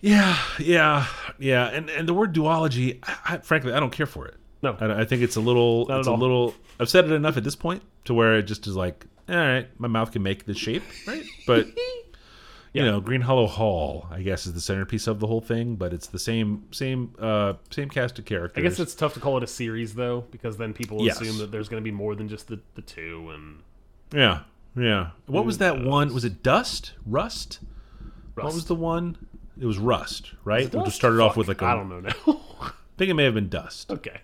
Yeah, 0.02 0.38
yeah, 0.60 1.06
yeah. 1.40 1.68
And 1.68 1.90
and 1.90 2.08
the 2.08 2.14
word 2.14 2.34
duology, 2.34 3.00
I, 3.04 3.36
I, 3.36 3.38
frankly, 3.38 3.72
I 3.74 3.80
don't 3.80 3.92
care 3.92 4.06
for 4.08 4.28
it. 4.28 4.36
No. 4.64 4.76
I, 4.80 5.02
I 5.02 5.06
think 5.06 5.22
it's 5.22 5.36
a 5.36 5.42
little. 5.42 5.86
Not 5.88 6.00
it's 6.00 6.08
a 6.08 6.12
all. 6.12 6.18
little. 6.18 6.56
I've 6.80 6.90
said 6.90 7.06
it 7.06 7.12
enough 7.12 7.38
at 7.38 7.44
this 7.44 7.56
point 7.56 7.84
to 8.06 8.14
where 8.14 8.36
it 8.38 8.44
just 8.44 8.66
is 8.68 8.76
like, 8.76 9.06
all 9.30 9.36
right, 9.36 9.68
my 9.80 9.88
mouth 9.88 10.12
can 10.12 10.24
make 10.24 10.46
this 10.46 10.58
shape, 10.58 10.84
right? 11.06 11.24
But 11.46 11.68
you 12.74 12.84
know, 12.84 13.00
Green 13.00 13.22
Hollow 13.22 13.46
Hall, 13.46 14.08
I 14.10 14.22
guess, 14.24 14.48
is 14.48 14.54
the 14.54 14.62
centerpiece 14.62 15.06
of 15.06 15.20
the 15.20 15.28
whole 15.28 15.42
thing. 15.42 15.76
But 15.76 15.94
it's 15.94 16.08
the 16.08 16.18
same, 16.20 16.64
same, 16.72 17.14
uh, 17.20 17.54
same 17.70 17.90
cast 17.90 18.18
of 18.18 18.26
characters. 18.26 18.60
I 18.60 18.68
guess 18.68 18.80
it's 18.80 18.96
tough 18.96 19.14
to 19.16 19.20
call 19.20 19.38
it 19.38 19.44
a 19.44 19.48
series 19.48 19.94
though, 19.94 20.22
because 20.32 20.58
then 20.58 20.74
people 20.74 21.06
Yes. 21.06 21.22
assume 21.22 21.38
that 21.40 21.52
there's 21.52 21.70
going 21.70 21.82
to 21.82 21.86
be 21.86 21.92
more 21.96 22.16
than 22.16 22.28
just 22.28 22.48
the, 22.48 22.60
the 22.76 22.82
two. 22.82 23.30
And 23.34 23.60
yeah, 24.14 24.42
yeah. 24.76 25.12
What 25.28 25.46
was 25.46 25.60
that 25.60 25.84
one? 25.84 26.12
Was 26.14 26.26
it 26.26 26.42
Dust? 26.42 26.94
Rust? 27.06 27.60
What 28.36 28.54
was 28.54 28.66
the 28.66 28.76
one? 28.76 29.18
It 29.62 29.66
was 29.66 29.78
Rust, 29.78 30.34
right? 30.44 30.74
We 30.74 30.84
just 30.84 30.96
started 30.96 31.22
off 31.22 31.38
with 31.38 31.48
like 31.48 31.62
a. 31.62 31.66
I 31.66 31.76
don't 31.76 31.88
know 31.88 32.00
now. 32.00 32.14
I 32.62 32.72
think 32.98 33.12
it 33.12 33.14
may 33.14 33.26
have 33.26 33.36
been 33.36 33.48
Dust. 33.48 33.92
okay. 33.92 34.22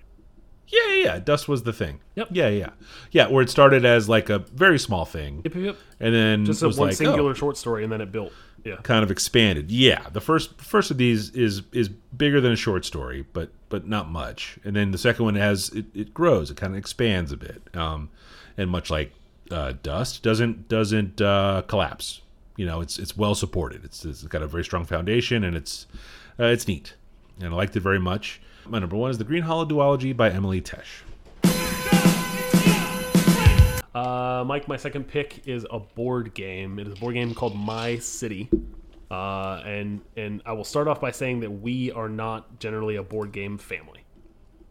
Yeah, 0.68 0.82
yeah, 0.90 1.04
yeah. 1.04 1.20
Dust 1.20 1.48
was 1.48 1.64
the 1.64 1.72
thing. 1.72 2.00
Yep. 2.16 2.30
Yeah, 2.32 2.50
yeah, 2.50 2.72
yeah. 3.12 3.28
Where 3.28 3.42
it 3.44 3.50
started 3.50 3.86
as 3.86 4.10
like 4.10 4.30
a 4.30 4.40
very 4.40 4.80
small 4.80 5.06
thing, 5.06 5.42
Yep, 5.46 5.56
yep, 5.56 5.78
and 6.00 6.14
then 6.14 6.46
Just 6.46 6.62
a 6.64 6.68
was 6.68 6.78
one 6.78 6.90
like, 6.90 6.98
singular 6.98 7.32
oh, 7.32 7.34
short 7.34 7.56
story, 7.56 7.84
and 7.84 7.92
then 7.94 8.02
it 8.02 8.12
built. 8.12 8.34
Yeah. 8.66 8.78
kind 8.84 9.02
of 9.04 9.12
expanded. 9.12 9.72
Yeah, 9.72 10.10
the 10.12 10.20
first 10.20 10.60
first 10.60 10.92
of 10.92 10.98
these 10.98 11.30
is 11.30 11.62
is 11.72 11.88
bigger 11.88 12.42
than 12.42 12.52
a 12.52 12.58
short 12.58 12.84
story, 12.84 13.26
but 13.32 13.52
but 13.70 13.88
not 13.88 14.10
much. 14.10 14.58
And 14.66 14.76
then 14.76 14.92
the 14.92 14.98
second 14.98 15.24
one 15.24 15.36
has 15.36 15.70
it, 15.70 15.86
it 15.94 16.14
grows. 16.14 16.52
It 16.52 16.58
kind 16.58 16.74
of 16.74 16.80
expands 16.80 17.32
a 17.32 17.38
bit, 17.38 17.62
um, 17.76 18.10
and 18.58 18.70
much 18.70 18.90
like 18.90 19.14
uh, 19.52 19.74
Dust 19.84 20.22
doesn't 20.24 20.68
doesn't 20.68 21.22
uh, 21.22 21.62
collapse. 21.68 22.22
You 22.58 22.66
know, 22.66 22.82
it's 22.82 23.00
it's 23.00 23.16
well 23.16 23.36
supported. 23.36 23.86
It's, 23.86 24.04
it's 24.04 24.24
got 24.24 24.42
a 24.42 24.48
very 24.48 24.64
strong 24.66 24.84
foundation, 24.84 25.44
and 25.44 25.56
it's 25.56 25.88
uh, 26.40 26.46
it's 26.46 26.68
neat, 26.68 26.96
and 27.40 27.54
I 27.54 27.56
liked 27.56 27.76
it 27.76 27.82
very 27.82 28.00
much. 28.00 28.42
My 28.66 28.80
number 28.80 28.98
one 28.98 29.12
is 29.12 29.18
the 29.18 29.24
Green 29.24 29.44
Hollow 29.44 29.66
duology 29.66 30.18
by 30.18 30.30
Emily 30.30 30.62
Tesh. 30.62 31.04
Uh, 33.96 34.44
Mike, 34.44 34.68
my 34.68 34.78
second 34.78 35.08
pick 35.08 35.48
is 35.48 35.66
a 35.72 35.80
board 35.80 36.34
game. 36.34 36.78
It 36.78 36.88
is 36.88 36.94
a 36.94 36.96
board 36.98 37.16
game 37.16 37.34
called 37.34 37.56
My 37.56 37.98
City. 37.98 38.50
Uh, 39.10 39.62
and 39.66 40.02
and 40.18 40.42
I 40.46 40.54
will 40.54 40.66
start 40.66 40.88
off 40.88 41.00
by 41.00 41.12
saying 41.12 41.40
that 41.40 41.50
we 41.50 41.92
are 41.94 42.10
not 42.10 42.60
generally 42.60 42.98
a 42.98 43.04
board 43.04 43.32
game 43.32 43.58
family. 43.58 44.02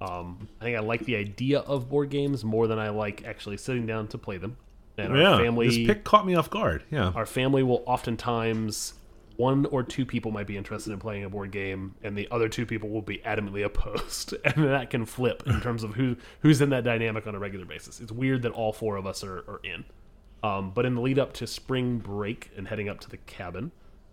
Um, 0.00 0.48
I 0.60 0.64
think 0.64 0.76
I 0.76 0.80
like 0.80 1.04
the 1.06 1.16
idea 1.16 1.60
of 1.60 1.88
board 1.88 2.10
games 2.10 2.44
more 2.44 2.66
than 2.66 2.78
I 2.78 2.90
like 2.90 3.24
actually 3.24 3.56
sitting 3.56 3.86
down 3.86 4.08
to 4.08 4.18
play 4.18 4.36
them. 4.36 4.56
And 4.98 5.12
our 5.12 5.18
yeah, 5.18 5.38
family, 5.38 5.68
this 5.68 5.86
pick 5.86 6.04
caught 6.04 6.26
me 6.26 6.34
off 6.34 6.48
guard. 6.48 6.84
Yeah, 6.90 7.12
our 7.14 7.26
family 7.26 7.62
will 7.62 7.82
oftentimes 7.86 8.94
one 9.36 9.66
or 9.66 9.82
two 9.82 10.06
people 10.06 10.30
might 10.30 10.46
be 10.46 10.56
interested 10.56 10.92
in 10.92 10.98
playing 10.98 11.24
a 11.24 11.28
board 11.28 11.50
game 11.50 11.94
and 12.02 12.16
the 12.16 12.26
other 12.30 12.48
two 12.48 12.64
people 12.64 12.88
will 12.88 13.02
be 13.02 13.18
adamantly 13.18 13.64
opposed. 13.66 14.34
And 14.44 14.64
that 14.64 14.90
can 14.90 15.04
flip 15.04 15.42
in 15.46 15.60
terms 15.60 15.82
of 15.82 15.94
who 15.94 16.16
who's 16.40 16.60
in 16.60 16.70
that 16.70 16.84
dynamic 16.84 17.26
on 17.26 17.34
a 17.34 17.38
regular 17.38 17.66
basis. 17.66 18.00
It's 18.00 18.12
weird 18.12 18.42
that 18.42 18.52
all 18.52 18.72
four 18.72 18.96
of 18.96 19.06
us 19.06 19.22
are, 19.22 19.38
are 19.48 19.60
in. 19.62 19.84
Um, 20.42 20.70
but 20.70 20.86
in 20.86 20.94
the 20.94 21.00
lead 21.00 21.18
up 21.18 21.32
to 21.34 21.46
spring 21.46 21.98
break 21.98 22.50
and 22.56 22.68
heading 22.68 22.88
up 22.88 23.00
to 23.00 23.10
the 23.10 23.16
cabin 23.16 23.72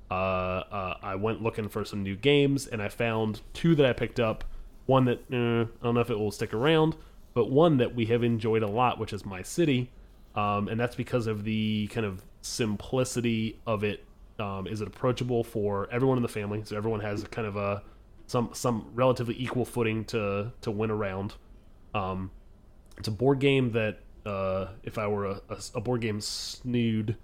uh, 0.09 0.13
uh, 0.13 0.97
i 1.01 1.15
went 1.15 1.41
looking 1.41 1.67
for 1.67 1.83
some 1.85 2.03
new 2.03 2.15
games 2.15 2.67
and 2.67 2.81
i 2.81 2.87
found 2.87 3.41
two 3.53 3.75
that 3.75 3.85
i 3.85 3.93
picked 3.93 4.19
up. 4.19 4.43
One 4.85 5.05
that 5.05 5.19
eh, 5.31 5.61
i 5.63 5.83
don't 5.83 5.95
know 5.95 6.01
if 6.01 6.09
it 6.09 6.19
will 6.19 6.31
stick 6.31 6.53
around 6.53 6.95
but 7.33 7.49
one 7.49 7.77
that 7.77 7.95
we 7.95 8.05
have 8.07 8.23
enjoyed 8.23 8.63
a 8.63 8.67
lot 8.67 8.99
which 8.99 9.13
is 9.13 9.25
my 9.25 9.41
city 9.41 9.91
um, 10.35 10.67
and 10.67 10.79
that's 10.79 10.95
because 10.95 11.27
of 11.27 11.43
the 11.43 11.87
kind 11.87 12.05
of 12.05 12.21
simplicity 12.41 13.59
of 13.65 13.83
it. 13.83 14.05
Um, 14.39 14.67
is 14.67 14.81
it 14.81 14.87
approachable 14.87 15.43
for 15.43 15.87
everyone 15.91 16.17
in 16.17 16.23
the 16.23 16.29
family? 16.29 16.61
So 16.65 16.75
everyone 16.75 17.01
has 17.01 17.23
kind 17.25 17.47
of 17.47 17.55
a 17.55 17.83
some 18.25 18.49
some 18.53 18.89
relatively 18.93 19.35
equal 19.37 19.65
footing 19.65 20.05
to 20.05 20.51
to 20.61 20.71
win 20.71 20.91
around. 20.91 21.33
Um, 21.93 22.31
it's 22.97 23.07
a 23.07 23.11
board 23.11 23.39
game 23.39 23.71
that 23.71 23.99
uh, 24.25 24.67
if 24.83 24.97
I 24.97 25.07
were 25.07 25.25
a, 25.25 25.41
a, 25.49 25.57
a 25.75 25.81
board 25.81 26.01
game 26.01 26.21
snood, 26.21 27.17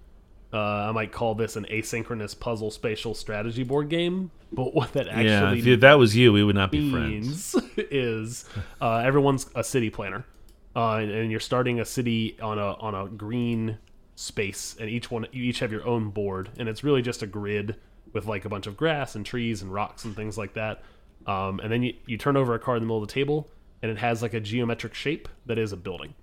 uh, 0.51 0.57
I 0.57 0.91
might 0.91 1.11
call 1.11 1.35
this 1.35 1.55
an 1.55 1.65
asynchronous 1.65 2.39
puzzle 2.39 2.71
spatial 2.71 3.13
strategy 3.13 3.63
board 3.63 3.89
game. 3.89 4.31
But 4.51 4.73
what 4.73 4.93
that 4.93 5.07
actually 5.07 5.61
yeah. 5.61 5.73
If 5.73 5.79
that 5.81 5.93
was 5.95 6.15
you, 6.15 6.33
we 6.33 6.43
would 6.43 6.55
not 6.55 6.71
be 6.71 6.91
friends. 6.91 7.55
is 7.77 8.45
uh, 8.81 8.97
everyone's 8.97 9.47
a 9.55 9.63
city 9.63 9.89
planner, 9.89 10.25
uh, 10.75 10.95
and, 10.95 11.11
and 11.11 11.31
you're 11.31 11.39
starting 11.39 11.79
a 11.79 11.85
city 11.85 12.37
on 12.41 12.59
a 12.59 12.73
on 12.73 12.95
a 12.95 13.07
green 13.07 13.77
space, 14.15 14.75
and 14.79 14.89
each 14.89 15.09
one 15.09 15.25
you 15.31 15.43
each 15.43 15.59
have 15.59 15.71
your 15.71 15.85
own 15.87 16.09
board, 16.09 16.49
and 16.57 16.69
it's 16.69 16.83
really 16.83 17.01
just 17.01 17.23
a 17.23 17.27
grid 17.27 17.75
with 18.13 18.25
like 18.25 18.45
a 18.45 18.49
bunch 18.49 18.67
of 18.67 18.75
grass 18.75 19.15
and 19.15 19.25
trees 19.25 19.61
and 19.61 19.73
rocks 19.73 20.05
and 20.05 20.15
things 20.15 20.37
like 20.37 20.53
that. 20.53 20.83
Um, 21.27 21.59
and 21.59 21.71
then 21.71 21.83
you, 21.83 21.93
you 22.05 22.17
turn 22.17 22.37
over 22.37 22.53
a 22.55 22.59
card 22.59 22.77
in 22.77 22.83
the 22.83 22.87
middle 22.87 23.01
of 23.01 23.07
the 23.07 23.13
table, 23.13 23.47
and 23.81 23.91
it 23.91 23.97
has 23.97 24.21
like 24.21 24.33
a 24.33 24.39
geometric 24.39 24.93
shape 24.93 25.27
that 25.45 25.57
is 25.57 25.71
a 25.71 25.77
building, 25.77 26.13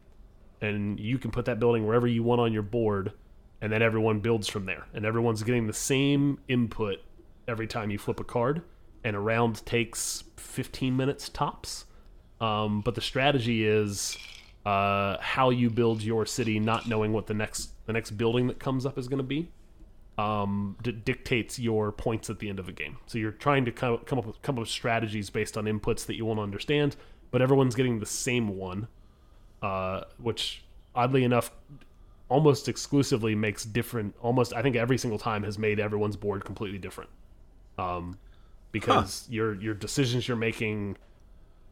and 0.61 0.99
you 1.01 1.19
can 1.19 1.31
put 1.31 1.45
that 1.47 1.59
building 1.59 1.87
wherever 1.87 2.07
you 2.07 2.23
want 2.23 2.41
on 2.41 2.53
your 2.53 2.63
board, 2.63 3.13
and 3.61 3.73
then 3.73 3.83
everyone 3.83 4.21
builds 4.21 4.49
from 4.49 4.67
there, 4.67 4.87
and 4.95 5.05
everyone's 5.05 5.43
getting 5.43 5.67
the 5.67 5.73
same 5.73 6.39
input 6.49 6.99
every 7.49 7.67
time 7.67 7.91
you 7.91 7.99
flip 7.99 8.21
a 8.21 8.25
card, 8.25 8.63
and 9.05 9.17
a 9.17 9.21
round 9.21 9.65
takes 9.67 10.25
15 10.37 10.97
minutes 10.97 11.29
tops. 11.29 11.85
Um, 12.41 12.83
but 12.83 12.95
the 12.95 13.01
strategy 13.01 13.67
is 13.67 14.19
uh, 14.67 15.17
how 15.21 15.51
you 15.51 15.71
build 15.71 16.03
your 16.03 16.27
city, 16.27 16.59
not 16.59 16.89
knowing 16.89 17.13
what 17.13 17.29
the 17.29 17.35
next 17.35 17.71
the 17.87 17.93
next 17.93 18.11
building 18.13 18.49
that 18.49 18.59
comes 18.59 18.85
up 18.85 18.99
is 18.99 19.07
going 19.07 19.19
to 19.19 19.23
be, 19.23 19.49
um, 20.19 20.77
d- 20.83 20.91
dictates 20.91 21.57
your 21.57 21.93
points 21.93 22.29
at 22.29 22.41
the 22.41 22.49
end 22.49 22.59
of 22.59 22.67
the 22.67 22.73
game. 22.73 22.97
So 23.07 23.17
you're 23.17 23.31
trying 23.31 23.65
to 23.67 23.71
come, 23.71 23.99
come 23.99 24.19
up 24.19 24.27
with 24.27 24.43
come 24.43 24.57
up 24.57 24.61
with 24.61 24.69
strategies 24.69 25.31
based 25.31 25.57
on 25.57 25.67
inputs 25.67 26.05
that 26.07 26.17
you 26.17 26.25
want 26.25 26.39
to 26.39 26.43
understand, 26.43 26.97
but 27.31 27.41
everyone's 27.41 27.77
getting 27.77 28.01
the 28.01 28.07
same 28.07 28.59
one, 28.59 28.89
uh, 29.63 30.01
which 30.19 30.65
oddly 30.97 31.23
enough 31.23 31.53
almost 32.29 32.69
exclusively 32.69 33.37
makes 33.37 33.65
different 33.65 34.13
almost 34.21 34.53
i 34.53 34.61
think 34.61 34.75
every 34.75 34.99
single 34.99 35.17
time 35.17 35.45
has 35.45 35.61
made 35.61 35.79
everyone's 35.79 36.17
board 36.17 36.45
completely 36.45 36.77
different 36.77 37.09
um 37.79 38.19
because 38.73 39.29
your 39.31 39.55
your 39.55 39.75
decisions 39.75 40.27
you're 40.27 40.37
making 40.37 40.97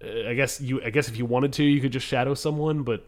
i 0.03 0.35
guess 0.35 0.61
you 0.61 0.83
i 0.83 0.91
guess 0.91 1.09
if 1.09 1.17
you 1.17 1.25
wanted 1.25 1.53
to 1.53 1.65
you 1.65 1.81
could 1.81 1.93
just 1.93 2.07
shadow 2.07 2.35
someone 2.35 2.83
but 2.83 3.07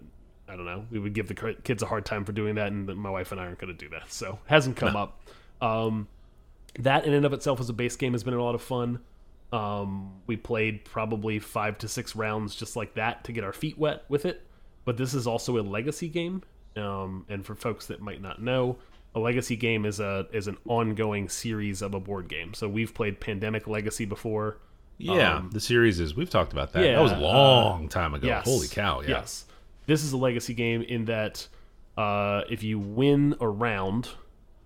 i 0.49 0.57
don't 0.57 0.66
know 0.66 0.85
we 0.90 0.99
would 0.99 1.12
give 1.12 1.29
the 1.29 1.55
kids 1.64 1.83
a 1.83 1.87
hard 1.87 2.05
time 2.05 2.25
for 2.25 2.33
doing 2.33 2.55
that 2.55 2.68
and 2.68 2.87
my 2.96 3.11
wife 3.11 3.33
and 3.33 3.40
i 3.40 3.44
aren't 3.44 3.59
going 3.59 3.75
to 3.75 3.79
do 3.79 3.88
that 3.90 4.11
so 4.12 4.38
hasn't 4.46 4.77
come 4.77 4.96
up 4.96 5.20
um 5.61 6.09
that 6.79 7.05
in 7.05 7.12
and 7.12 7.25
of 7.25 7.33
itself 7.33 7.61
as 7.61 7.68
a 7.68 7.72
base 7.72 7.96
game 7.96 8.12
has 8.12 8.22
been 8.22 8.35
a 8.35 8.42
lot 8.42 8.55
of 8.55 8.62
fun 8.62 9.01
um 9.53 10.12
we 10.27 10.37
played 10.37 10.85
probably 10.85 11.38
five 11.38 11.79
to 11.79 11.88
six 11.88 12.16
rounds 12.16 12.55
just 12.55 12.77
like 12.77 12.94
that 12.94 13.25
to 13.25 13.33
get 13.33 13.44
our 13.44 13.53
feet 13.53 13.79
wet 13.79 14.05
with 14.09 14.25
it 14.25 14.46
but 14.87 14.96
this 14.96 15.12
is 15.12 15.27
also 15.27 15.59
a 15.59 15.62
legacy 15.62 16.09
game. 16.09 16.42
Um, 16.77 17.27
and 17.29 17.44
for 17.44 17.55
folks 17.55 17.87
that 17.87 18.01
might 18.01 18.22
not 18.22 18.40
know, 18.40 18.79
a 19.14 19.18
legacy 19.18 19.57
game 19.57 19.85
is 19.85 20.01
a 20.01 20.27
is 20.33 20.46
an 20.46 20.57
ongoing 20.66 21.29
series 21.29 21.83
of 21.83 21.92
a 21.92 22.01
board 22.01 22.29
game. 22.29 22.55
So 22.55 22.68
we've 22.68 22.94
played 22.94 23.20
Pandemic 23.20 23.66
Legacy 23.66 24.07
before. 24.07 24.59
Yeah, 24.98 25.37
Um, 25.37 25.50
the 25.50 25.61
series 25.61 26.00
is. 26.00 26.14
We've 26.14 26.30
talked 26.30 26.52
about 26.52 26.72
that. 26.72 26.85
yeah, 26.85 26.92
that 26.94 27.02
was 27.02 27.12
a 27.12 27.16
uh, 27.16 27.20
long 27.20 27.88
time 27.88 28.14
ago. 28.14 28.26
Yes. 28.26 28.44
Holy 28.44 28.68
cow! 28.68 29.00
Yeah. 29.02 29.09
Yes. 29.09 29.44
This 29.87 30.02
is 30.02 30.12
a 30.12 30.16
legacy 30.16 30.54
game 30.54 30.82
in 30.82 31.04
that 31.04 31.46
uh, 31.96 32.42
if 32.48 32.62
you 32.62 32.78
win 32.78 33.37
a 33.40 33.48
round, 33.48 34.09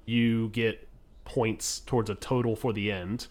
you 0.06 0.48
get 0.50 0.88
points 1.24 1.80
towards 1.80 2.10
a 2.10 2.14
total 2.14 2.56
for 2.56 2.72
the 2.72 2.90
end. 2.90 3.26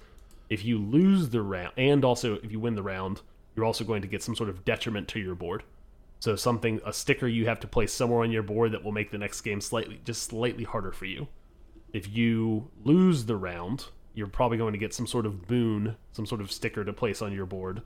If 0.49 0.65
you 0.65 0.77
lose 0.77 1.29
the 1.29 1.41
round, 1.41 1.73
and 1.77 2.03
also 2.03 2.35
if 2.43 2.51
you 2.51 2.59
win 2.59 2.75
the 2.75 2.83
round, 2.83 3.21
you're 3.55 3.65
also 3.65 3.83
going 3.83 4.01
to 4.01 4.07
get 4.07 4.23
some 4.23 4.35
sort 4.35 4.49
of 4.49 4.65
detriment 4.65 5.07
to 5.09 5.19
your 5.19 5.35
board. 5.35 5.63
So 6.19 6.35
something, 6.35 6.81
a 6.85 6.91
sticker 6.91 7.27
you 7.27 7.45
have 7.45 7.59
to 7.62 7.67
place 7.67 7.93
somewhere 7.93 8.23
on 8.23 8.31
your 8.31 8.43
board 8.43 8.73
that 8.73 8.83
will 8.83 8.91
make 8.91 9.12
the 9.12 9.17
next 9.17 9.41
game 9.41 9.62
slightly, 9.62 10.01
just 10.03 10.23
slightly 10.23 10.65
harder 10.65 10.91
for 10.91 11.05
you. 11.05 11.27
If 11.93 12.13
you 12.13 12.69
lose 12.83 13.25
the 13.25 13.38
round, 13.38 13.88
you're 14.13 14.28
probably 14.28 14.58
going 14.58 14.74
to 14.74 14.80
get 14.80 14.93
some 14.93 15.08
sort 15.08 15.26
of 15.26 15.48
boon, 15.48 15.95
some 16.12 16.26
sort 16.26 16.41
of 16.41 16.52
sticker 16.52 16.84
to 16.84 16.93
place 16.93 17.22
on 17.22 17.34
your 17.34 17.45
board 17.45 17.82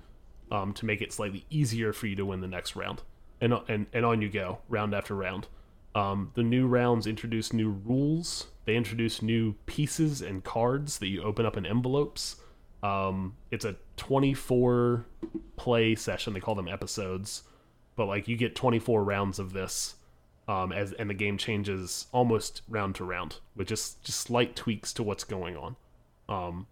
um, 0.52 0.74
to 0.74 0.86
make 0.86 1.02
it 1.02 1.12
slightly 1.12 1.46
easier 1.50 1.94
for 1.94 2.08
you 2.08 2.16
to 2.16 2.26
win 2.26 2.42
the 2.42 2.48
next 2.48 2.76
round. 2.76 3.02
And 3.42 3.54
and 3.68 3.88
and 3.92 4.06
on 4.06 4.22
you 4.22 4.30
go, 4.30 4.60
round 4.70 4.94
after 4.94 5.16
round. 5.16 5.48
Um, 5.96 6.32
the 6.34 6.44
new 6.44 6.68
rounds 6.68 7.06
introduce 7.06 7.54
new 7.54 7.70
rules. 7.70 8.48
They 8.66 8.76
introduce 8.76 9.22
new 9.22 9.54
pieces 9.66 10.22
and 10.22 10.44
cards 10.44 11.00
that 11.00 11.08
you 11.08 11.22
open 11.22 11.46
up 11.46 11.58
in 11.58 11.66
envelopes. 11.66 12.38
Um, 12.82 13.36
it's 13.52 13.66
a 13.66 13.76
24 13.98 15.06
play 15.56 15.96
session. 15.96 16.34
They 16.34 16.40
call 16.40 16.56
them 16.56 16.68
episodes, 16.68 17.44
but 17.96 18.06
like 18.06 18.28
you 18.28 18.36
get 18.36 18.56
24 18.56 19.04
rounds 19.04 19.40
of 19.40 19.54
this, 19.54 19.96
um, 20.48 20.72
as 20.72 20.94
and 20.94 21.10
the 21.10 21.14
game 21.14 21.38
changes 21.38 22.08
almost 22.12 22.62
round 22.68 22.96
to 22.96 23.06
round 23.06 23.38
with 23.56 23.68
just 23.68 24.04
just 24.04 24.20
slight 24.20 24.56
tweaks 24.56 24.94
to 24.94 25.04
what's 25.04 25.24
going 25.24 25.56
on. 25.56 25.76
Um, 26.30 26.68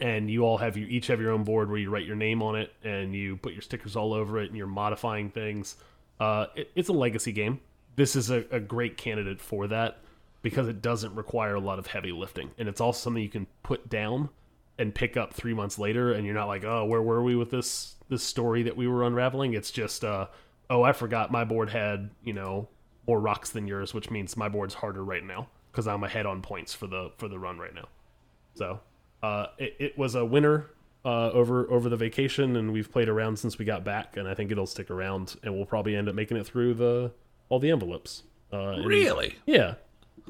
and 0.00 0.30
you 0.30 0.44
all 0.44 0.58
have 0.58 0.76
you 0.76 0.86
each 0.86 1.06
have 1.06 1.20
your 1.20 1.30
own 1.30 1.44
board 1.44 1.70
where 1.70 1.78
you 1.78 1.90
write 1.90 2.04
your 2.04 2.16
name 2.16 2.42
on 2.42 2.56
it 2.56 2.72
and 2.84 3.14
you 3.14 3.36
put 3.36 3.52
your 3.52 3.62
stickers 3.62 3.96
all 3.96 4.12
over 4.12 4.38
it 4.38 4.48
and 4.48 4.56
you're 4.56 4.66
modifying 4.66 5.30
things. 5.30 5.76
Uh, 6.20 6.46
it, 6.54 6.70
it's 6.74 6.88
a 6.88 6.92
legacy 6.92 7.32
game. 7.32 7.60
This 7.96 8.14
is 8.14 8.30
a, 8.30 8.44
a 8.50 8.60
great 8.60 8.98
candidate 8.98 9.40
for 9.40 9.66
that 9.68 9.98
because 10.42 10.68
it 10.68 10.80
doesn't 10.80 11.14
require 11.14 11.54
a 11.54 11.60
lot 11.60 11.78
of 11.78 11.88
heavy 11.88 12.12
lifting 12.12 12.50
and 12.56 12.68
it's 12.68 12.80
also 12.80 13.00
something 13.00 13.20
you 13.20 13.28
can 13.28 13.48
put 13.64 13.88
down 13.88 14.28
and 14.78 14.94
pick 14.94 15.16
up 15.16 15.34
three 15.34 15.54
months 15.54 15.76
later 15.76 16.12
and 16.12 16.24
you're 16.24 16.36
not 16.36 16.46
like 16.46 16.62
oh 16.62 16.84
where 16.84 17.02
were 17.02 17.20
we 17.20 17.34
with 17.34 17.50
this 17.50 17.96
this 18.08 18.22
story 18.22 18.62
that 18.62 18.76
we 18.76 18.86
were 18.86 19.02
unraveling 19.02 19.54
it's 19.54 19.72
just 19.72 20.04
uh 20.04 20.26
oh 20.70 20.84
i 20.84 20.92
forgot 20.92 21.32
my 21.32 21.42
board 21.42 21.68
had 21.68 22.10
you 22.22 22.32
know 22.32 22.68
more 23.08 23.18
rocks 23.18 23.50
than 23.50 23.66
yours 23.66 23.92
which 23.92 24.08
means 24.08 24.36
my 24.36 24.48
board's 24.48 24.74
harder 24.74 25.02
right 25.02 25.24
now 25.24 25.48
because 25.72 25.88
i'm 25.88 26.04
ahead 26.04 26.26
on 26.26 26.40
points 26.40 26.72
for 26.72 26.86
the 26.86 27.10
for 27.16 27.26
the 27.26 27.38
run 27.40 27.58
right 27.58 27.74
now 27.74 27.88
so 28.56 28.80
uh, 29.22 29.46
it, 29.58 29.76
it 29.78 29.98
was 29.98 30.14
a 30.14 30.24
winner 30.24 30.70
uh, 31.04 31.30
over 31.30 31.70
over 31.70 31.88
the 31.88 31.96
vacation, 31.96 32.56
and 32.56 32.72
we've 32.72 32.90
played 32.90 33.08
around 33.08 33.38
since 33.38 33.58
we 33.58 33.64
got 33.64 33.84
back, 33.84 34.16
and 34.16 34.26
I 34.26 34.34
think 34.34 34.50
it'll 34.50 34.66
stick 34.66 34.90
around, 34.90 35.36
and 35.44 35.54
we'll 35.54 35.66
probably 35.66 35.94
end 35.94 36.08
up 36.08 36.14
making 36.16 36.36
it 36.36 36.46
through 36.46 36.74
the 36.74 37.12
all 37.48 37.58
the 37.60 37.70
envelopes. 37.70 38.22
Uh, 38.52 38.70
and- 38.70 38.84
Really? 38.86 39.36
Yeah. 39.46 39.74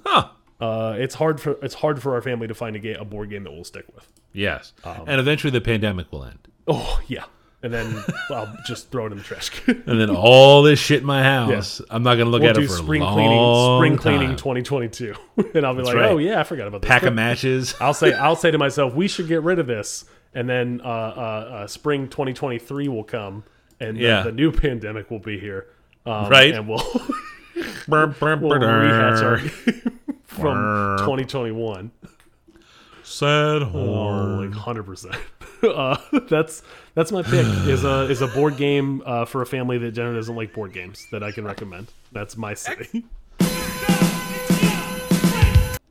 Huh. 0.05 0.29
Uh, 0.61 0.95
it's 0.99 1.15
hard 1.15 1.41
for 1.41 1.53
it's 1.63 1.75
hard 1.75 2.03
for 2.03 2.15
our 2.15 2.23
family 2.23 2.47
to 2.49 2.55
find 2.55 2.77
a, 2.77 2.79
ga- 2.79 2.95
a 2.95 3.05
board 3.05 3.31
game 3.31 3.45
that 3.45 3.51
we'll 3.53 3.65
stick 3.65 3.85
with. 3.95 4.11
Yes. 4.33 4.73
Um, 4.85 5.05
and 5.07 5.21
eventually 5.21 5.51
the 5.51 5.61
pandemic 5.61 6.11
will 6.13 6.25
end. 6.25 6.49
Oh 6.67 7.01
yeah, 7.07 7.25
and 7.63 7.73
then 7.73 8.05
I'll 8.31 8.55
just 8.67 8.91
throw 8.91 9.07
it 9.07 9.13
in 9.13 9.19
the 9.19 9.25
trash 9.25 9.49
can. 9.51 9.83
And 9.87 10.01
then 10.01 10.11
all 10.11 10.63
this 10.63 10.79
shit 10.79 11.01
in 11.01 11.07
my 11.07 11.23
house, 11.23 11.81
I'm 11.91 12.03
not 12.03 12.15
going 12.17 12.27
to 12.27 12.31
look 12.31 12.43
we'll 12.43 12.51
at 12.51 12.59
it 12.59 12.69
for 12.69 12.77
spring 12.77 13.03
a 13.03 13.05
long 13.05 13.15
cleaning, 13.15 13.99
spring 13.99 13.99
cleaning 14.19 14.29
time. 14.37 14.37
2022, 14.37 15.15
and 15.55 15.67
I'll 15.67 15.75
be 15.75 15.83
like, 15.83 15.95
right. 15.97 16.11
oh 16.11 16.19
yeah, 16.19 16.41
I 16.41 16.45
forgot 16.45 16.69
about 16.69 16.83
this. 16.83 16.89
Pack 16.89 17.03
of 17.05 17.15
matches. 17.15 17.75
I'll 17.81 17.95
say 17.95 18.13
I'll 18.15 18.37
say 18.37 18.51
to 18.51 18.59
myself, 18.59 18.95
we 18.95 19.09
should 19.09 19.29
get 19.29 19.43
rid 19.43 19.59
of 19.59 19.67
this, 19.67 20.05
and 20.35 20.49
then 20.49 20.81
uh, 20.85 20.89
uh, 20.89 20.91
uh, 20.91 21.67
spring 21.67 22.09
2023 22.09 22.89
will 22.89 23.05
come, 23.05 23.45
and 23.81 23.97
Yeah. 23.97 24.23
the, 24.23 24.31
the 24.31 24.37
new 24.37 24.53
pandemic 24.53 25.11
will 25.11 25.19
be 25.19 25.39
here, 25.39 25.67
um, 26.05 26.29
Right. 26.29 26.55
And 26.55 26.69
we'll 26.69 26.85
we'll 27.89 28.13
rehatch 28.13 29.23
our 29.23 29.39
from 30.25 30.99
2021. 30.99 31.91
Sad 33.09 33.63
Oh, 33.63 34.39
like 34.41 34.51
100. 34.51 34.83
percent 34.83 35.15
Uh, 35.63 35.97
that's 36.29 36.63
that's 36.95 37.11
my 37.11 37.23
pick. 37.23 37.47
Is 37.67 37.83
a 37.85 38.03
is 38.11 38.21
a 38.21 38.27
board 38.27 38.57
game 38.59 39.03
uh, 39.07 39.25
for 39.25 39.41
a 39.43 39.47
family 39.47 39.79
that 39.79 39.93
generally 39.93 40.19
doesn't 40.19 40.37
like 40.37 40.53
board 40.53 40.73
games 40.75 41.07
that 41.13 41.23
I 41.23 41.33
can 41.33 41.45
recommend. 41.45 41.87
That's 42.13 42.37
my 42.37 42.53
city. 42.55 43.05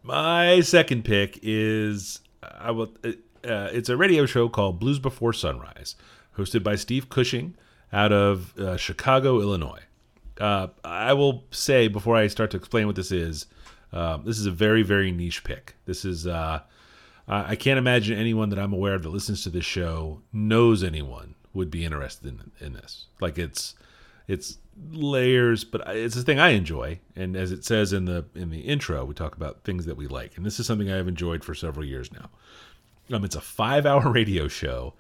My 0.04 0.62
second 0.62 1.04
pick 1.04 1.40
is 1.42 2.20
I 2.44 2.70
will. 2.72 2.94
Uh, 3.04 3.10
uh, 3.44 3.70
it's 3.74 3.90
a 3.90 3.98
radio 3.98 4.26
show 4.28 4.48
called 4.50 4.80
Blues 4.80 5.00
Before 5.00 5.34
Sunrise, 5.34 5.96
hosted 6.38 6.62
by 6.64 6.76
Steve 6.76 7.10
Cushing 7.10 7.56
out 7.92 8.12
of 8.12 8.58
uh, 8.60 8.78
Chicago, 8.78 9.42
Illinois. 9.42 9.82
Uh, 10.40 10.68
I 10.84 11.14
will 11.14 11.46
say 11.52 11.88
before 11.88 12.16
I 12.16 12.28
start 12.28 12.52
to 12.52 12.58
explain 12.58 12.86
what 12.88 12.96
this 12.96 13.12
is, 13.12 13.48
this 13.92 14.38
is 14.38 14.46
a 14.46 14.52
very 14.52 14.84
very 14.84 15.12
niche 15.12 15.44
pick. 15.44 15.76
This 15.86 16.06
is 16.06 16.28
uh, 17.28 17.32
I 17.32 17.52
I 17.52 17.56
can't 17.56 17.78
imagine 17.78 18.18
anyone 18.18 18.50
that 18.50 18.60
I'm 18.60 18.74
aware 18.74 18.96
of 18.96 19.04
that 19.04 19.10
listens 19.10 19.44
to 19.44 19.50
this 19.50 19.66
show 19.66 20.22
knows 20.32 20.84
anyone 20.84 21.36
would 21.54 21.72
be 21.72 21.86
interested 21.86 22.28
in, 22.28 22.52
in 22.66 22.74
this. 22.74 23.06
Like 23.20 23.38
it's 23.38 23.76
it's 24.28 24.58
layers, 24.92 25.64
but 25.64 25.84
it's 25.88 26.16
a 26.16 26.22
thing 26.22 26.40
I 26.40 26.50
enjoy. 26.50 27.00
And 27.16 27.36
as 27.36 27.52
it 27.52 27.64
says 27.64 27.94
in 27.94 28.06
the 28.06 28.26
in 28.36 28.50
the 28.50 28.62
intro, 28.62 29.06
we 29.06 29.14
talk 29.14 29.36
about 29.36 29.64
things 29.64 29.86
that 29.86 29.98
we 29.98 30.08
like, 30.08 30.38
and 30.38 30.46
this 30.46 30.60
is 30.60 30.68
something 30.68 30.92
I've 30.92 31.08
enjoyed 31.08 31.44
for 31.44 31.56
several 31.56 31.86
years 31.86 32.12
now. 32.12 32.30
Um, 33.16 33.24
it's 33.24 33.36
a 33.36 33.42
five-hour 33.42 34.12
radio 34.12 34.48
show 34.48 34.94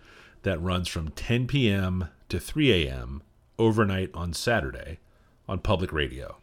that 0.43 0.61
runs 0.61 0.87
from 0.87 1.09
10 1.09 1.47
p.m. 1.47 2.09
to 2.29 2.39
3 2.39 2.87
a.m. 2.87 3.23
overnight 3.57 4.11
on 4.13 4.31
Saturday 4.31 4.99
on 5.47 5.59
public 5.59 5.91
radio. 5.91 6.37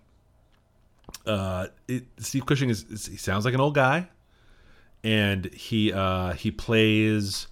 Uh, 1.24 1.68
it, 1.86 2.04
Steve 2.18 2.46
Cushing 2.46 2.68
is, 2.68 2.84
is 2.84 3.06
he 3.06 3.16
sounds 3.16 3.44
like 3.44 3.54
an 3.54 3.60
old 3.60 3.74
guy, 3.74 4.08
and 5.04 5.46
he 5.52 5.92
uh, 5.92 6.32
he 6.32 6.50
plays 6.50 7.48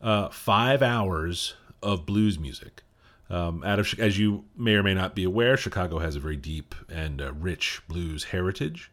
uh, 0.00 0.28
five 0.28 0.82
hours 0.82 1.54
of 1.82 2.06
blues 2.06 2.38
music. 2.38 2.82
Um, 3.28 3.64
out 3.64 3.80
of 3.80 3.98
as 3.98 4.18
you 4.18 4.44
may 4.56 4.74
or 4.74 4.82
may 4.82 4.94
not 4.94 5.14
be 5.14 5.24
aware, 5.24 5.56
Chicago 5.56 5.98
has 5.98 6.14
a 6.14 6.20
very 6.20 6.36
deep 6.36 6.74
and 6.88 7.20
uh, 7.20 7.32
rich 7.32 7.80
blues 7.88 8.24
heritage, 8.24 8.90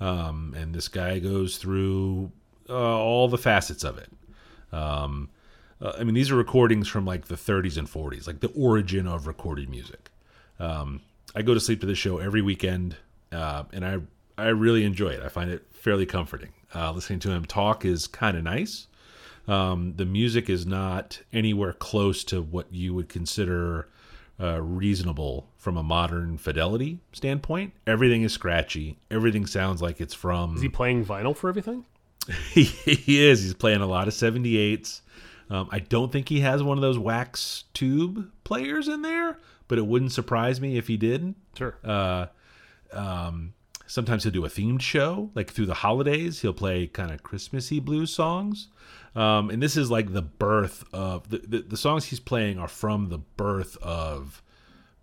um, 0.00 0.54
and 0.56 0.74
this 0.74 0.88
guy 0.88 1.18
goes 1.18 1.58
through 1.58 2.32
uh, 2.68 2.74
all 2.74 3.28
the 3.28 3.38
facets 3.38 3.84
of 3.84 3.98
it. 3.98 4.10
Um, 4.72 5.28
uh, 5.82 5.92
I 5.98 6.04
mean, 6.04 6.14
these 6.14 6.30
are 6.30 6.36
recordings 6.36 6.88
from 6.88 7.04
like 7.04 7.26
the 7.26 7.34
30s 7.34 7.76
and 7.76 7.86
40s, 7.86 8.26
like 8.26 8.40
the 8.40 8.52
origin 8.56 9.06
of 9.06 9.26
recorded 9.26 9.68
music. 9.68 10.10
Um, 10.58 11.02
I 11.34 11.42
go 11.42 11.52
to 11.52 11.60
sleep 11.60 11.80
to 11.80 11.86
this 11.86 11.98
show 11.98 12.18
every 12.18 12.40
weekend, 12.40 12.96
uh, 13.32 13.64
and 13.72 13.84
I 13.84 13.98
I 14.36 14.48
really 14.48 14.84
enjoy 14.84 15.10
it. 15.10 15.22
I 15.22 15.28
find 15.28 15.50
it 15.50 15.66
fairly 15.72 16.06
comforting. 16.06 16.52
Uh, 16.74 16.92
listening 16.92 17.20
to 17.20 17.30
him 17.30 17.44
talk 17.44 17.84
is 17.84 18.06
kind 18.06 18.36
of 18.36 18.44
nice. 18.44 18.86
Um, 19.46 19.94
the 19.96 20.06
music 20.06 20.48
is 20.48 20.64
not 20.66 21.20
anywhere 21.32 21.72
close 21.72 22.24
to 22.24 22.40
what 22.40 22.66
you 22.72 22.94
would 22.94 23.08
consider 23.08 23.88
uh, 24.40 24.60
reasonable 24.60 25.48
from 25.56 25.76
a 25.76 25.82
modern 25.82 26.38
fidelity 26.38 26.98
standpoint. 27.12 27.72
Everything 27.86 28.22
is 28.22 28.32
scratchy. 28.32 28.98
Everything 29.10 29.46
sounds 29.46 29.80
like 29.82 30.00
it's 30.00 30.14
from 30.14 30.56
Is 30.56 30.62
he 30.62 30.68
playing 30.68 31.04
vinyl 31.04 31.36
for 31.36 31.48
everything? 31.48 31.84
he, 32.52 32.62
he 32.84 33.24
is. 33.24 33.42
He's 33.42 33.54
playing 33.54 33.80
a 33.80 33.86
lot 33.86 34.08
of 34.08 34.14
78s. 34.14 35.02
Um, 35.50 35.68
I 35.70 35.78
don't 35.78 36.10
think 36.10 36.28
he 36.28 36.40
has 36.40 36.62
one 36.62 36.78
of 36.78 36.82
those 36.82 36.98
wax 36.98 37.64
tube 37.74 38.30
players 38.44 38.88
in 38.88 39.02
there, 39.02 39.38
but 39.68 39.78
it 39.78 39.86
wouldn't 39.86 40.12
surprise 40.12 40.60
me 40.60 40.78
if 40.78 40.88
he 40.88 40.96
did. 40.96 41.34
Sure. 41.56 41.76
Uh, 41.84 42.26
um, 42.92 43.52
sometimes 43.86 44.24
he'll 44.24 44.32
do 44.32 44.44
a 44.44 44.48
themed 44.48 44.80
show, 44.80 45.30
like 45.34 45.50
through 45.50 45.66
the 45.66 45.74
holidays. 45.74 46.40
He'll 46.40 46.52
play 46.52 46.86
kind 46.86 47.10
of 47.10 47.22
Christmassy 47.22 47.80
blues 47.80 48.12
songs. 48.12 48.68
Um, 49.14 49.50
and 49.50 49.62
this 49.62 49.76
is 49.76 49.90
like 49.90 50.12
the 50.12 50.22
birth 50.22 50.84
of 50.92 51.28
the, 51.30 51.38
the, 51.38 51.58
the 51.62 51.76
songs 51.76 52.06
he's 52.06 52.20
playing 52.20 52.58
are 52.58 52.68
from 52.68 53.08
the 53.10 53.18
birth 53.18 53.76
of 53.82 54.42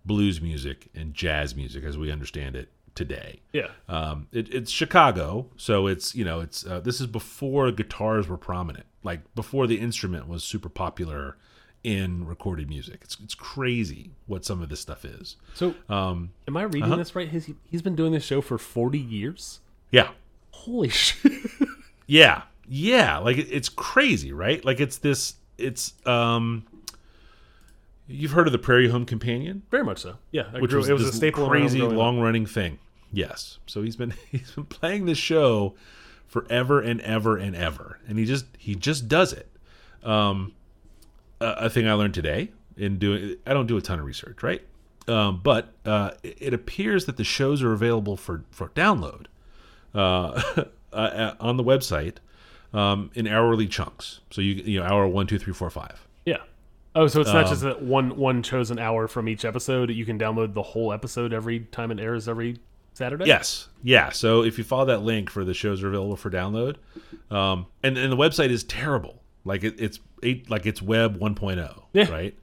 blues 0.04 0.40
music 0.40 0.88
and 0.94 1.14
jazz 1.14 1.54
music 1.54 1.84
as 1.84 1.96
we 1.96 2.10
understand 2.10 2.56
it 2.56 2.70
today. 2.94 3.40
yeah. 3.52 3.68
Um, 3.88 4.28
it, 4.32 4.52
it's 4.52 4.70
Chicago, 4.70 5.46
so 5.56 5.86
it's 5.86 6.14
you 6.14 6.24
know 6.24 6.40
it's 6.40 6.66
uh, 6.66 6.80
this 6.80 7.00
is 7.00 7.06
before 7.06 7.70
guitars 7.72 8.28
were 8.28 8.36
prominent, 8.36 8.86
like 9.02 9.34
before 9.34 9.66
the 9.66 9.78
instrument 9.78 10.28
was 10.28 10.44
super 10.44 10.68
popular 10.68 11.36
in 11.84 12.26
recorded 12.26 12.68
music. 12.68 13.00
It's 13.02 13.16
it's 13.22 13.34
crazy 13.34 14.10
what 14.26 14.44
some 14.44 14.62
of 14.62 14.68
this 14.68 14.80
stuff 14.80 15.04
is. 15.04 15.36
So, 15.54 15.74
Um, 15.88 16.30
am 16.46 16.56
I 16.56 16.62
reading 16.62 16.96
this 16.96 17.14
right? 17.16 17.28
Has 17.28 17.46
he, 17.46 17.54
he's 17.70 17.82
been 17.82 17.96
doing 17.96 18.12
this 18.12 18.24
show 18.24 18.40
for 18.40 18.58
40 18.58 18.98
years? 18.98 19.60
yeah, 19.90 20.10
Holy 20.52 20.88
shit. 20.90 21.32
yeah, 22.06 22.42
yeah. 22.68 23.18
Like 23.18 23.36
it, 23.38 23.48
it's 23.50 23.68
crazy, 23.68 24.32
right? 24.32 24.64
Like 24.64 24.80
it's 24.80 24.98
this. 24.98 25.34
It's 25.58 25.94
um. 26.06 26.64
You've 28.08 28.32
heard 28.32 28.46
of 28.46 28.52
the 28.52 28.58
Prairie 28.58 28.88
Home 28.90 29.06
Companion, 29.06 29.62
Very 29.70 29.84
much 29.84 29.98
so. 30.00 30.16
Yeah, 30.32 30.42
I 30.52 30.58
which 30.60 30.70
grew- 30.70 30.80
was, 30.80 30.88
it 30.88 30.92
was 30.92 31.04
a 31.06 31.12
staple. 31.12 31.44
in 31.44 31.48
my 31.50 31.58
home 31.58 31.68
crazy 31.68 31.80
long 31.82 32.20
running 32.20 32.46
thing. 32.46 32.78
Yes. 33.12 33.58
So 33.66 33.82
he's 33.82 33.96
been 33.96 34.12
he's 34.30 34.50
been 34.52 34.64
playing 34.66 35.06
this 35.06 35.18
show 35.18 35.74
forever 36.26 36.80
and 36.80 37.00
ever 37.02 37.36
and 37.36 37.54
ever, 37.56 37.98
and 38.08 38.18
he 38.18 38.24
just 38.24 38.46
he 38.58 38.74
just 38.74 39.08
does 39.08 39.32
it. 39.32 39.48
Um, 40.02 40.52
a, 41.42 41.70
thing 41.70 41.88
I 41.88 41.94
learned 41.94 42.14
today 42.14 42.50
in 42.76 42.98
doing 42.98 43.36
I 43.46 43.52
don't 43.52 43.66
do 43.66 43.76
a 43.76 43.82
ton 43.82 43.98
of 43.98 44.04
research, 44.04 44.42
right? 44.42 44.62
Um, 45.08 45.40
but 45.42 45.72
uh, 45.84 46.12
it, 46.22 46.54
appears 46.54 47.06
that 47.06 47.16
the 47.16 47.24
shows 47.24 47.62
are 47.62 47.72
available 47.72 48.16
for 48.16 48.44
for 48.50 48.68
download 48.70 49.26
uh, 49.94 50.64
uh, 50.92 51.34
on 51.40 51.56
the 51.56 51.64
website 51.64 52.16
um, 52.72 53.10
in 53.14 53.26
hourly 53.26 53.66
chunks. 53.66 54.20
So 54.30 54.40
you 54.40 54.54
you 54.54 54.80
know 54.80 54.86
hour 54.86 55.06
one, 55.06 55.26
two, 55.26 55.38
three, 55.38 55.52
four, 55.52 55.70
five. 55.70 56.06
Yeah. 56.24 56.38
Oh, 56.94 57.06
so 57.06 57.20
it's 57.20 57.30
Um, 57.30 57.36
not 57.36 57.48
just 57.48 57.62
that 57.62 57.82
one 57.82 58.16
one 58.16 58.42
chosen 58.42 58.78
hour 58.78 59.08
from 59.08 59.28
each 59.28 59.44
episode. 59.44 59.90
You 59.90 60.04
can 60.04 60.18
download 60.18 60.54
the 60.54 60.62
whole 60.62 60.92
episode 60.92 61.32
every 61.32 61.60
time 61.60 61.90
it 61.90 61.98
airs 61.98 62.28
every 62.28 62.58
Saturday. 62.94 63.24
Yes, 63.26 63.68
yeah. 63.82 64.10
So 64.10 64.42
if 64.42 64.58
you 64.58 64.64
follow 64.64 64.84
that 64.86 65.02
link 65.02 65.30
for 65.30 65.44
the 65.44 65.54
shows 65.54 65.82
are 65.82 65.88
available 65.88 66.16
for 66.16 66.30
download, 66.30 66.76
um, 67.30 67.66
and 67.82 67.96
and 67.96 68.12
the 68.12 68.16
website 68.16 68.50
is 68.50 68.64
terrible. 68.64 69.21
Like 69.44 69.64
it, 69.64 69.74
it's 69.78 69.98
eight, 70.22 70.50
like 70.50 70.66
it's 70.66 70.80
web 70.82 71.18
1.0, 71.18 71.82
Yeah. 71.92 72.10
right? 72.10 72.34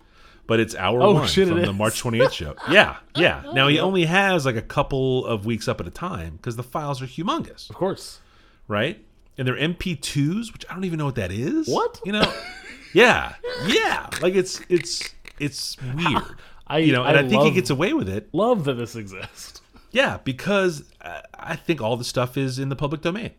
But 0.47 0.59
it's 0.59 0.75
hour 0.75 1.01
Oh, 1.01 1.13
one 1.13 1.27
shit, 1.27 1.47
from 1.47 1.61
the. 1.61 1.71
March 1.73 2.01
28th 2.01 2.31
show. 2.31 2.55
Yeah, 2.71 2.97
yeah. 3.15 3.43
Now 3.53 3.67
he 3.67 3.79
only 3.79 4.05
has 4.05 4.45
like 4.45 4.55
a 4.55 4.61
couple 4.63 5.25
of 5.25 5.45
weeks 5.45 5.67
up 5.67 5.79
at 5.79 5.87
a 5.87 5.91
time 5.91 6.37
because 6.37 6.55
the 6.55 6.63
files 6.63 7.01
are 7.01 7.05
humongous, 7.05 7.69
Of 7.69 7.75
course. 7.75 8.19
right? 8.67 9.03
And 9.37 9.47
they're 9.47 9.55
MP2s, 9.55 10.51
which 10.51 10.65
I 10.69 10.73
don't 10.73 10.83
even 10.85 10.97
know 10.99 11.05
what 11.05 11.15
that 11.15 11.31
is. 11.31 11.67
What? 11.67 12.01
You 12.03 12.13
know? 12.13 12.33
yeah, 12.93 13.35
yeah. 13.67 14.09
Like 14.21 14.33
it's 14.35 14.59
it's 14.69 15.13
it's 15.39 15.77
weird. 15.95 16.23
I 16.67 16.79
you 16.79 16.91
know, 16.93 17.03
and 17.03 17.17
I, 17.17 17.27
think 17.27 17.43
he 17.43 17.51
gets 17.51 17.69
away 17.69 17.93
with 17.93 18.09
it 18.09 18.29
love 18.33 18.65
that 18.65 18.73
this 18.73 18.95
exists. 18.95 19.61
yeah, 19.91 20.17
because 20.23 20.83
I- 21.01 21.21
I 21.33 21.55
think 21.55 21.81
all 21.81 21.95
the 21.97 22.03
stuff 22.03 22.37
is 22.37 22.59
in 22.59 22.69
the 22.69 22.75
public 22.75 23.01
domain. 23.01 23.31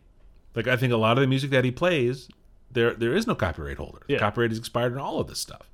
Like 0.57 0.67
I 0.69 0.77
think 0.77 0.93
a 0.93 0.97
lot 0.97 1.17
of 1.19 1.23
the 1.23 1.29
music 1.29 1.51
that 1.51 1.65
he 1.65 1.71
plays, 1.71 2.29
there 2.71 2.95
there 2.95 3.15
is 3.15 3.27
no 3.27 3.35
copyright 3.35 3.77
holder. 3.77 4.01
Yeah. 4.09 4.19
Copyright 4.19 4.53
is 4.53 4.59
expired 4.59 4.93
on 4.93 4.99
all 4.99 5.21
of 5.21 5.29
this 5.29 5.39
stuff. 5.39 5.71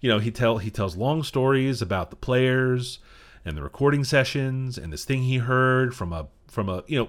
You 0.00 0.10
know, 0.10 0.18
he 0.18 0.30
tell 0.30 0.58
he 0.58 0.70
tells 0.70 0.96
long 0.96 1.22
stories 1.22 1.80
about 1.80 2.10
the 2.10 2.16
players 2.16 2.98
and 3.44 3.56
the 3.56 3.62
recording 3.62 4.04
sessions 4.04 4.76
and 4.76 4.92
this 4.92 5.04
thing 5.04 5.22
he 5.22 5.38
heard 5.38 5.94
from 5.94 6.12
a 6.12 6.28
from 6.48 6.68
a 6.68 6.82
you 6.86 6.98
know 6.98 7.08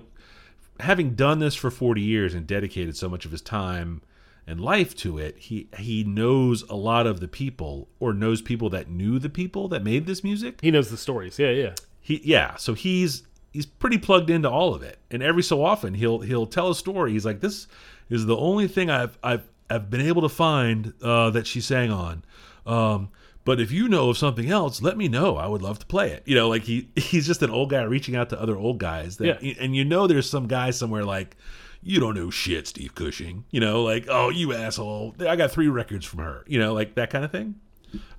having 0.79 1.15
done 1.15 1.39
this 1.39 1.55
for 1.55 1.71
40 1.71 2.01
years 2.01 2.33
and 2.33 2.45
dedicated 2.45 2.95
so 2.95 3.09
much 3.09 3.25
of 3.25 3.31
his 3.31 3.41
time 3.41 4.01
and 4.45 4.61
life 4.61 4.95
to 4.95 5.17
it, 5.17 5.37
he 5.37 5.67
he 5.77 6.03
knows 6.03 6.63
a 6.69 6.75
lot 6.75 7.05
of 7.05 7.19
the 7.19 7.27
people 7.27 7.89
or 7.99 8.13
knows 8.13 8.41
people 8.41 8.69
that 8.69 8.89
knew 8.89 9.19
the 9.19 9.29
people 9.29 9.67
that 9.67 9.83
made 9.83 10.05
this 10.05 10.23
music 10.23 10.59
He 10.61 10.71
knows 10.71 10.89
the 10.89 10.97
stories. 10.97 11.37
Yeah, 11.37 11.49
yeah. 11.49 11.73
he 11.99 12.21
yeah 12.23 12.55
so 12.55 12.73
he's 12.73 13.23
he's 13.51 13.65
pretty 13.65 13.97
plugged 13.97 14.29
into 14.29 14.49
all 14.49 14.73
of 14.75 14.83
it. 14.83 14.99
And 15.11 15.23
every 15.23 15.43
so 15.43 15.63
often 15.63 15.93
he'll 15.93 16.19
he'll 16.19 16.45
tell 16.47 16.69
a 16.69 16.75
story. 16.75 17.11
He's 17.13 17.25
like 17.25 17.39
this 17.41 17.67
is 18.09 18.25
the 18.25 18.37
only 18.37 18.67
thing 18.67 18.89
i've 18.89 19.17
i've 19.23 19.49
i've 19.69 19.89
been 19.89 20.01
able 20.01 20.21
to 20.21 20.29
find 20.29 20.93
uh 21.01 21.29
that 21.31 21.47
she 21.47 21.61
sang 21.61 21.91
on. 21.91 22.23
Um 22.65 23.09
but 23.45 23.61
if 23.61 23.71
you 23.71 23.87
know 23.87 24.09
of 24.09 24.17
something 24.17 24.49
else 24.51 24.81
let 24.81 24.97
me 24.97 25.07
know. 25.07 25.37
I 25.37 25.47
would 25.47 25.61
love 25.61 25.79
to 25.79 25.85
play 25.85 26.11
it. 26.11 26.23
You 26.25 26.35
know 26.35 26.49
like 26.49 26.63
he 26.63 26.89
he's 26.95 27.25
just 27.27 27.41
an 27.41 27.49
old 27.49 27.69
guy 27.69 27.81
reaching 27.83 28.15
out 28.15 28.29
to 28.29 28.41
other 28.41 28.57
old 28.57 28.77
guys 28.79 29.17
that 29.17 29.41
Yeah. 29.43 29.53
and 29.59 29.75
you 29.75 29.85
know 29.85 30.07
there's 30.07 30.29
some 30.29 30.47
guy 30.47 30.71
somewhere 30.71 31.03
like 31.05 31.35
you 31.83 31.99
don't 31.99 32.15
know 32.15 32.29
shit 32.29 32.67
steve 32.67 32.95
cushing. 32.95 33.45
You 33.51 33.59
know 33.61 33.83
like 33.83 34.05
oh 34.09 34.29
you 34.29 34.53
asshole. 34.53 35.15
I 35.25 35.35
got 35.35 35.51
three 35.51 35.67
records 35.69 36.05
from 36.05 36.19
her. 36.19 36.43
You 36.47 36.59
know 36.59 36.73
like 36.73 36.95
that 36.95 37.09
kind 37.09 37.23
of 37.25 37.31
thing 37.31 37.55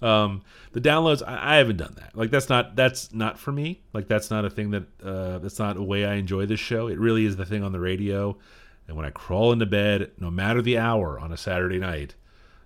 um 0.03 0.43
the 0.73 0.81
downloads 0.81 1.23
I, 1.27 1.55
I 1.55 1.57
haven't 1.57 1.77
done 1.77 1.95
that 1.99 2.17
like 2.17 2.31
that's 2.31 2.49
not 2.49 2.77
that's 2.77 3.13
not 3.13 3.39
for 3.39 3.53
me 3.53 3.81
like 3.93 4.09
that's 4.09 4.31
not 4.31 4.45
a 4.45 4.51
thing 4.51 4.71
that 4.71 4.85
uh 5.05 5.39
that's 5.39 5.59
not 5.59 5.77
a 5.77 5.83
way 5.83 6.05
i 6.05 6.15
enjoy 6.15 6.47
this 6.47 6.61
show 6.61 6.89
it 6.89 6.99
really 6.99 7.25
is 7.25 7.37
the 7.37 7.45
thing 7.47 7.63
on 7.63 7.73
the 7.73 7.81
radio 7.81 8.37
and 8.87 8.97
when 8.97 9.05
i 9.07 9.11
crawl 9.11 9.53
into 9.53 9.67
bed 9.67 10.11
no 10.19 10.31
matter 10.31 10.63
the 10.63 10.79
hour 10.79 11.19
on 11.19 11.33
a 11.33 11.37
saturday 11.37 11.79
night 11.79 12.15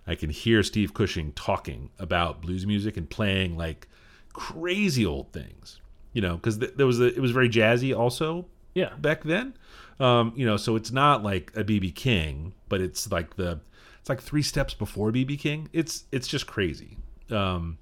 i 0.06 0.14
can 0.14 0.30
hear 0.30 0.62
steve 0.62 0.94
cushing 0.94 1.32
talking 1.32 1.90
about 1.98 2.40
blues 2.42 2.66
music 2.66 2.96
and 2.96 3.08
playing 3.10 3.56
like 3.56 3.88
crazy 4.32 5.04
old 5.04 5.32
things 5.32 5.80
you 6.12 6.20
know 6.22 6.36
because 6.36 6.58
th- 6.58 6.72
there 6.76 6.86
was 6.86 7.00
a, 7.00 7.06
it 7.14 7.20
was 7.20 7.30
very 7.30 7.48
jazzy 7.48 7.96
also 7.96 8.46
Yeah. 8.74 8.94
back 8.98 9.22
then. 9.24 9.54
Um, 10.00 10.32
you 10.34 10.44
know, 10.46 10.56
so 10.56 10.74
it's 10.74 10.90
not 10.90 11.22
like 11.22 11.52
a 11.54 11.62
BB 11.62 11.94
King, 11.94 12.54
but 12.68 12.80
it's 12.80 13.12
like 13.12 13.36
the 13.36 13.60
it's 14.02 14.08
like 14.10 14.20
three 14.20 14.42
steps 14.42 14.74
before 14.74 15.10
BB 15.10 15.38
King. 15.38 15.68
It's 15.72 16.04
it's 16.12 16.28
just 16.28 16.46
crazy. 16.46 16.98
Um, 17.30 17.78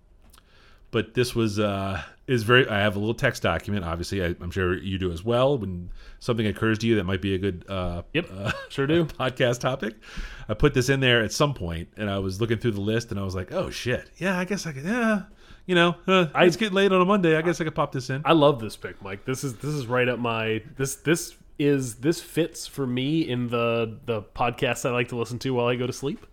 but 0.92 1.14
this 1.14 1.34
was 1.36 1.58
uh, 1.58 2.02
is 2.26 2.42
very. 2.42 2.68
I 2.68 2.80
have 2.80 2.96
a 2.96 2.98
little 2.98 3.14
text 3.14 3.42
document. 3.42 3.84
Obviously, 3.84 4.24
I, 4.24 4.34
I'm 4.40 4.50
sure 4.50 4.76
you 4.76 4.98
do 4.98 5.12
as 5.12 5.24
well. 5.24 5.56
When 5.56 5.90
something 6.18 6.44
occurs 6.46 6.78
to 6.80 6.86
you 6.86 6.96
that 6.96 7.04
might 7.04 7.22
be 7.22 7.34
a 7.34 7.38
good 7.38 7.64
uh, 7.68 8.02
Yep. 8.12 8.26
uh, 8.36 8.52
Sure 8.68 8.86
do. 8.88 9.04
podcast 9.18 9.60
topic, 9.60 9.94
I 10.48 10.54
put 10.54 10.74
this 10.74 10.88
in 10.88 10.98
there 11.00 11.22
at 11.22 11.32
some 11.32 11.54
point, 11.54 11.88
and 11.96 12.10
I 12.10 12.18
was 12.18 12.40
looking 12.40 12.58
through 12.58 12.72
the 12.72 12.80
list, 12.80 13.10
and 13.12 13.20
I 13.20 13.22
was 13.22 13.34
like, 13.36 13.52
oh 13.52 13.70
shit, 13.70 14.10
yeah, 14.18 14.36
I 14.38 14.44
guess 14.44 14.66
I 14.66 14.72
could. 14.72 14.84
Yeah, 14.84 15.22
you 15.64 15.76
know, 15.76 15.94
uh, 16.08 16.26
I- 16.34 16.44
it's 16.46 16.56
getting 16.56 16.74
late 16.74 16.90
on 16.92 17.00
a 17.00 17.04
Monday. 17.04 17.36
I 17.36 17.42
guess 17.42 17.60
I 17.60 17.64
could 17.64 17.74
pop 17.76 17.92
this 17.92 18.10
in. 18.10 18.22
I 18.24 18.32
love 18.32 18.60
this 18.60 18.76
pick, 18.76 19.00
Mike. 19.00 19.24
This 19.24 19.44
is 19.44 19.54
this 19.58 19.72
is 19.72 19.86
right 19.86 20.08
up 20.08 20.18
my 20.18 20.60
this 20.76 20.96
this 20.96 21.36
is 21.60 21.96
this 21.96 22.20
fits 22.22 22.66
for 22.66 22.86
me 22.86 23.20
in 23.20 23.48
the 23.48 23.98
the 24.06 24.22
podcast 24.22 24.88
I 24.88 24.92
like 24.92 25.08
to 25.08 25.16
listen 25.16 25.38
to 25.40 25.50
while 25.54 25.66
I 25.66 25.76
go 25.76 25.86
to 25.86 25.92
sleep 25.92 26.26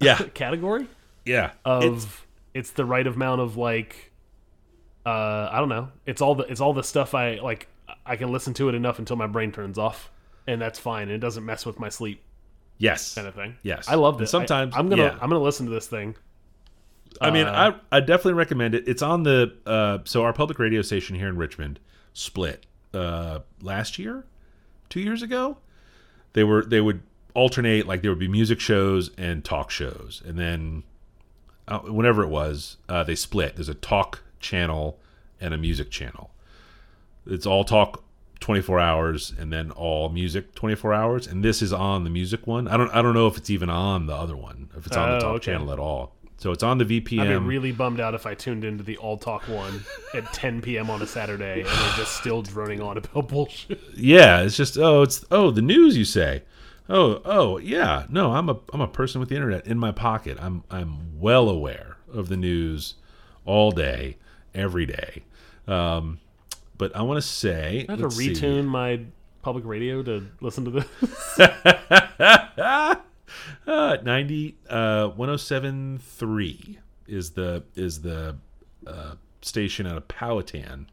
yeah, 0.00 0.16
category 0.34 0.86
yeah. 1.24 1.52
of 1.64 1.82
It's- 1.84 2.06
it's, 2.54 2.70
the 2.72 2.84
right 2.84 3.06
amount 3.06 3.40
of 3.40 3.56
like 3.56 4.12
uh 5.04 5.48
I 5.50 5.58
don't 5.58 5.68
know. 5.68 5.88
It's 6.06 6.20
all 6.22 6.34
the 6.36 6.44
it's 6.44 6.60
all 6.60 6.72
the 6.72 6.84
stuff 6.84 7.14
I 7.14 7.36
like 7.40 7.66
I 8.06 8.16
can 8.16 8.30
listen 8.30 8.54
to 8.54 8.68
it 8.68 8.74
enough 8.74 8.98
until 8.98 9.16
my 9.16 9.26
brain 9.26 9.50
turns 9.52 9.78
off 9.78 10.10
and 10.46 10.60
that's 10.60 10.78
fine. 10.78 11.02
And 11.04 11.12
It 11.12 11.18
doesn't 11.18 11.44
mess 11.44 11.66
with 11.66 11.78
my 11.80 11.88
sleep 11.88 12.22
yes, 12.78 13.14
kind 13.14 13.26
of 13.26 13.34
thing. 13.34 13.56
Yes. 13.62 13.88
I 13.88 13.94
love 13.96 14.18
this. 14.18 14.30
sometimes- 14.30 14.74
I, 14.74 14.78
am 14.78 14.88
gonna 14.88 15.02
yeah. 15.02 15.12
I'm 15.20 15.28
gonna 15.28 15.38
listen 15.42 15.66
to 15.66 15.72
this 15.72 15.86
thing. 15.88 16.14
I 17.20 17.30
mean, 17.30 17.46
Uh, 17.46 17.78
I 17.92 17.96
I 17.96 18.00
definitely 18.00 18.34
recommend 18.34 18.74
it. 18.74 18.86
It's 18.86 19.02
on 19.02 19.22
the 19.24 19.52
uh, 19.66 19.98
so 20.04 20.22
our 20.22 20.32
public 20.32 20.58
radio 20.58 20.82
station 20.82 21.16
here 21.16 21.28
in 21.28 21.36
Richmond 21.36 21.78
split 22.14 22.64
uh, 22.94 23.40
last 23.60 23.98
year, 23.98 24.24
two 24.92 25.00
years 25.00 25.22
ago. 25.22 25.56
They 26.34 26.44
were 26.44 26.62
they 26.64 26.80
would 26.82 27.00
alternate 27.34 27.86
like 27.86 28.02
there 28.02 28.10
would 28.10 28.18
be 28.18 28.28
music 28.28 28.60
shows 28.60 29.10
and 29.16 29.42
talk 29.42 29.70
shows, 29.70 30.22
and 30.26 30.38
then 30.38 30.82
uh, 31.66 31.78
whenever 31.80 32.22
it 32.22 32.28
was, 32.28 32.76
uh, 32.88 33.02
they 33.02 33.14
split. 33.14 33.56
There's 33.56 33.70
a 33.70 33.74
talk 33.74 34.20
channel 34.38 34.98
and 35.40 35.54
a 35.54 35.56
music 35.58 35.90
channel. 35.90 36.30
It's 37.26 37.46
all 37.46 37.64
talk 37.64 38.04
24 38.40 38.80
hours 38.80 39.32
and 39.38 39.52
then 39.52 39.70
all 39.70 40.08
music 40.08 40.52
24 40.56 40.92
hours 40.92 41.26
and 41.28 41.44
this 41.44 41.62
is 41.62 41.72
on 41.72 42.02
the 42.02 42.10
music 42.10 42.44
one 42.44 42.66
i 42.66 42.76
don't 42.76 42.90
i 42.90 43.00
don't 43.00 43.14
know 43.14 43.28
if 43.28 43.36
it's 43.36 43.50
even 43.50 43.70
on 43.70 44.06
the 44.06 44.12
other 44.12 44.34
one 44.34 44.68
if 44.76 44.84
it's 44.84 44.96
on 44.96 45.10
the 45.10 45.16
Oh, 45.18 45.20
talk 45.20 45.34
okay. 45.36 45.44
channel 45.52 45.72
at 45.72 45.78
all 45.78 46.12
so 46.42 46.50
it's 46.50 46.64
on 46.64 46.78
the 46.78 46.84
VPM 46.84 47.20
I'd 47.20 47.28
be 47.28 47.36
really 47.36 47.70
bummed 47.70 48.00
out 48.00 48.14
if 48.14 48.26
I 48.26 48.34
tuned 48.34 48.64
into 48.64 48.82
the 48.82 48.96
All 48.96 49.16
Talk 49.16 49.46
one 49.48 49.84
at 50.12 50.32
10 50.32 50.60
p.m. 50.60 50.90
on 50.90 51.00
a 51.00 51.06
Saturday 51.06 51.60
and 51.60 51.68
they're 51.68 51.96
just 51.96 52.16
still 52.16 52.42
droning 52.42 52.80
on 52.80 52.96
about 52.98 53.28
bullshit. 53.28 53.80
yeah 53.94 54.42
it's 54.42 54.56
just 54.56 54.76
oh 54.76 55.02
it's 55.02 55.24
oh 55.30 55.52
the 55.52 55.62
news 55.62 55.96
you 55.96 56.04
say 56.04 56.42
oh 56.88 57.22
oh 57.24 57.58
yeah 57.58 58.06
no 58.08 58.32
i'm 58.32 58.48
a 58.48 58.58
i'm 58.72 58.80
a 58.80 58.88
person 58.88 59.20
with 59.20 59.28
the 59.28 59.36
internet 59.36 59.64
in 59.68 59.78
my 59.78 59.92
pocket 59.92 60.36
i'm 60.40 60.64
i'm 60.68 61.20
well 61.20 61.48
aware 61.48 61.96
of 62.12 62.28
the 62.28 62.36
news 62.36 62.94
all 63.44 63.70
day 63.70 64.16
every 64.52 64.84
day 64.84 65.22
um 65.68 66.18
but 66.76 66.94
i 66.96 67.02
want 67.02 67.16
to 67.16 67.26
say 67.26 67.86
I 67.88 67.92
have 67.92 68.00
to 68.00 68.06
let's 68.06 68.16
see. 68.16 68.32
retune 68.32 68.66
my 68.66 69.00
public 69.42 69.64
radio 69.64 70.02
to 70.02 70.26
listen 70.40 70.64
to 70.64 70.70
this. 70.70 70.88
Uh, 73.66 73.96
90 74.02 74.56
uh 74.68 75.08
1073 75.08 76.78
is 77.08 77.30
the 77.30 77.62
is 77.74 78.00
the 78.02 78.36
uh, 78.86 79.14
station 79.42 79.86
out 79.86 79.96
of 79.96 80.08
Powhatan, 80.08 80.86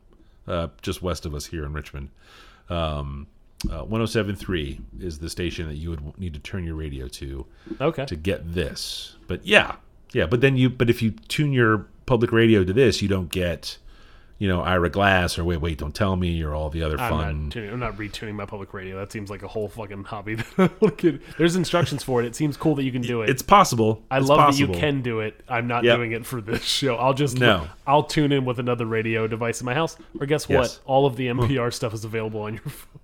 uh, 0.47 0.67
just 0.81 1.01
west 1.01 1.25
of 1.25 1.33
us 1.33 1.45
here 1.47 1.65
in 1.65 1.73
Richmond. 1.73 2.09
Um, 2.69 3.27
uh, 3.65 3.83
1073 3.83 4.79
is 4.99 5.19
the 5.19 5.29
station 5.29 5.67
that 5.67 5.75
you 5.75 5.89
would 5.89 6.17
need 6.19 6.33
to 6.33 6.39
turn 6.39 6.63
your 6.63 6.75
radio 6.75 7.07
to 7.09 7.45
Okay. 7.81 8.05
to 8.05 8.15
get 8.15 8.53
this. 8.53 9.15
But 9.27 9.45
yeah, 9.45 9.75
yeah. 10.13 10.25
But 10.27 10.41
then 10.41 10.55
you, 10.55 10.69
but 10.69 10.89
if 10.89 11.01
you 11.01 11.11
tune 11.11 11.51
your 11.51 11.87
public 12.05 12.31
radio 12.31 12.63
to 12.63 12.71
this, 12.73 13.01
you 13.01 13.07
don't 13.09 13.29
get, 13.29 13.77
you 14.39 14.47
know, 14.47 14.61
Ira 14.61 14.89
Glass 14.89 15.37
or 15.37 15.43
wait, 15.43 15.57
wait, 15.61 15.77
don't 15.77 15.93
tell 15.93 16.15
me 16.15 16.41
or 16.41 16.55
all 16.55 16.69
the 16.69 16.81
other 16.81 16.97
I'm 16.99 17.09
fun. 17.11 17.43
not, 17.43 17.51
tuning, 17.51 17.69
I'm 17.71 17.79
not 17.79 17.97
retuning 17.97 18.33
my 18.35 18.45
public 18.45 18.73
radio. 18.73 18.97
That 18.97 19.11
seems 19.11 19.29
like 19.29 19.43
a 19.43 19.47
whole 19.49 19.67
fucking 19.67 20.05
hobby. 20.05 20.35
That 20.57 20.57
I 20.57 20.69
want 20.79 20.97
to 20.97 21.11
get. 21.11 21.37
There's 21.37 21.55
instructions 21.57 22.03
for 22.03 22.21
it. 22.23 22.25
It 22.25 22.35
seems 22.35 22.55
cool 22.57 22.73
that 22.75 22.83
you 22.83 22.91
can 22.91 23.01
do 23.01 23.21
it. 23.21 23.29
It's 23.29 23.41
possible. 23.41 24.01
I 24.09 24.17
It's 24.19 24.27
love 24.29 24.39
possible. 24.39 24.67
that 24.67 24.73
you 24.75 24.79
can 24.79 25.01
do 25.01 25.19
it. 25.19 25.43
I'm 25.47 25.67
not 25.67 25.83
Yep. 25.83 25.97
doing 25.97 26.11
it 26.13 26.25
for 26.25 26.39
this 26.41 26.63
show. 26.63 26.95
I'll 26.95 27.13
just 27.13 27.37
No. 27.37 27.67
I'll 27.85 28.03
tune 28.03 28.31
in 28.31 28.45
with 28.45 28.59
another 28.59 28.85
radio 28.85 29.27
device 29.27 29.59
in 29.61 29.65
my 29.65 29.73
house. 29.75 29.97
Or 30.19 30.25
guess 30.25 30.47
what? 30.49 30.55
Yes. 30.61 30.79
All 30.85 31.05
of 31.05 31.15
the 31.17 31.27
NPR 31.27 31.71
stuff 31.73 31.93
is 31.93 32.03
available 32.05 32.41
on 32.41 32.53
your 32.53 32.63
phone. 32.69 33.01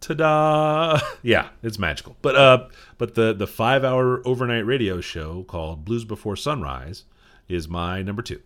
ta-da 0.00 1.00
yeah 1.24 1.48
it's 1.60 1.76
magical 1.76 2.14
but 2.22 2.36
uh 2.36 2.68
but 2.98 3.16
the 3.16 3.32
the 3.34 3.48
five 3.48 3.82
hour 3.82 4.22
overnight 4.24 4.64
radio 4.64 5.00
show 5.00 5.42
called 5.42 5.84
blues 5.84 6.04
before 6.04 6.36
sunrise 6.36 7.02
is 7.48 7.68
my 7.68 8.00
number 8.02 8.22
two. 8.22 8.40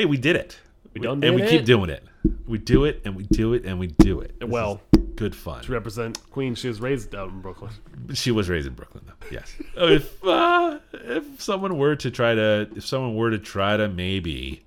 Hey, 0.00 0.06
we 0.06 0.16
did 0.16 0.34
it. 0.34 0.58
We 0.94 1.02
done 1.02 1.22
and 1.22 1.34
we 1.34 1.42
it? 1.42 1.50
keep 1.50 1.66
doing 1.66 1.90
it. 1.90 2.02
We 2.46 2.56
do 2.56 2.86
it 2.86 3.02
and 3.04 3.14
we 3.14 3.24
do 3.24 3.52
it 3.52 3.66
and 3.66 3.78
we 3.78 3.88
do 3.88 4.20
it. 4.20 4.40
This 4.40 4.48
Well, 4.48 4.80
good 5.14 5.36
fun. 5.36 5.62
to 5.64 5.72
represent 5.72 6.18
Queen, 6.30 6.54
she 6.54 6.68
was 6.68 6.80
raised 6.80 7.14
out 7.14 7.28
in 7.28 7.42
Brooklyn. 7.42 7.70
She 8.14 8.30
was 8.30 8.48
raised 8.48 8.66
in 8.66 8.72
Brooklyn, 8.72 9.04
though. 9.06 9.26
Yes. 9.30 9.54
if 9.76 10.24
uh, 10.24 10.78
if 10.94 11.42
someone 11.42 11.76
were 11.76 11.96
to 11.96 12.10
try 12.10 12.34
to, 12.34 12.66
if 12.74 12.86
someone 12.86 13.14
were 13.14 13.30
to 13.30 13.38
try 13.38 13.76
to 13.76 13.88
maybe 13.90 14.64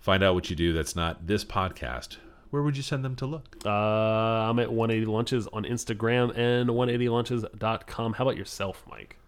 find 0.00 0.22
out 0.22 0.32
what 0.34 0.48
you 0.48 0.56
do 0.56 0.72
that's 0.72 0.96
not 0.96 1.26
this 1.26 1.44
podcast, 1.44 2.16
where 2.48 2.62
would 2.62 2.78
you 2.78 2.82
send 2.82 3.04
them 3.04 3.16
to 3.16 3.26
look? 3.26 3.58
Uh, 3.66 3.68
I'm 3.68 4.58
at 4.58 4.72
180 4.72 5.04
Lunches 5.04 5.46
on 5.48 5.64
Instagram 5.64 6.34
and 6.34 6.70
180lunches.com. 6.70 8.14
How 8.14 8.24
about 8.24 8.38
yourself, 8.38 8.82
Mike? 8.90 9.18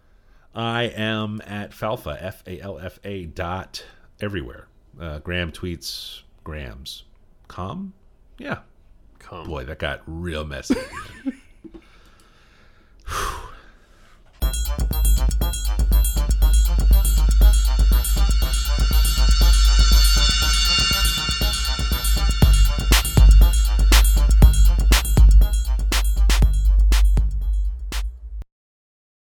I 0.55 0.85
am 0.85 1.39
at 1.45 1.69
Falfa, 1.69 2.17
F 2.19 2.41
A 2.47 2.59
L 2.61 2.79
F 2.79 2.97
A 3.03 3.27
dot 3.27 3.85
everywhere. 4.19 4.66
Uh, 4.99 5.19
Graham 5.19 5.51
tweets 5.51 6.21
grams. 6.43 7.03
calm, 7.47 7.93
Yeah. 8.37 8.59
Com. 9.19 9.47
Boy, 9.47 9.65
that 9.65 9.79
got 9.79 10.01
real 10.05 10.45
messy. 10.45 10.75